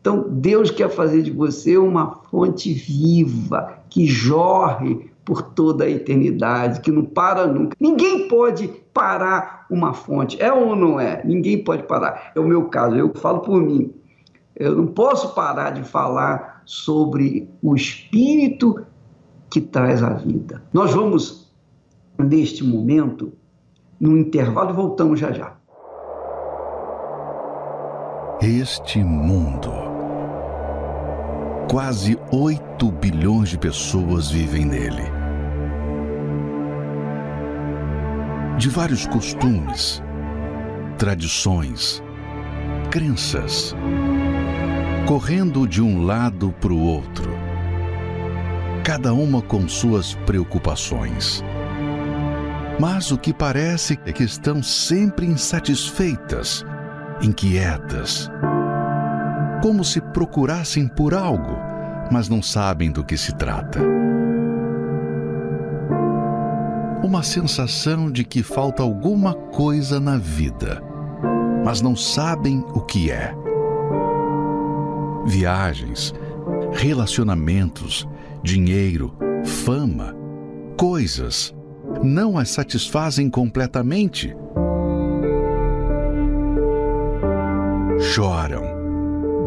Então, 0.00 0.24
Deus 0.28 0.70
quer 0.70 0.88
fazer 0.88 1.20
de 1.22 1.32
você 1.32 1.76
uma 1.76 2.14
fonte 2.30 2.72
viva, 2.72 3.80
que 3.90 4.06
jorre 4.06 5.10
por 5.24 5.42
toda 5.42 5.84
a 5.84 5.90
eternidade, 5.90 6.80
que 6.80 6.92
não 6.92 7.04
para 7.04 7.44
nunca. 7.48 7.76
Ninguém 7.80 8.28
pode 8.28 8.68
parar 8.92 9.66
uma 9.68 9.92
fonte, 9.94 10.40
é 10.40 10.52
ou 10.52 10.76
não 10.76 11.00
é? 11.00 11.22
Ninguém 11.24 11.64
pode 11.64 11.82
parar. 11.82 12.30
É 12.36 12.38
o 12.38 12.46
meu 12.46 12.68
caso, 12.68 12.94
eu 12.94 13.12
falo 13.14 13.40
por 13.40 13.60
mim. 13.60 13.92
Eu 14.54 14.76
não 14.76 14.86
posso 14.86 15.34
parar 15.34 15.70
de 15.70 15.82
falar 15.82 16.62
sobre 16.64 17.48
o 17.60 17.74
Espírito 17.74 18.86
que 19.50 19.60
traz 19.60 20.04
a 20.04 20.10
vida. 20.10 20.62
Nós 20.72 20.92
vamos 20.92 21.52
neste 22.16 22.62
momento, 22.62 23.32
no 23.98 24.16
intervalo, 24.16 24.72
voltamos 24.72 25.18
já 25.18 25.32
já. 25.32 25.56
Este 28.46 29.02
mundo. 29.02 29.72
Quase 31.66 32.18
8 32.30 32.92
bilhões 32.92 33.48
de 33.48 33.56
pessoas 33.56 34.30
vivem 34.30 34.66
nele. 34.66 35.04
De 38.58 38.68
vários 38.68 39.06
costumes, 39.06 40.02
tradições, 40.98 42.02
crenças, 42.90 43.74
correndo 45.06 45.66
de 45.66 45.80
um 45.80 46.04
lado 46.04 46.54
para 46.60 46.74
o 46.74 46.82
outro, 46.82 47.30
cada 48.84 49.14
uma 49.14 49.40
com 49.40 49.66
suas 49.66 50.12
preocupações 50.26 51.42
mas 52.78 53.12
o 53.12 53.18
que 53.18 53.32
parece 53.32 53.98
é 54.04 54.12
que 54.12 54.24
estão 54.24 54.62
sempre 54.62 55.26
insatisfeitas, 55.26 56.64
inquietas, 57.20 58.30
como 59.62 59.84
se 59.84 60.00
procurassem 60.00 60.86
por 60.86 61.14
algo, 61.14 61.56
mas 62.10 62.28
não 62.28 62.42
sabem 62.42 62.90
do 62.90 63.04
que 63.04 63.16
se 63.16 63.34
trata. 63.34 63.80
Uma 67.02 67.22
sensação 67.22 68.10
de 68.10 68.24
que 68.24 68.42
falta 68.42 68.82
alguma 68.82 69.34
coisa 69.34 70.00
na 70.00 70.16
vida, 70.16 70.82
mas 71.64 71.80
não 71.80 71.94
sabem 71.94 72.64
o 72.74 72.80
que 72.80 73.10
é. 73.10 73.34
Viagens, 75.26 76.12
relacionamentos, 76.72 78.08
dinheiro, 78.42 79.16
fama, 79.44 80.14
coisas 80.76 81.54
não 82.02 82.38
as 82.38 82.50
satisfazem 82.50 83.30
completamente. 83.30 84.34
Choram, 88.14 88.62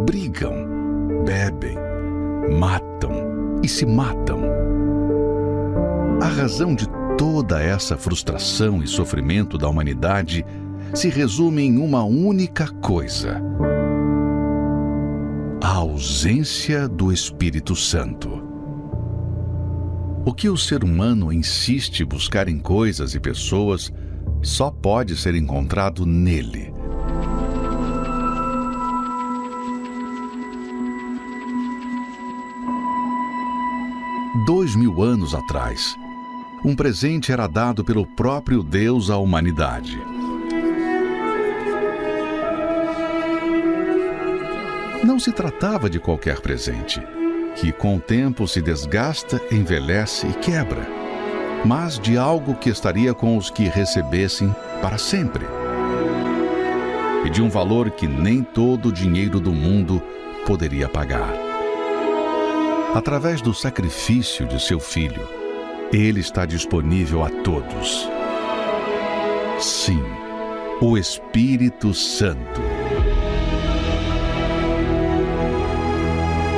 brigam, 0.06 0.54
bebem, 1.26 1.78
matam 2.60 3.62
e 3.64 3.70
se 3.70 3.86
matam. 3.86 4.42
A 6.22 6.28
razão 6.28 6.76
de 6.76 6.86
toda 7.18 7.64
essa 7.64 7.96
frustração 7.96 8.84
e 8.84 8.88
sofrimento 8.88 9.58
da 9.58 9.70
humanidade 9.70 10.46
se 10.94 11.08
resume 11.08 11.62
em 11.62 11.78
uma 11.78 12.04
única 12.04 12.68
coisa: 12.82 13.42
a 15.64 15.74
ausência 15.76 16.90
do 16.90 17.10
Espírito 17.10 17.74
Santo. 17.74 18.44
O 20.26 20.34
que 20.34 20.50
o 20.50 20.58
ser 20.58 20.84
humano 20.84 21.32
insiste 21.32 22.04
buscar 22.04 22.50
em 22.50 22.60
coisas 22.60 23.16
e 23.16 23.20
pessoas 23.22 23.94
só 24.42 24.70
pode 24.70 25.16
ser 25.16 25.36
encontrado 25.36 26.06
nele. 26.06 26.76
Dois 34.46 34.76
mil 34.76 35.02
anos 35.02 35.34
atrás, 35.34 35.98
um 36.64 36.76
presente 36.76 37.32
era 37.32 37.48
dado 37.48 37.84
pelo 37.84 38.06
próprio 38.06 38.62
Deus 38.62 39.10
à 39.10 39.18
humanidade. 39.18 40.00
Não 45.04 45.20
se 45.20 45.32
tratava 45.32 45.90
de 45.90 46.00
qualquer 46.00 46.40
presente 46.40 47.02
que 47.56 47.72
com 47.72 47.96
o 47.96 48.00
tempo 48.00 48.48
se 48.48 48.62
desgasta, 48.62 49.42
envelhece 49.52 50.28
e 50.28 50.34
quebra, 50.34 50.88
mas 51.66 51.98
de 51.98 52.16
algo 52.16 52.54
que 52.54 52.70
estaria 52.70 53.16
com 53.16 53.38
os 53.38 53.50
que 53.50 53.64
recebessem 53.64 54.54
para 54.82 55.00
sempre. 55.00 55.46
E 57.26 57.30
de 57.32 57.42
um 57.42 57.50
valor 57.50 57.90
que 57.90 58.08
nem 58.08 58.44
todo 58.44 58.90
o 58.90 58.94
dinheiro 58.94 59.40
do 59.40 59.52
mundo 59.52 60.00
poderia 60.46 60.88
pagar. 60.88 61.47
Através 62.94 63.42
do 63.42 63.54
sacrifício 63.54 64.48
de 64.48 64.62
seu 64.62 64.80
filho, 64.80 65.28
ele 65.92 66.20
está 66.20 66.46
disponível 66.46 67.24
a 67.24 67.30
todos. 67.30 68.10
Sim, 69.60 70.02
o 70.82 70.98
Espírito 70.98 71.94
Santo. 71.94 72.62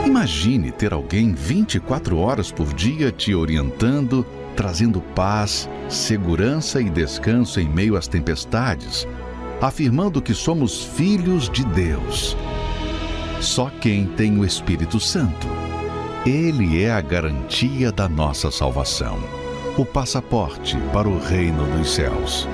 Imagine 0.06 0.72
ter 0.72 0.94
alguém 0.94 1.34
24 1.34 2.18
horas 2.18 2.52
por 2.52 2.74
dia 2.74 3.12
te 3.12 3.34
orientando, 3.34 4.26
trazendo 4.56 5.02
paz, 5.02 5.70
segurança 5.88 6.82
e 6.82 6.90
descanso 6.90 7.60
em 7.60 7.68
meio 7.68 7.96
às 7.96 8.08
tempestades, 8.08 9.08
afirmando 9.62 10.22
que 10.22 10.34
somos 10.34 10.84
filhos 10.84 11.50
de 11.50 11.66
Deus. 11.66 12.38
Só 13.42 13.72
quem 13.82 14.06
tem 14.06 14.38
o 14.38 14.46
Espírito 14.46 15.00
Santo. 15.00 15.69
Ele 16.26 16.84
é 16.84 16.92
a 16.92 17.02
garantia 17.02 17.92
da 17.92 18.08
nossa 18.10 18.52
salvação, 18.52 19.20
o 19.78 19.86
passaporte 19.86 20.78
para 20.92 21.08
o 21.08 21.20
reino 21.20 21.66
dos 21.78 21.92
céus. 21.92 22.48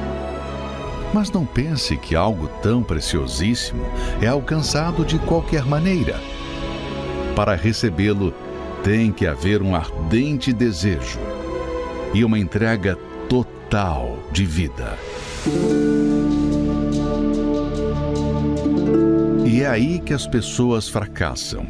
Mas 1.13 1.31
não 1.31 1.45
pense 1.45 1.97
que 1.97 2.15
algo 2.15 2.47
tão 2.61 2.83
preciosíssimo 2.83 3.85
é 4.21 4.27
alcançado 4.27 5.03
de 5.05 5.17
qualquer 5.19 5.65
maneira 5.65 6.19
para 7.35 7.53
recebê-lo, 7.53 8.33
tem 8.81 9.11
que 9.11 9.27
haver 9.27 9.61
um 9.61 9.75
ardente 9.75 10.53
desejo 10.53 11.19
e 12.13 12.23
uma 12.23 12.39
entrega 12.39 12.97
total 13.27 14.17
de 14.31 14.45
vida. 14.45 14.97
É 19.65 19.67
aí 19.67 19.99
que 19.99 20.13
as 20.13 20.27
pessoas 20.27 20.87
fracassam, 20.87 21.65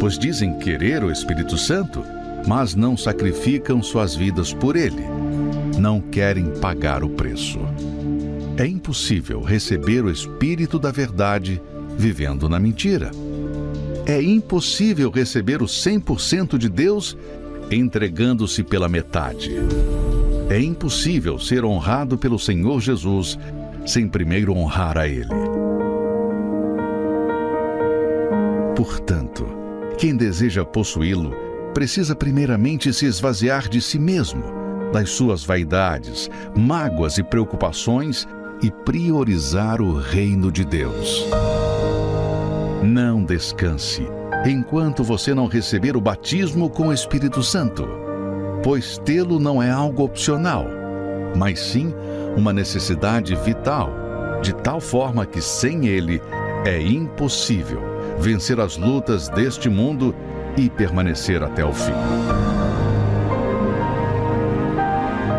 pois 0.00 0.18
dizem 0.18 0.58
querer 0.58 1.04
o 1.04 1.10
Espírito 1.10 1.58
Santo, 1.58 2.02
mas 2.46 2.74
não 2.74 2.96
sacrificam 2.96 3.82
suas 3.82 4.16
vidas 4.16 4.54
por 4.54 4.74
ele. 4.74 5.02
Não 5.78 6.00
querem 6.00 6.46
pagar 6.60 7.04
o 7.04 7.10
preço. 7.10 7.58
É 8.56 8.66
impossível 8.66 9.42
receber 9.42 10.02
o 10.02 10.10
Espírito 10.10 10.78
da 10.78 10.90
Verdade 10.90 11.60
vivendo 11.98 12.48
na 12.48 12.58
mentira. 12.58 13.10
É 14.06 14.22
impossível 14.22 15.10
receber 15.10 15.60
o 15.60 15.66
100% 15.66 16.56
de 16.56 16.70
Deus 16.70 17.18
entregando-se 17.70 18.62
pela 18.62 18.88
metade. 18.88 19.52
É 20.48 20.58
impossível 20.58 21.38
ser 21.38 21.66
honrado 21.66 22.16
pelo 22.16 22.38
Senhor 22.38 22.80
Jesus 22.80 23.38
sem 23.84 24.08
primeiro 24.08 24.54
honrar 24.54 24.96
a 24.96 25.06
Ele. 25.06 25.85
Portanto, 28.76 29.46
quem 29.96 30.14
deseja 30.14 30.62
possuí-lo 30.62 31.34
precisa 31.72 32.14
primeiramente 32.14 32.92
se 32.92 33.06
esvaziar 33.06 33.70
de 33.70 33.80
si 33.80 33.98
mesmo, 33.98 34.44
das 34.92 35.08
suas 35.10 35.42
vaidades, 35.42 36.28
mágoas 36.54 37.16
e 37.16 37.22
preocupações 37.22 38.28
e 38.62 38.70
priorizar 38.70 39.80
o 39.80 39.98
reino 39.98 40.52
de 40.52 40.62
Deus. 40.62 41.26
Não 42.82 43.24
descanse 43.24 44.06
enquanto 44.44 45.02
você 45.02 45.34
não 45.34 45.46
receber 45.46 45.96
o 45.96 46.00
batismo 46.00 46.68
com 46.68 46.88
o 46.88 46.92
Espírito 46.92 47.42
Santo, 47.42 47.88
pois 48.62 48.98
tê-lo 48.98 49.38
não 49.38 49.62
é 49.62 49.70
algo 49.70 50.04
opcional, 50.04 50.66
mas 51.34 51.58
sim 51.60 51.94
uma 52.36 52.52
necessidade 52.52 53.34
vital, 53.36 53.90
de 54.42 54.54
tal 54.54 54.80
forma 54.80 55.24
que 55.24 55.40
sem 55.40 55.86
ele 55.86 56.20
é 56.66 56.80
impossível 56.80 57.95
vencer 58.18 58.60
as 58.60 58.76
lutas 58.76 59.28
deste 59.28 59.68
mundo 59.68 60.14
e 60.56 60.70
permanecer 60.70 61.42
até 61.42 61.64
o 61.64 61.72
fim. 61.72 61.92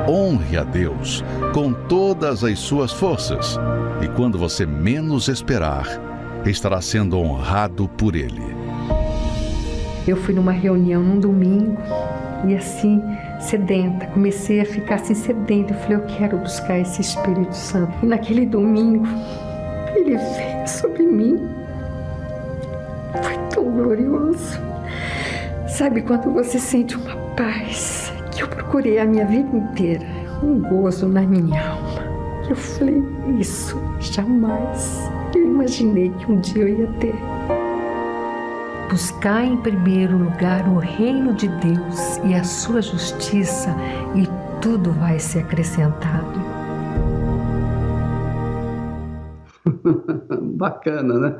Honre 0.07 0.57
a 0.57 0.63
Deus 0.63 1.23
com 1.53 1.73
todas 1.73 2.43
as 2.43 2.59
suas 2.59 2.93
forças, 2.93 3.57
e 4.01 4.07
quando 4.07 4.37
você 4.37 4.65
menos 4.65 5.27
esperar, 5.27 5.85
estará 6.45 6.79
sendo 6.81 7.19
honrado 7.19 7.89
por 7.89 8.15
Ele. 8.15 8.55
Eu 10.07 10.15
fui 10.15 10.33
numa 10.33 10.53
reunião 10.53 11.03
num 11.03 11.19
domingo 11.19 11.77
e 12.45 12.55
assim, 12.55 13.01
sedenta, 13.39 14.05
comecei 14.07 14.61
a 14.61 14.65
ficar 14.65 14.95
assim 14.95 15.13
sedenta. 15.13 15.73
Eu 15.73 15.79
falei, 15.79 15.97
eu 15.97 16.05
quero 16.05 16.37
buscar 16.37 16.79
esse 16.79 17.01
Espírito 17.01 17.53
Santo. 17.53 17.91
E 18.03 18.05
naquele 18.05 18.45
domingo, 18.45 19.05
ele 19.95 20.15
veio 20.15 20.67
sobre 20.67 21.03
mim. 21.03 21.56
Foi 23.23 23.37
tão 23.49 23.63
glorioso. 23.63 24.59
Sabe 25.67 26.01
quando 26.01 26.31
você 26.31 26.59
sente 26.59 26.95
uma 26.95 27.15
paz 27.35 28.11
que 28.31 28.41
eu 28.41 28.47
procurei 28.47 28.99
a 28.99 29.05
minha 29.05 29.25
vida 29.25 29.55
inteira, 29.55 30.05
um 30.43 30.59
gozo 30.59 31.07
na 31.07 31.21
minha 31.21 31.69
alma. 31.69 32.03
Eu 32.49 32.55
falei, 32.55 33.03
isso 33.39 33.77
jamais 33.99 35.09
eu 35.35 35.43
imaginei 35.43 36.09
que 36.09 36.31
um 36.31 36.39
dia 36.39 36.63
eu 36.63 36.69
ia 36.69 36.87
ter. 36.99 37.15
Buscar 38.89 39.43
em 39.43 39.57
primeiro 39.57 40.17
lugar 40.17 40.67
o 40.67 40.77
reino 40.77 41.33
de 41.33 41.47
Deus 41.47 42.17
e 42.23 42.33
a 42.33 42.43
sua 42.43 42.81
justiça, 42.81 43.75
e 44.15 44.27
tudo 44.61 44.91
vai 44.93 45.19
ser 45.19 45.39
acrescentado. 45.39 46.39
Bacana, 50.55 51.19
né? 51.19 51.35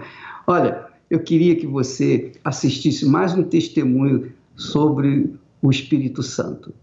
Olha, 0.45 0.85
eu 1.09 1.19
queria 1.19 1.55
que 1.55 1.65
você 1.65 2.33
assistisse 2.43 3.05
mais 3.05 3.33
um 3.33 3.43
testemunho 3.43 4.33
sobre 4.55 5.33
o 5.61 5.71
Espírito 5.71 6.21
Santo, 6.21 6.73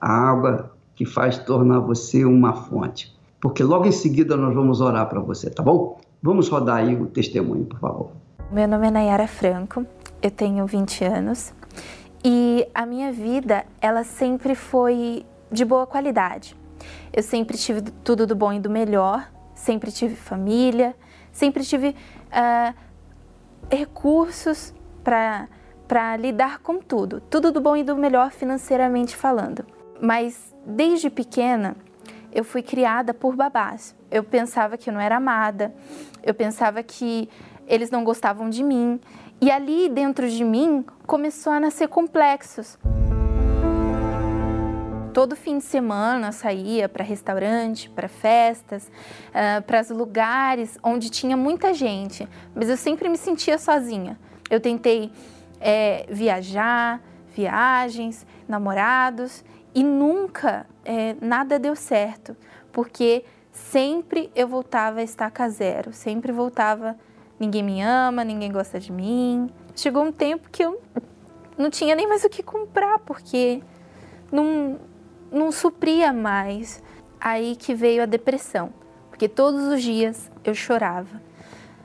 a 0.00 0.10
água 0.10 0.72
que 0.94 1.04
faz 1.04 1.38
tornar 1.38 1.80
você 1.80 2.24
uma 2.24 2.52
fonte. 2.52 3.12
Porque 3.40 3.62
logo 3.62 3.86
em 3.86 3.92
seguida 3.92 4.36
nós 4.36 4.54
vamos 4.54 4.80
orar 4.80 5.08
para 5.08 5.20
você, 5.20 5.50
tá 5.50 5.62
bom? 5.62 6.00
Vamos 6.22 6.48
rodar 6.48 6.76
aí 6.76 6.94
o 6.94 7.06
testemunho, 7.06 7.64
por 7.64 7.80
favor. 7.80 8.10
Meu 8.52 8.68
nome 8.68 8.86
é 8.86 8.90
Nayara 8.90 9.26
Franco, 9.26 9.84
eu 10.22 10.30
tenho 10.30 10.64
20 10.66 11.04
anos 11.04 11.52
e 12.24 12.68
a 12.72 12.86
minha 12.86 13.10
vida, 13.10 13.64
ela 13.80 14.04
sempre 14.04 14.54
foi 14.54 15.26
de 15.50 15.64
boa 15.64 15.86
qualidade. 15.86 16.56
Eu 17.12 17.22
sempre 17.22 17.58
tive 17.58 17.82
tudo 18.04 18.26
do 18.26 18.36
bom 18.36 18.52
e 18.52 18.60
do 18.60 18.70
melhor, 18.70 19.28
sempre 19.54 19.90
tive 19.90 20.14
família, 20.14 20.94
sempre 21.32 21.64
tive 21.64 21.88
uh, 21.88 22.74
recursos 23.70 24.74
para 25.02 26.16
lidar 26.18 26.58
com 26.60 26.78
tudo, 26.78 27.20
tudo 27.20 27.50
do 27.50 27.60
bom 27.60 27.76
e 27.76 27.82
do 27.82 27.96
melhor 27.96 28.30
financeiramente 28.30 29.16
falando. 29.16 29.64
Mas 30.00 30.54
desde 30.66 31.10
pequena 31.10 31.76
eu 32.32 32.44
fui 32.44 32.62
criada 32.62 33.12
por 33.12 33.36
babás. 33.36 33.94
Eu 34.10 34.24
pensava 34.24 34.76
que 34.76 34.90
eu 34.90 34.94
não 34.94 35.00
era 35.00 35.16
amada, 35.16 35.74
eu 36.22 36.34
pensava 36.34 36.82
que 36.82 37.28
eles 37.66 37.90
não 37.90 38.04
gostavam 38.04 38.48
de 38.48 38.62
mim. 38.62 39.00
E 39.40 39.50
ali 39.50 39.88
dentro 39.88 40.28
de 40.28 40.44
mim 40.44 40.84
começou 41.06 41.52
a 41.52 41.60
nascer 41.60 41.88
complexos. 41.88 42.78
Todo 45.12 45.36
fim 45.36 45.58
de 45.58 45.64
semana 45.64 46.32
saía 46.32 46.88
para 46.88 47.04
restaurante, 47.04 47.90
para 47.90 48.08
festas, 48.08 48.90
uh, 49.28 49.62
para 49.62 49.82
lugares 49.90 50.78
onde 50.82 51.10
tinha 51.10 51.36
muita 51.36 51.74
gente, 51.74 52.26
mas 52.54 52.70
eu 52.70 52.78
sempre 52.78 53.10
me 53.10 53.18
sentia 53.18 53.58
sozinha. 53.58 54.18
Eu 54.48 54.58
tentei 54.58 55.12
é, 55.60 56.06
viajar, 56.08 57.02
viagens, 57.34 58.26
namorados 58.48 59.44
e 59.74 59.84
nunca 59.84 60.66
é, 60.84 61.14
nada 61.20 61.58
deu 61.58 61.76
certo, 61.76 62.34
porque 62.72 63.24
sempre 63.50 64.30
eu 64.34 64.48
voltava 64.48 65.00
a 65.00 65.02
estaca 65.02 65.48
zero, 65.50 65.92
sempre 65.92 66.32
voltava, 66.32 66.96
ninguém 67.38 67.62
me 67.62 67.82
ama, 67.82 68.24
ninguém 68.24 68.50
gosta 68.50 68.80
de 68.80 68.90
mim. 68.90 69.50
Chegou 69.76 70.04
um 70.04 70.12
tempo 70.12 70.48
que 70.50 70.64
eu 70.64 70.80
não 71.58 71.68
tinha 71.68 71.94
nem 71.94 72.08
mais 72.08 72.24
o 72.24 72.30
que 72.30 72.42
comprar, 72.42 72.98
porque 73.00 73.62
não, 74.30 74.78
não 75.32 75.50
supria 75.50 76.12
mais. 76.12 76.82
Aí 77.20 77.56
que 77.56 77.74
veio 77.74 78.02
a 78.02 78.06
depressão, 78.06 78.72
porque 79.08 79.28
todos 79.28 79.64
os 79.64 79.80
dias 79.80 80.30
eu 80.44 80.54
chorava. 80.54 81.22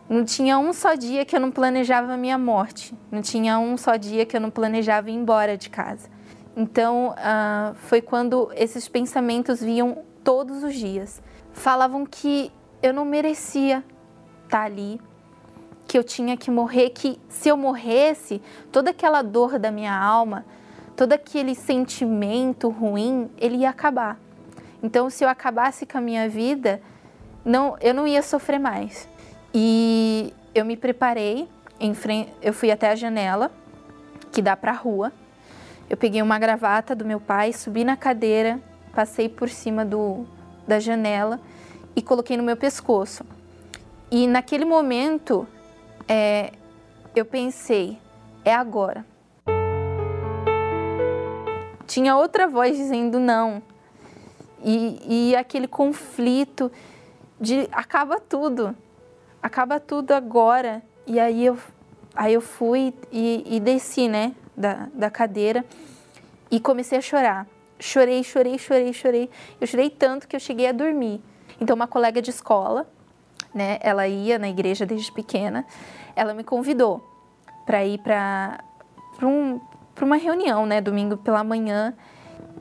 Não 0.10 0.24
tinha 0.24 0.58
um 0.58 0.74
só 0.74 0.96
dia 0.96 1.26
que 1.26 1.36
eu 1.36 1.40
não 1.40 1.52
planejava 1.52 2.14
a 2.14 2.18
minha 2.18 2.38
morte, 2.38 2.96
não 3.12 3.22
tinha 3.22 3.60
um 3.60 3.78
só 3.78 3.98
dia 3.98 4.26
que 4.26 4.36
eu 4.36 4.42
não 4.42 4.50
planejava 4.50 5.12
ir 5.12 5.14
embora 5.14 5.58
de 5.58 5.70
casa. 5.70 6.10
Então, 6.56 7.10
uh, 7.10 7.76
foi 7.76 8.02
quando 8.02 8.50
esses 8.56 8.88
pensamentos 8.88 9.62
vinham 9.62 10.04
todos 10.24 10.64
os 10.64 10.74
dias. 10.74 11.22
Falavam 11.54 12.04
que 12.04 12.52
eu 12.82 12.94
não 12.94 13.06
merecia 13.06 13.84
estar 14.44 14.64
ali, 14.64 15.00
que 15.88 15.98
eu 15.98 16.04
tinha 16.04 16.36
que 16.36 16.50
morrer, 16.50 16.90
que 16.90 17.20
se 17.30 17.50
eu 17.50 17.56
morresse, 17.58 18.42
toda 18.72 18.90
aquela 18.90 19.22
dor 19.22 19.60
da 19.60 19.70
minha 19.70 19.96
alma, 19.96 20.46
todo 20.98 21.14
aquele 21.14 21.56
sentimento 21.56 22.68
ruim, 22.68 23.30
ele 23.38 23.58
ia 23.58 23.70
acabar. 23.70 24.20
Então, 24.84 25.10
se 25.10 25.24
eu 25.24 25.30
acabasse 25.30 25.86
com 25.86 25.98
a 25.98 26.02
minha 26.02 26.28
vida, 26.28 26.82
não, 27.46 27.78
eu 27.80 27.94
não 27.94 28.06
ia 28.06 28.22
sofrer 28.22 28.60
mais. 28.60 29.08
E 29.54 30.34
eu 30.54 30.66
me 30.66 30.76
preparei, 30.76 31.48
frente, 31.96 32.34
eu 32.42 32.52
fui 32.52 32.72
até 32.72 32.90
a 32.90 32.96
janela 32.96 33.50
que 34.34 34.42
dá 34.42 34.58
para 34.58 34.72
a 34.72 34.76
rua 34.76 35.14
eu 35.90 35.96
peguei 35.96 36.22
uma 36.22 36.38
gravata 36.38 36.94
do 36.94 37.06
meu 37.06 37.20
pai, 37.20 37.54
subi 37.54 37.86
na 37.86 37.96
cadeira, 37.96 38.60
passei 38.94 39.30
por 39.30 39.48
cima 39.48 39.86
do, 39.86 40.26
da 40.68 40.80
janela 40.80 41.40
e 41.96 42.02
coloquei 42.02 42.36
no 42.36 42.44
meu 42.44 42.58
pescoço. 42.58 43.26
E 44.12 44.28
naquele 44.28 44.66
momento, 44.66 45.48
é, 46.06 46.52
eu 47.16 47.24
pensei, 47.24 47.98
é 48.44 48.54
agora. 48.54 49.06
Tinha 51.88 52.16
outra 52.16 52.48
voz 52.48 52.78
dizendo 52.78 53.20
não. 53.20 53.64
E, 54.64 55.30
e 55.32 55.36
aquele 55.36 55.68
conflito 55.68 56.72
de 57.40 57.68
acaba 57.72 58.20
tudo, 58.20 58.76
acaba 59.42 59.80
tudo 59.80 60.12
agora. 60.12 60.84
E 61.08 61.20
aí 61.20 61.46
eu, 61.46 61.58
aí 62.14 62.34
eu 62.34 62.42
fui 62.42 62.94
e, 63.12 63.56
e 63.56 63.60
desci, 63.60 64.08
né? 64.08 64.36
da, 64.58 64.88
da 64.92 65.12
cadeira 65.12 65.64
e 66.50 66.60
comecei 66.60 66.98
a 66.98 67.02
chorar. 67.02 67.48
Chorei, 67.80 68.24
chorei, 68.24 68.58
chorei, 68.58 68.92
chorei. 68.92 69.30
Eu 69.62 69.68
chorei 69.68 69.90
tanto 69.92 70.28
que 70.28 70.36
eu 70.36 70.40
cheguei 70.40 70.68
a 70.68 70.72
dormir. 70.72 71.22
Então, 71.62 71.76
uma 71.76 71.88
colega 71.88 72.22
de 72.22 72.32
escola, 72.32 72.90
né, 73.54 73.78
ela 73.82 74.08
ia 74.08 74.40
na 74.40 74.50
igreja 74.50 74.86
desde 74.86 75.12
pequena, 75.12 75.64
ela 76.16 76.34
me 76.34 76.44
convidou 76.44 77.08
para 77.66 77.86
ir 77.86 78.00
para 78.00 78.60
um, 79.22 79.60
uma 80.04 80.18
reunião, 80.18 80.66
né, 80.66 80.82
domingo 80.82 81.18
pela 81.18 81.44
manhã, 81.44 81.94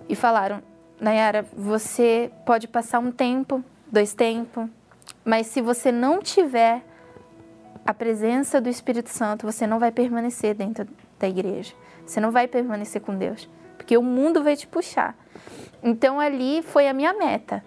e 0.09 0.15
falaram: 0.15 0.63
Nayara, 1.01 1.45
você 1.57 2.31
pode 2.45 2.69
passar 2.69 2.99
um 2.99 3.11
tempo, 3.11 3.63
dois 3.91 4.15
tempos, 4.15 4.69
mas 5.25 5.47
se 5.47 5.61
você 5.61 5.91
não 5.91 6.21
tiver 6.21 6.83
a 7.85 7.95
presença 7.95 8.61
do 8.61 8.69
Espírito 8.69 9.11
Santo, 9.11 9.47
você 9.47 9.67
não 9.67 9.79
vai 9.79 9.93
permanecer 9.93 10.55
dentro 10.55 10.87
da 11.19 11.29
igreja. 11.29 11.75
Você 12.05 12.21
não 12.21 12.31
vai 12.31 12.47
permanecer 12.49 13.01
com 13.01 13.17
Deus, 13.17 13.49
porque 13.77 13.97
o 13.97 14.03
mundo 14.03 14.43
vai 14.43 14.57
te 14.57 14.67
puxar. 14.67 15.17
Então 15.83 16.19
ali 16.19 16.63
foi 16.63 16.89
a 16.89 16.93
minha 16.93 17.13
meta. 17.13 17.65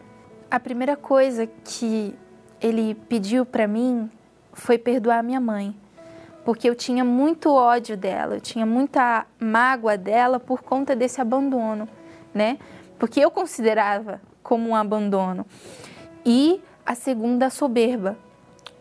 A 0.50 0.60
primeira 0.60 0.96
coisa 0.96 1.48
que 1.48 2.16
ele 2.62 2.96
pediu 3.08 3.46
para 3.46 3.68
mim 3.68 4.10
foi 4.52 4.78
perdoar 4.78 5.24
minha 5.24 5.40
mãe, 5.40 5.76
porque 6.44 6.70
eu 6.70 6.76
tinha 6.76 7.04
muito 7.04 7.54
ódio 7.54 7.96
dela, 7.98 8.36
eu 8.36 8.42
tinha 8.42 8.66
muita 8.66 9.26
mágoa 9.40 9.98
dela 9.98 10.40
por 10.40 10.62
conta 10.62 10.96
desse 10.96 11.22
abandono, 11.22 11.88
né? 12.34 12.58
Porque 12.98 13.20
eu 13.20 13.30
considerava 13.30 14.22
como 14.42 14.70
um 14.70 14.76
abandono. 14.76 15.46
E 16.26 16.62
a 16.86 16.96
segunda, 16.96 17.48
a 17.48 17.50
soberba, 17.50 18.18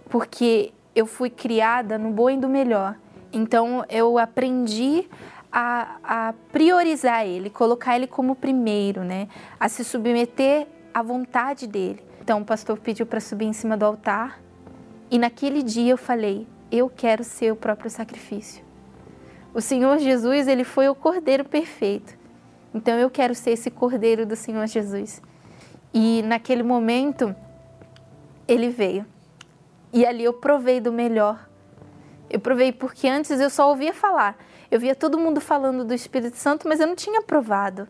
porque 0.08 0.72
eu 0.94 1.06
fui 1.06 1.30
criada 1.30 1.98
no 1.98 2.10
bom 2.10 2.30
e 2.30 2.36
do 2.36 2.48
melhor. 2.48 2.96
Então 3.32 3.84
eu 3.88 4.18
aprendi 4.18 5.08
a, 5.52 5.96
a 6.02 6.34
priorizar 6.50 7.26
ele, 7.26 7.50
colocar 7.50 7.96
ele 7.96 8.06
como 8.06 8.34
primeiro, 8.34 9.04
né? 9.04 9.28
A 9.60 9.68
se 9.68 9.84
submeter 9.84 10.66
à 10.92 11.02
vontade 11.02 11.66
dele. 11.66 12.02
Então 12.20 12.40
o 12.40 12.44
pastor 12.44 12.78
pediu 12.78 13.06
para 13.06 13.20
subir 13.20 13.46
em 13.46 13.52
cima 13.52 13.76
do 13.76 13.84
altar 13.84 14.40
e 15.10 15.18
naquele 15.18 15.62
dia 15.62 15.92
eu 15.92 15.98
falei: 15.98 16.46
eu 16.70 16.90
quero 16.90 17.24
ser 17.24 17.52
o 17.52 17.56
próprio 17.56 17.90
sacrifício. 17.90 18.64
O 19.54 19.60
Senhor 19.60 19.98
Jesus, 19.98 20.46
ele 20.46 20.64
foi 20.64 20.88
o 20.88 20.94
cordeiro 20.94 21.44
perfeito. 21.44 22.16
Então 22.74 22.98
eu 22.98 23.10
quero 23.10 23.34
ser 23.34 23.50
esse 23.50 23.70
cordeiro 23.70 24.26
do 24.26 24.36
Senhor 24.36 24.66
Jesus. 24.66 25.22
E 25.92 26.22
naquele 26.22 26.62
momento 26.62 27.34
ele 28.46 28.68
veio. 28.68 29.06
E 29.92 30.04
ali 30.04 30.24
eu 30.24 30.34
provei 30.34 30.80
do 30.80 30.92
melhor. 30.92 31.48
Eu 32.28 32.40
provei 32.40 32.72
porque 32.72 33.08
antes 33.08 33.40
eu 33.40 33.48
só 33.48 33.68
ouvia 33.68 33.94
falar. 33.94 34.36
Eu 34.70 34.78
via 34.78 34.94
todo 34.94 35.18
mundo 35.18 35.40
falando 35.40 35.84
do 35.84 35.94
Espírito 35.94 36.36
Santo, 36.36 36.68
mas 36.68 36.78
eu 36.78 36.86
não 36.86 36.94
tinha 36.94 37.22
provado. 37.22 37.88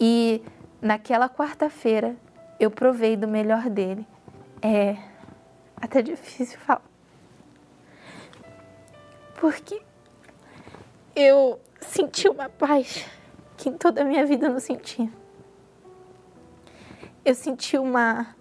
E 0.00 0.42
naquela 0.82 1.28
quarta-feira 1.28 2.16
eu 2.58 2.70
provei 2.70 3.16
do 3.16 3.28
melhor 3.28 3.70
dele. 3.70 4.06
É 4.60 4.96
até 5.80 6.02
difícil 6.02 6.58
falar. 6.58 6.85
Porque 9.40 9.82
eu 11.14 11.60
senti 11.80 12.28
uma 12.28 12.48
paz 12.48 13.06
que 13.56 13.68
em 13.68 13.76
toda 13.76 14.02
a 14.02 14.04
minha 14.04 14.24
vida 14.26 14.46
eu 14.46 14.52
não 14.52 14.60
sentia. 14.60 15.10
Eu 17.24 17.34
senti 17.34 17.76
uma 17.76 18.34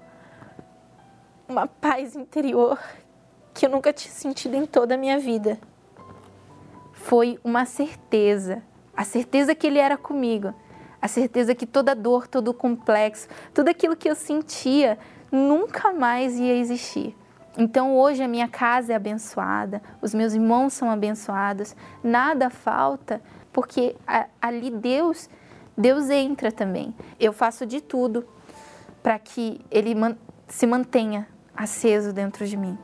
uma 1.47 1.67
paz 1.67 2.15
interior 2.15 2.79
que 3.53 3.65
eu 3.65 3.69
nunca 3.69 3.93
tinha 3.93 4.13
sentido 4.13 4.55
em 4.55 4.65
toda 4.65 4.95
a 4.95 4.97
minha 4.97 5.19
vida 5.19 5.59
foi 7.05 7.37
uma 7.43 7.65
certeza, 7.65 8.63
a 8.97 9.03
certeza 9.03 9.53
que 9.53 9.67
Ele 9.67 9.77
era 9.77 9.95
comigo, 9.95 10.51
a 10.99 11.07
certeza 11.07 11.53
que 11.53 11.67
toda 11.67 11.93
dor, 11.93 12.25
todo 12.27 12.51
complexo, 12.51 13.27
tudo 13.53 13.69
aquilo 13.69 13.95
que 13.95 14.09
eu 14.09 14.15
sentia 14.15 14.97
nunca 15.31 15.93
mais 15.93 16.39
ia 16.39 16.55
existir. 16.55 17.15
Então 17.57 17.95
hoje 17.95 18.21
a 18.21 18.27
minha 18.27 18.47
casa 18.47 18.93
é 18.93 18.95
abençoada, 18.95 19.81
os 20.01 20.13
meus 20.13 20.33
irmãos 20.33 20.73
são 20.73 20.89
abençoados, 20.89 21.75
nada 22.03 22.49
falta, 22.49 23.21
porque 23.53 23.95
ali 24.41 24.69
Deus, 24.69 25.29
Deus 25.77 26.09
entra 26.09 26.51
também. 26.51 26.93
Eu 27.19 27.31
faço 27.31 27.65
de 27.65 27.79
tudo 27.79 28.25
para 29.01 29.17
que 29.17 29.61
ele 29.71 29.95
se 30.47 30.67
mantenha 30.67 31.27
aceso 31.55 32.11
dentro 32.11 32.45
de 32.45 32.57
mim. 32.57 32.77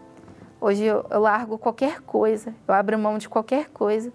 Hoje 0.60 0.84
eu, 0.84 1.06
eu 1.10 1.20
largo 1.20 1.58
qualquer 1.58 2.02
coisa, 2.02 2.54
eu 2.68 2.74
abro 2.74 2.98
mão 2.98 3.18
de 3.18 3.28
qualquer 3.28 3.70
coisa 3.70 4.14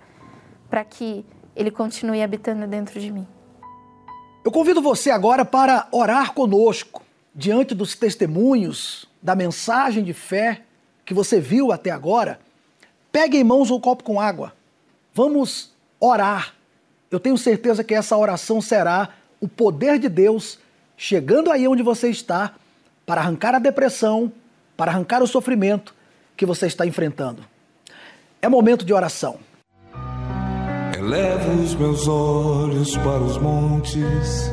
para 0.70 0.84
que 0.84 1.24
Ele 1.54 1.70
continue 1.70 2.22
habitando 2.22 2.66
dentro 2.66 3.00
de 3.00 3.10
mim. 3.10 3.26
Eu 4.44 4.52
convido 4.52 4.80
você 4.80 5.10
agora 5.10 5.44
para 5.44 5.88
orar 5.90 6.32
conosco 6.32 7.02
diante 7.34 7.74
dos 7.74 7.96
testemunhos 7.96 9.05
da 9.26 9.34
mensagem 9.34 10.04
de 10.04 10.12
fé 10.12 10.62
que 11.04 11.12
você 11.12 11.40
viu 11.40 11.72
até 11.72 11.90
agora. 11.90 12.38
Pegue 13.10 13.36
em 13.36 13.42
mãos 13.42 13.72
um 13.72 13.80
copo 13.80 14.04
com 14.04 14.20
água. 14.20 14.52
Vamos 15.12 15.72
orar. 15.98 16.54
Eu 17.10 17.18
tenho 17.18 17.36
certeza 17.36 17.82
que 17.82 17.92
essa 17.92 18.16
oração 18.16 18.60
será 18.60 19.08
o 19.40 19.48
poder 19.48 19.98
de 19.98 20.08
Deus 20.08 20.60
chegando 20.96 21.50
aí 21.50 21.66
onde 21.66 21.82
você 21.82 22.08
está 22.08 22.54
para 23.04 23.20
arrancar 23.20 23.52
a 23.52 23.58
depressão, 23.58 24.30
para 24.76 24.92
arrancar 24.92 25.24
o 25.24 25.26
sofrimento 25.26 25.92
que 26.36 26.46
você 26.46 26.68
está 26.68 26.86
enfrentando. 26.86 27.44
É 28.40 28.48
momento 28.48 28.84
de 28.84 28.94
oração. 28.94 29.40
Elevo 30.96 31.62
os 31.64 31.74
meus 31.74 32.06
olhos 32.06 32.96
para 32.98 33.22
os 33.22 33.38
montes, 33.38 34.52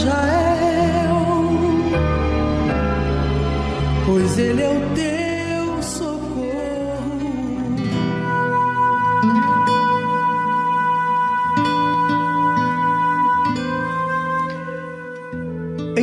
Israel, 0.00 1.16
pois 4.06 4.38
ele 4.38 4.62
é 4.62 4.68
o 4.68 4.94
teu 4.94 5.10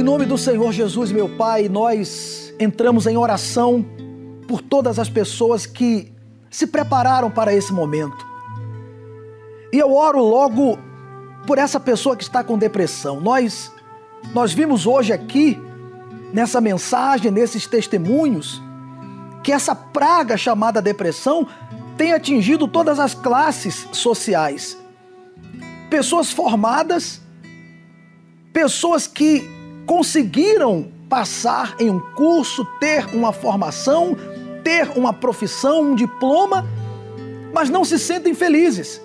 nome 0.08 0.26
do 0.26 0.38
Senhor 0.38 0.72
Jesus, 0.72 1.12
meu 1.12 1.28
Pai, 1.28 1.68
nós 1.68 2.54
entramos 2.58 3.06
em 3.06 3.18
oração 3.18 3.86
por 4.48 4.62
todas 4.62 4.98
as 4.98 5.10
pessoas 5.10 5.66
que 5.66 6.14
se 6.50 6.66
prepararam 6.66 7.30
para 7.30 7.54
esse 7.54 7.74
momento. 7.74 8.26
E 9.72 9.78
eu 9.78 9.94
oro 9.94 10.24
logo 10.24 10.80
por 11.46 11.58
essa 11.58 11.78
pessoa 11.78 12.16
que 12.16 12.24
está 12.24 12.42
com 12.42 12.58
depressão. 12.58 13.20
Nós 13.20 13.70
nós 14.34 14.54
vimos 14.54 14.86
hoje 14.86 15.14
aqui 15.14 15.60
nessa 16.34 16.60
mensagem, 16.60 17.32
nesses 17.32 17.66
testemunhos, 17.66 18.62
que 19.44 19.52
essa 19.52 19.74
praga 19.74 20.38
chamada 20.38 20.82
depressão 20.82 21.48
tem 21.98 22.14
atingido 22.14 22.68
todas 22.68 23.00
as 23.00 23.14
classes 23.14 23.88
sociais. 23.92 24.78
Pessoas 25.90 26.32
formadas, 26.32 27.22
pessoas 28.52 29.08
que 29.08 29.50
conseguiram 29.86 30.92
passar 31.10 31.76
em 31.80 31.90
um 31.90 32.00
curso, 32.00 32.66
ter 32.80 33.06
uma 33.16 33.32
formação, 33.32 34.18
ter 34.64 34.90
uma 34.98 35.14
profissão, 35.14 35.82
um 35.82 35.96
diploma, 35.96 36.68
mas 37.54 37.70
não 37.70 37.86
se 37.86 37.98
sentem 37.98 38.34
felizes, 38.34 39.02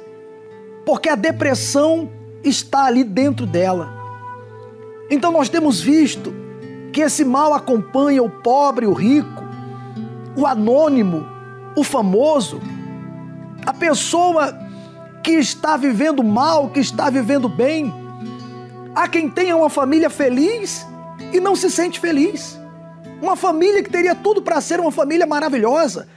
porque 0.85 1.09
a 1.09 1.15
depressão 1.15 2.11
está 2.43 2.87
ali 2.87 3.05
dentro 3.05 3.47
dela. 3.47 4.02
Então 5.13 5.31
nós 5.31 5.49
temos 5.49 5.81
visto 5.81 6.35
que 6.93 7.01
esse 7.01 7.25
mal 7.25 7.55
acompanha 7.55 8.23
o 8.23 8.29
pobre, 8.29 8.87
o 8.87 8.93
rico, 8.93 9.45
o 10.37 10.47
anônimo, 10.47 11.25
o 11.77 11.85
famoso, 11.85 12.61
a 13.65 13.73
pessoa 13.73 14.59
que 15.23 15.33
está 15.33 15.77
vivendo 15.77 16.25
mal, 16.25 16.71
que 16.71 16.81
está 16.81 17.09
vivendo 17.09 17.49
bem, 17.49 17.93
Há 18.95 19.09
quem 19.09 19.29
tenha 19.29 19.57
uma 19.57 19.71
família 19.71 20.11
feliz 20.11 20.87
e 21.33 21.41
não 21.41 21.57
se 21.57 21.71
sente 21.71 21.99
feliz. 21.99 22.59
Uma 23.23 23.37
família 23.37 23.83
que 23.83 23.91
teria 23.91 24.15
tudo 24.15 24.43
para 24.43 24.61
ser 24.61 24.81
uma 24.81 24.93
família 24.93 25.27
maravilhosa. 25.27 26.09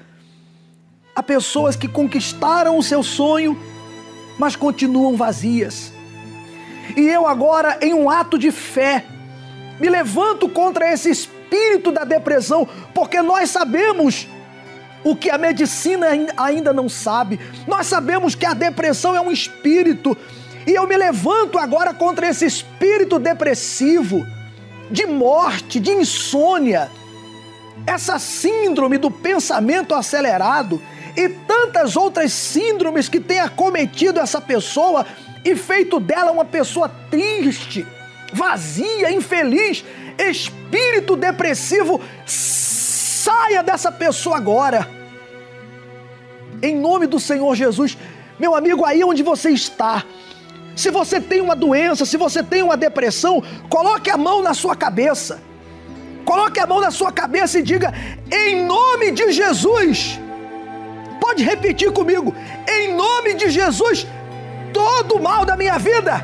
Há 1.16 1.24
pessoas 1.24 1.78
que 1.78 1.88
conquistaram 1.88 2.78
o 2.78 2.84
seu 2.84 3.02
sonho, 3.02 3.58
mas 4.38 4.58
continuam 4.58 5.16
vazias. 5.16 5.93
E 6.95 7.07
eu 7.07 7.27
agora, 7.27 7.77
em 7.81 7.93
um 7.93 8.09
ato 8.09 8.38
de 8.38 8.51
fé, 8.51 9.05
me 9.79 9.89
levanto 9.89 10.47
contra 10.49 10.91
esse 10.91 11.09
espírito 11.09 11.91
da 11.91 12.03
depressão, 12.03 12.67
porque 12.93 13.21
nós 13.21 13.49
sabemos 13.49 14.27
o 15.03 15.15
que 15.15 15.29
a 15.29 15.38
medicina 15.38 16.07
ainda 16.36 16.73
não 16.73 16.89
sabe. 16.89 17.39
Nós 17.67 17.88
sabemos 17.88 18.36
que 18.36 18.45
a 18.45 18.53
depressão 18.53 19.15
é 19.15 19.21
um 19.21 19.31
espírito 19.31 20.17
e 20.65 20.71
eu 20.71 20.88
me 20.88 20.97
levanto 20.97 21.59
agora 21.59 21.93
contra 21.93 22.27
esse 22.27 22.45
espírito 22.45 23.19
depressivo, 23.19 24.25
de 24.89 25.05
morte, 25.05 25.79
de 25.79 25.91
insônia, 25.91 26.89
essa 27.86 28.17
síndrome 28.17 28.97
do 28.97 29.11
pensamento 29.11 29.93
acelerado 29.93 30.81
e 31.15 31.29
tantas 31.29 31.95
outras 31.95 32.33
síndromes 32.33 33.07
que 33.07 33.19
têm 33.19 33.39
acometido 33.39 34.19
essa 34.19 34.41
pessoa 34.41 35.05
e 35.46 35.56
feito 35.56 36.00
dela 36.00 36.32
uma 36.32 36.43
pessoa 36.43 36.89
triste, 37.12 37.86
vazia, 38.34 39.12
infeliz, 39.12 39.86
espírito 40.18 41.16
depressivo, 41.16 42.02
saia 42.26 43.62
dessa 43.62 43.91
pessoa 43.91 44.38
agora. 44.38 44.89
Em 46.64 46.76
nome 46.76 47.06
do 47.06 47.20
Senhor 47.20 47.56
Jesus, 47.56 47.96
meu 48.39 48.56
amigo, 48.56 48.84
aí 48.84 49.04
onde 49.04 49.22
você 49.22 49.52
está, 49.52 50.04
se 50.76 50.89
você 50.89 51.22
tem 51.22 51.39
uma 51.39 51.56
doença, 51.56 52.06
se 52.06 52.18
você 52.18 52.41
tem 52.41 52.64
uma 52.64 52.76
depressão, 52.76 53.41
coloque 53.70 54.10
a 54.10 54.18
mão 54.18 54.41
na 54.41 54.54
sua 54.54 54.76
cabeça. 54.76 55.41
Coloque 56.26 56.60
a 56.60 56.66
mão 56.66 56.82
na 56.82 56.89
sua 56.89 57.12
cabeça 57.12 57.60
e 57.60 57.62
diga: 57.62 57.93
em 58.32 58.66
nome 58.66 59.12
de 59.12 59.32
Jesus. 59.32 60.20
Pode 61.22 61.43
repetir 61.43 61.91
comigo: 61.91 62.36
em 62.68 62.93
nome 62.93 63.36
de 63.36 63.50
Jesus, 63.50 64.08
todo 64.76 65.15
o 65.15 65.23
mal 65.23 65.45
da 65.45 65.55
minha 65.55 65.78
vida. 65.80 66.21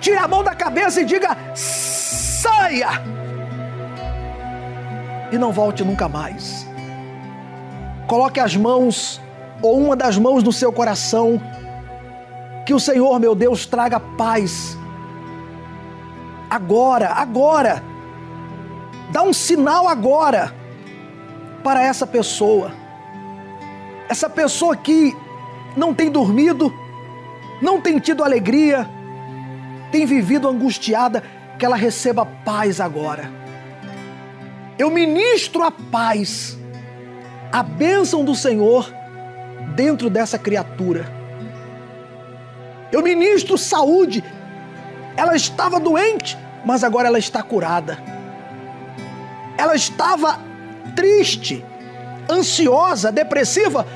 Tire 0.00 0.16
a 0.16 0.28
mão 0.28 0.44
da 0.44 0.54
cabeça 0.54 1.00
e 1.00 1.04
diga: 1.04 1.36
saia. 1.52 3.02
E 5.32 5.36
não 5.36 5.50
volte 5.50 5.82
nunca 5.82 6.08
mais. 6.08 6.64
Coloque 8.06 8.38
as 8.38 8.54
mãos 8.54 9.20
ou 9.60 9.80
uma 9.80 9.96
das 9.96 10.16
mãos 10.16 10.44
no 10.44 10.52
seu 10.52 10.72
coração 10.72 11.40
que 12.64 12.72
o 12.72 12.78
Senhor, 12.78 13.18
meu 13.18 13.34
Deus, 13.34 13.66
traga 13.66 13.98
paz. 13.98 14.78
Agora, 16.48 17.08
agora. 17.08 17.82
Dá 19.10 19.22
um 19.22 19.32
sinal 19.32 19.88
agora 19.88 20.54
para 21.64 21.82
essa 21.82 22.06
pessoa. 22.06 22.72
Essa 24.08 24.28
pessoa 24.30 24.76
que 24.76 25.16
não 25.76 25.92
tem 25.92 26.10
dormido, 26.10 26.72
não 27.62 27.80
tem 27.80 27.98
tido 27.98 28.22
alegria, 28.22 28.86
tem 29.90 30.04
vivido 30.04 30.48
angustiada, 30.48 31.22
que 31.58 31.64
ela 31.64 31.76
receba 31.76 32.26
paz 32.26 32.80
agora. 32.80 33.30
Eu 34.78 34.90
ministro 34.90 35.62
a 35.62 35.70
paz, 35.70 36.58
a 37.50 37.62
bênção 37.62 38.24
do 38.24 38.34
Senhor 38.34 38.92
dentro 39.74 40.10
dessa 40.10 40.38
criatura 40.38 41.22
eu 42.92 43.02
ministro 43.02 43.56
saúde. 43.56 44.22
Ela 45.16 45.34
estava 45.34 45.80
doente, 45.80 46.38
mas 46.64 46.84
agora 46.84 47.08
ela 47.08 47.18
está 47.18 47.42
curada. 47.42 47.98
Ela 49.56 49.74
estava 49.74 50.38
triste, 50.94 51.64
ansiosa, 52.30 53.10
depressiva, 53.10 53.86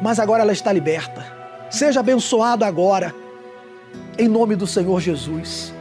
mas 0.00 0.18
agora 0.18 0.42
ela 0.42 0.52
está 0.52 0.72
liberta. 0.72 1.37
Seja 1.70 2.00
abençoado 2.00 2.64
agora, 2.64 3.14
em 4.18 4.26
nome 4.26 4.56
do 4.56 4.66
Senhor 4.66 5.00
Jesus. 5.00 5.72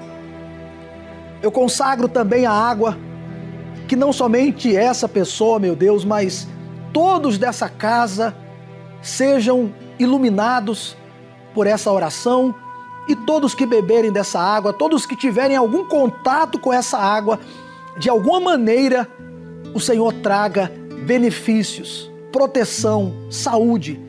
Eu 1.42 1.52
consagro 1.52 2.10
também 2.10 2.46
a 2.46 2.52
água, 2.52 2.98
que 3.88 3.96
não 3.96 4.12
somente 4.12 4.76
essa 4.76 5.08
pessoa, 5.08 5.60
meu 5.60 5.76
Deus, 5.76 6.04
mas 6.04 6.48
todos 6.92 7.38
dessa 7.38 7.70
casa 7.70 8.36
sejam 9.02 9.74
iluminados 9.98 10.98
por 11.54 11.66
essa 11.66 11.92
oração 11.92 12.54
e 13.08 13.16
todos 13.16 13.56
que 13.56 13.66
beberem 13.66 14.12
dessa 14.12 14.40
água, 14.40 14.74
todos 14.74 15.06
que 15.06 15.16
tiverem 15.16 15.56
algum 15.56 15.86
contato 15.86 16.60
com 16.60 16.74
essa 16.74 16.98
água, 16.98 17.40
de 17.98 18.10
alguma 18.10 18.42
maneira, 18.42 19.08
o 19.74 19.80
Senhor 19.80 20.12
traga 20.12 20.70
benefícios, 21.06 22.12
proteção, 22.32 23.14
saúde, 23.32 24.00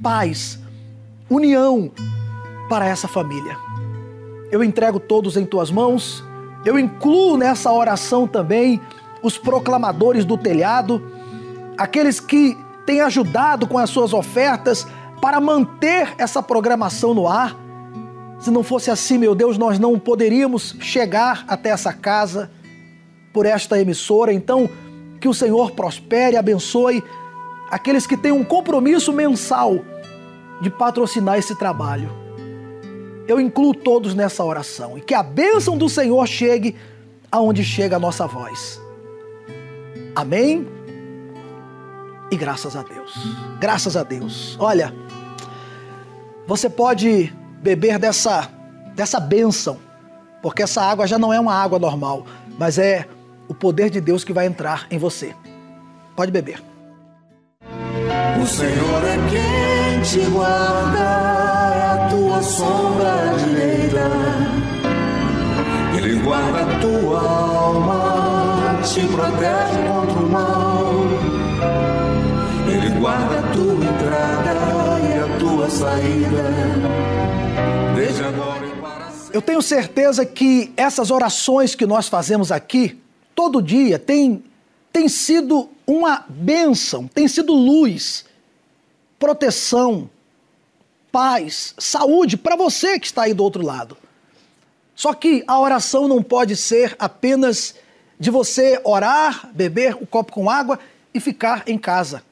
paz, 0.00 0.60
união 1.30 1.90
para 2.68 2.86
essa 2.86 3.08
família. 3.08 3.56
Eu 4.50 4.62
entrego 4.62 4.98
todos 4.98 5.36
em 5.36 5.44
tuas 5.44 5.70
mãos, 5.70 6.24
eu 6.64 6.78
incluo 6.78 7.36
nessa 7.36 7.72
oração 7.72 8.26
também 8.26 8.80
os 9.22 9.36
proclamadores 9.36 10.24
do 10.24 10.36
telhado, 10.36 11.02
aqueles 11.76 12.20
que 12.20 12.56
têm 12.86 13.00
ajudado 13.00 13.66
com 13.66 13.78
as 13.78 13.90
suas 13.90 14.12
ofertas 14.12 14.86
para 15.20 15.40
manter 15.40 16.14
essa 16.16 16.42
programação 16.42 17.12
no 17.12 17.26
ar. 17.26 17.54
Se 18.38 18.50
não 18.50 18.62
fosse 18.62 18.90
assim, 18.90 19.18
meu 19.18 19.34
Deus, 19.34 19.58
nós 19.58 19.78
não 19.78 19.98
poderíamos 19.98 20.76
chegar 20.80 21.44
até 21.48 21.70
essa 21.70 21.92
casa 21.92 22.50
por 23.32 23.44
esta 23.44 23.80
emissora. 23.80 24.32
Então, 24.32 24.70
que 25.20 25.28
o 25.28 25.34
Senhor 25.34 25.72
prospere, 25.72 26.36
abençoe 26.36 27.02
aqueles 27.70 28.06
que 28.06 28.16
têm 28.16 28.32
um 28.32 28.44
compromisso 28.44 29.12
mensal 29.12 29.84
de 30.60 30.70
patrocinar 30.70 31.38
esse 31.38 31.54
trabalho. 31.54 32.10
Eu 33.26 33.40
incluo 33.40 33.74
todos 33.74 34.14
nessa 34.14 34.42
oração 34.42 34.96
e 34.96 35.00
que 35.00 35.14
a 35.14 35.22
bênção 35.22 35.76
do 35.76 35.88
Senhor 35.88 36.26
chegue 36.26 36.74
aonde 37.30 37.62
chega 37.62 37.96
a 37.96 37.98
nossa 37.98 38.26
voz. 38.26 38.80
Amém? 40.14 40.66
E 42.30 42.36
graças 42.36 42.74
a 42.74 42.82
Deus. 42.82 43.14
Graças 43.60 43.96
a 43.96 44.02
Deus. 44.02 44.56
Olha, 44.58 44.94
você 46.46 46.68
pode 46.68 47.32
beber 47.62 47.98
dessa 47.98 48.50
dessa 48.94 49.20
bênção, 49.20 49.78
porque 50.42 50.62
essa 50.62 50.82
água 50.82 51.06
já 51.06 51.16
não 51.18 51.32
é 51.32 51.38
uma 51.38 51.54
água 51.54 51.78
normal, 51.78 52.26
mas 52.58 52.78
é 52.78 53.06
o 53.46 53.54
poder 53.54 53.90
de 53.90 54.00
Deus 54.00 54.24
que 54.24 54.32
vai 54.32 54.46
entrar 54.46 54.88
em 54.90 54.98
você. 54.98 55.34
Pode 56.16 56.32
beber. 56.32 56.60
O 58.42 58.46
Senhor 58.46 59.04
é 59.04 59.16
quem 59.30 59.67
te 60.10 60.20
guarda, 60.30 61.74
é 61.76 61.82
a 61.84 62.08
tua 62.08 62.42
sombra 62.42 63.34
direita. 63.44 64.10
Ele 65.98 66.14
guarda 66.20 66.62
a 66.62 66.80
tua 66.80 67.20
alma, 67.20 68.80
te 68.82 69.06
protege 69.06 69.86
contra 69.86 70.18
o 70.18 70.30
mal. 70.30 70.94
Ele 72.72 72.88
guarda 72.98 73.38
a 73.38 73.52
tua 73.52 73.74
entrada 73.84 74.54
e 75.02 75.18
a 75.18 75.38
tua 75.38 75.68
saída, 75.68 76.44
desde 77.94 78.22
agora 78.24 78.66
e 78.66 78.80
para 78.80 79.10
sempre. 79.10 79.36
Eu 79.36 79.42
tenho 79.42 79.60
certeza 79.60 80.24
que 80.24 80.72
essas 80.74 81.10
orações 81.10 81.74
que 81.74 81.84
nós 81.84 82.08
fazemos 82.08 82.50
aqui, 82.50 82.98
todo 83.34 83.60
dia, 83.60 83.98
têm 83.98 84.42
tem 84.90 85.06
sido 85.06 85.68
uma 85.86 86.24
bênção, 86.28 87.06
tem 87.06 87.28
sido 87.28 87.52
luz, 87.52 88.24
proteção, 89.18 90.08
paz, 91.10 91.74
saúde 91.78 92.36
para 92.36 92.56
você 92.56 92.98
que 92.98 93.06
está 93.06 93.22
aí 93.22 93.34
do 93.34 93.42
outro 93.42 93.64
lado. 93.64 93.96
Só 94.94 95.12
que 95.12 95.44
a 95.46 95.58
oração 95.58 96.08
não 96.08 96.22
pode 96.22 96.56
ser 96.56 96.94
apenas 96.98 97.74
de 98.18 98.30
você 98.30 98.80
orar, 98.84 99.48
beber 99.52 99.94
o 99.94 100.02
um 100.02 100.06
copo 100.06 100.32
com 100.32 100.50
água 100.50 100.78
e 101.14 101.20
ficar 101.20 101.64
em 101.66 101.78
casa. 101.78 102.22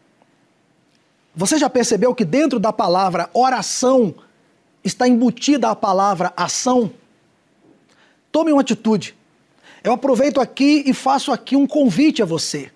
Você 1.35 1.59
já 1.59 1.69
percebeu 1.69 2.15
que 2.15 2.25
dentro 2.25 2.59
da 2.59 2.73
palavra 2.73 3.31
oração 3.33 4.15
está 4.83 5.07
embutida 5.07 5.71
a 5.71 5.77
palavra 5.77 6.33
ação? 6.37 6.93
Tome 8.33 8.53
uma 8.53 8.63
atitude. 8.63 9.15
Eu 9.85 9.93
aproveito 9.93 10.41
aqui 10.41 10.83
e 10.87 10.93
faço 10.93 11.31
aqui 11.31 11.55
um 11.55 11.67
convite 11.67 12.23
a 12.23 12.27
você, 12.27 12.73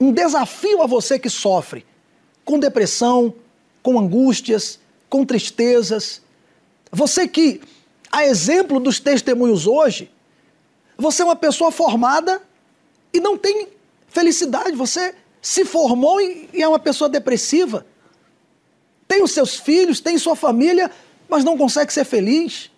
um 0.00 0.12
desafio 0.12 0.82
a 0.82 0.86
você 0.86 1.18
que 1.18 1.30
sofre 1.30 1.86
com 2.44 2.58
depressão, 2.58 3.34
com 3.82 3.98
angústias, 3.98 4.78
com 5.08 5.24
tristezas. 5.24 6.22
Você 6.90 7.26
que, 7.26 7.60
a 8.10 8.24
exemplo 8.24 8.78
dos 8.78 9.00
testemunhos 9.00 9.66
hoje, 9.66 10.10
você 10.96 11.22
é 11.22 11.24
uma 11.24 11.36
pessoa 11.36 11.70
formada 11.70 12.42
e 13.12 13.20
não 13.20 13.36
tem 13.36 13.68
felicidade. 14.08 14.76
Você 14.76 15.14
se 15.40 15.64
formou 15.64 16.20
e 16.20 16.48
é 16.54 16.68
uma 16.68 16.78
pessoa 16.78 17.08
depressiva. 17.08 17.86
Tem 19.06 19.22
os 19.22 19.32
seus 19.32 19.56
filhos, 19.56 20.00
tem 20.00 20.18
sua 20.18 20.36
família, 20.36 20.90
mas 21.28 21.44
não 21.44 21.58
consegue 21.58 21.92
ser 21.92 22.04
feliz. 22.04 22.70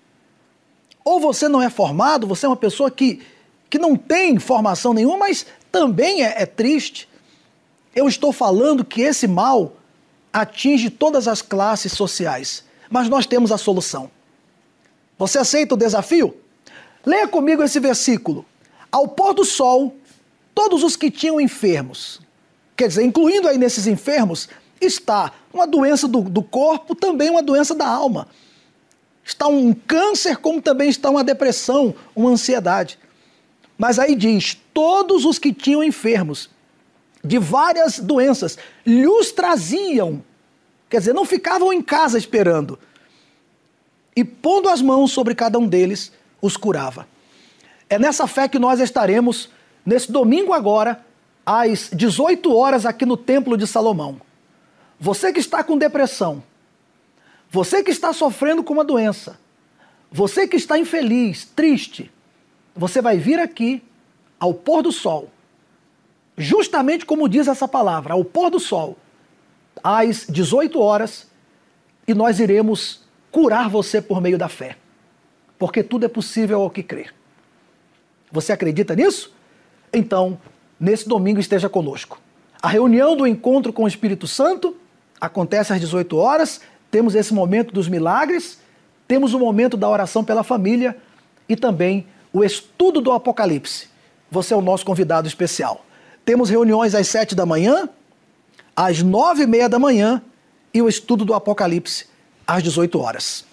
Ou 1.04 1.20
você 1.20 1.48
não 1.48 1.62
é 1.62 1.70
formado, 1.70 2.26
você 2.26 2.46
é 2.46 2.48
uma 2.48 2.56
pessoa 2.56 2.90
que 2.90 3.22
que 3.68 3.78
não 3.78 3.96
tem 3.96 4.38
formação 4.38 4.94
nenhuma, 4.94 5.18
mas 5.18 5.46
também 5.70 6.24
é, 6.24 6.42
é 6.42 6.46
triste. 6.46 7.08
Eu 7.96 8.06
estou 8.06 8.30
falando 8.30 8.84
que 8.84 9.00
esse 9.00 9.26
mal 9.26 9.72
atinge 10.30 10.90
todas 10.90 11.26
as 11.26 11.40
classes 11.40 11.92
sociais, 11.92 12.62
mas 12.90 13.08
nós 13.08 13.24
temos 13.24 13.50
a 13.50 13.56
solução. 13.56 14.10
Você 15.18 15.38
aceita 15.38 15.74
o 15.74 15.78
desafio? 15.78 16.36
Leia 17.06 17.26
comigo 17.26 17.62
esse 17.62 17.80
versículo. 17.80 18.44
Ao 18.92 19.08
pôr 19.08 19.32
do 19.32 19.46
sol, 19.46 19.96
todos 20.54 20.82
os 20.82 20.94
que 20.94 21.10
tinham 21.10 21.40
enfermos, 21.40 22.20
quer 22.76 22.88
dizer, 22.88 23.02
incluindo 23.02 23.48
aí 23.48 23.56
nesses 23.56 23.86
enfermos, 23.86 24.46
está 24.78 25.32
uma 25.50 25.66
doença 25.66 26.06
do, 26.06 26.20
do 26.20 26.42
corpo, 26.42 26.94
também 26.94 27.30
uma 27.30 27.42
doença 27.42 27.74
da 27.74 27.88
alma. 27.88 28.28
Está 29.24 29.48
um 29.48 29.72
câncer, 29.72 30.36
como 30.36 30.60
também 30.60 30.90
está 30.90 31.08
uma 31.08 31.24
depressão, 31.24 31.94
uma 32.14 32.28
ansiedade. 32.28 32.98
Mas 33.78 33.98
aí 33.98 34.14
diz: 34.14 34.54
todos 34.74 35.24
os 35.24 35.38
que 35.38 35.50
tinham 35.50 35.82
enfermos 35.82 36.50
de 37.26 37.38
várias 37.38 37.98
doenças 37.98 38.56
lhes 38.86 39.32
traziam, 39.32 40.22
quer 40.88 40.98
dizer, 40.98 41.12
não 41.12 41.24
ficavam 41.24 41.72
em 41.72 41.82
casa 41.82 42.16
esperando, 42.16 42.78
e 44.14 44.24
pondo 44.24 44.68
as 44.68 44.80
mãos 44.80 45.12
sobre 45.12 45.34
cada 45.34 45.58
um 45.58 45.66
deles, 45.66 46.12
os 46.40 46.56
curava. 46.56 47.06
É 47.90 47.98
nessa 47.98 48.26
fé 48.26 48.48
que 48.48 48.58
nós 48.58 48.80
estaremos 48.80 49.50
nesse 49.84 50.10
domingo 50.10 50.52
agora, 50.52 51.04
às 51.44 51.90
18 51.92 52.54
horas, 52.54 52.86
aqui 52.86 53.04
no 53.04 53.16
Templo 53.16 53.56
de 53.56 53.66
Salomão. 53.66 54.20
Você 54.98 55.32
que 55.32 55.38
está 55.38 55.62
com 55.62 55.76
depressão, 55.76 56.42
você 57.50 57.82
que 57.82 57.90
está 57.90 58.12
sofrendo 58.12 58.64
com 58.64 58.72
uma 58.72 58.84
doença, 58.84 59.38
você 60.10 60.48
que 60.48 60.56
está 60.56 60.78
infeliz, 60.78 61.44
triste, 61.44 62.10
você 62.74 63.02
vai 63.02 63.18
vir 63.18 63.38
aqui 63.38 63.82
ao 64.40 64.54
pôr 64.54 64.82
do 64.82 64.90
sol, 64.90 65.30
justamente 66.36 67.04
como 67.04 67.28
diz 67.28 67.48
essa 67.48 67.66
palavra, 67.66 68.14
ao 68.14 68.24
pôr 68.24 68.50
do 68.50 68.60
sol, 68.60 68.96
às 69.82 70.26
18 70.28 70.80
horas, 70.80 71.26
e 72.06 72.14
nós 72.14 72.38
iremos 72.38 73.04
curar 73.30 73.68
você 73.68 74.00
por 74.00 74.20
meio 74.20 74.38
da 74.38 74.48
fé. 74.48 74.76
Porque 75.58 75.82
tudo 75.82 76.04
é 76.04 76.08
possível 76.08 76.62
ao 76.62 76.70
que 76.70 76.82
crer. 76.82 77.14
Você 78.30 78.52
acredita 78.52 78.94
nisso? 78.94 79.34
Então, 79.92 80.38
nesse 80.78 81.08
domingo 81.08 81.40
esteja 81.40 81.68
conosco. 81.68 82.20
A 82.62 82.68
reunião 82.68 83.16
do 83.16 83.26
encontro 83.26 83.72
com 83.72 83.84
o 83.84 83.88
Espírito 83.88 84.26
Santo 84.26 84.76
acontece 85.20 85.72
às 85.72 85.80
18 85.80 86.16
horas. 86.16 86.60
Temos 86.90 87.14
esse 87.14 87.32
momento 87.32 87.72
dos 87.72 87.88
milagres, 87.88 88.60
temos 89.08 89.34
o 89.34 89.38
momento 89.38 89.76
da 89.76 89.88
oração 89.88 90.24
pela 90.24 90.42
família 90.42 90.96
e 91.48 91.56
também 91.56 92.06
o 92.32 92.44
estudo 92.44 93.00
do 93.00 93.12
Apocalipse. 93.12 93.88
Você 94.30 94.52
é 94.52 94.56
o 94.56 94.60
nosso 94.60 94.84
convidado 94.84 95.28
especial. 95.28 95.84
Temos 96.26 96.50
reuniões 96.50 96.92
às 96.92 97.06
sete 97.06 97.36
da 97.36 97.46
manhã, 97.46 97.88
às 98.74 99.00
nove 99.00 99.44
e 99.44 99.46
meia 99.46 99.68
da 99.68 99.78
manhã 99.78 100.20
e 100.74 100.82
o 100.82 100.88
estudo 100.88 101.24
do 101.24 101.32
Apocalipse 101.32 102.06
às 102.44 102.64
18 102.64 103.00
horas. 103.00 103.44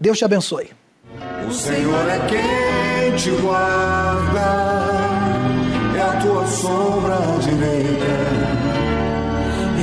Deus 0.00 0.16
te 0.16 0.24
abençoe. 0.24 0.70
O 1.46 1.52
Senhor 1.52 2.08
é 2.08 2.18
quem 2.26 3.14
te 3.14 3.30
guarda, 3.42 4.40
é 5.98 6.00
a 6.00 6.20
tua 6.22 6.46
sombra 6.46 7.18
direita. 7.42 8.06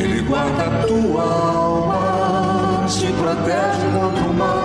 Ele 0.04 0.22
guarda 0.22 0.64
a 0.64 0.88
tua 0.88 1.24
alma, 1.24 2.88
te 2.88 3.06
protege 3.14 3.86
contra 3.94 4.24
o 4.24 4.34
mal. 4.34 4.65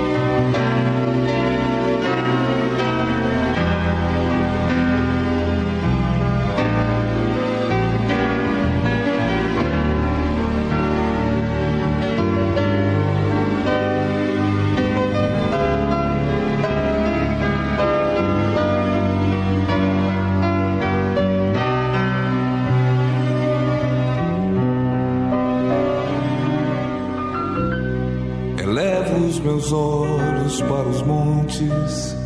Meus 29.61 29.71
olhos 29.71 30.61
para 30.61 30.87
os 30.87 31.01
montes, 31.03 32.17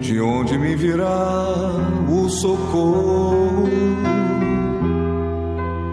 de 0.00 0.20
onde 0.20 0.58
me 0.58 0.74
virá 0.74 1.46
o 2.10 2.28
socorro. 2.28 3.68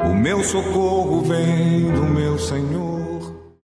O 0.10 0.14
meu 0.16 0.44
socorro 0.44 1.22
vem 1.22 1.92
do 1.92 2.02
meu 2.02 2.40
Senhor 2.40 2.89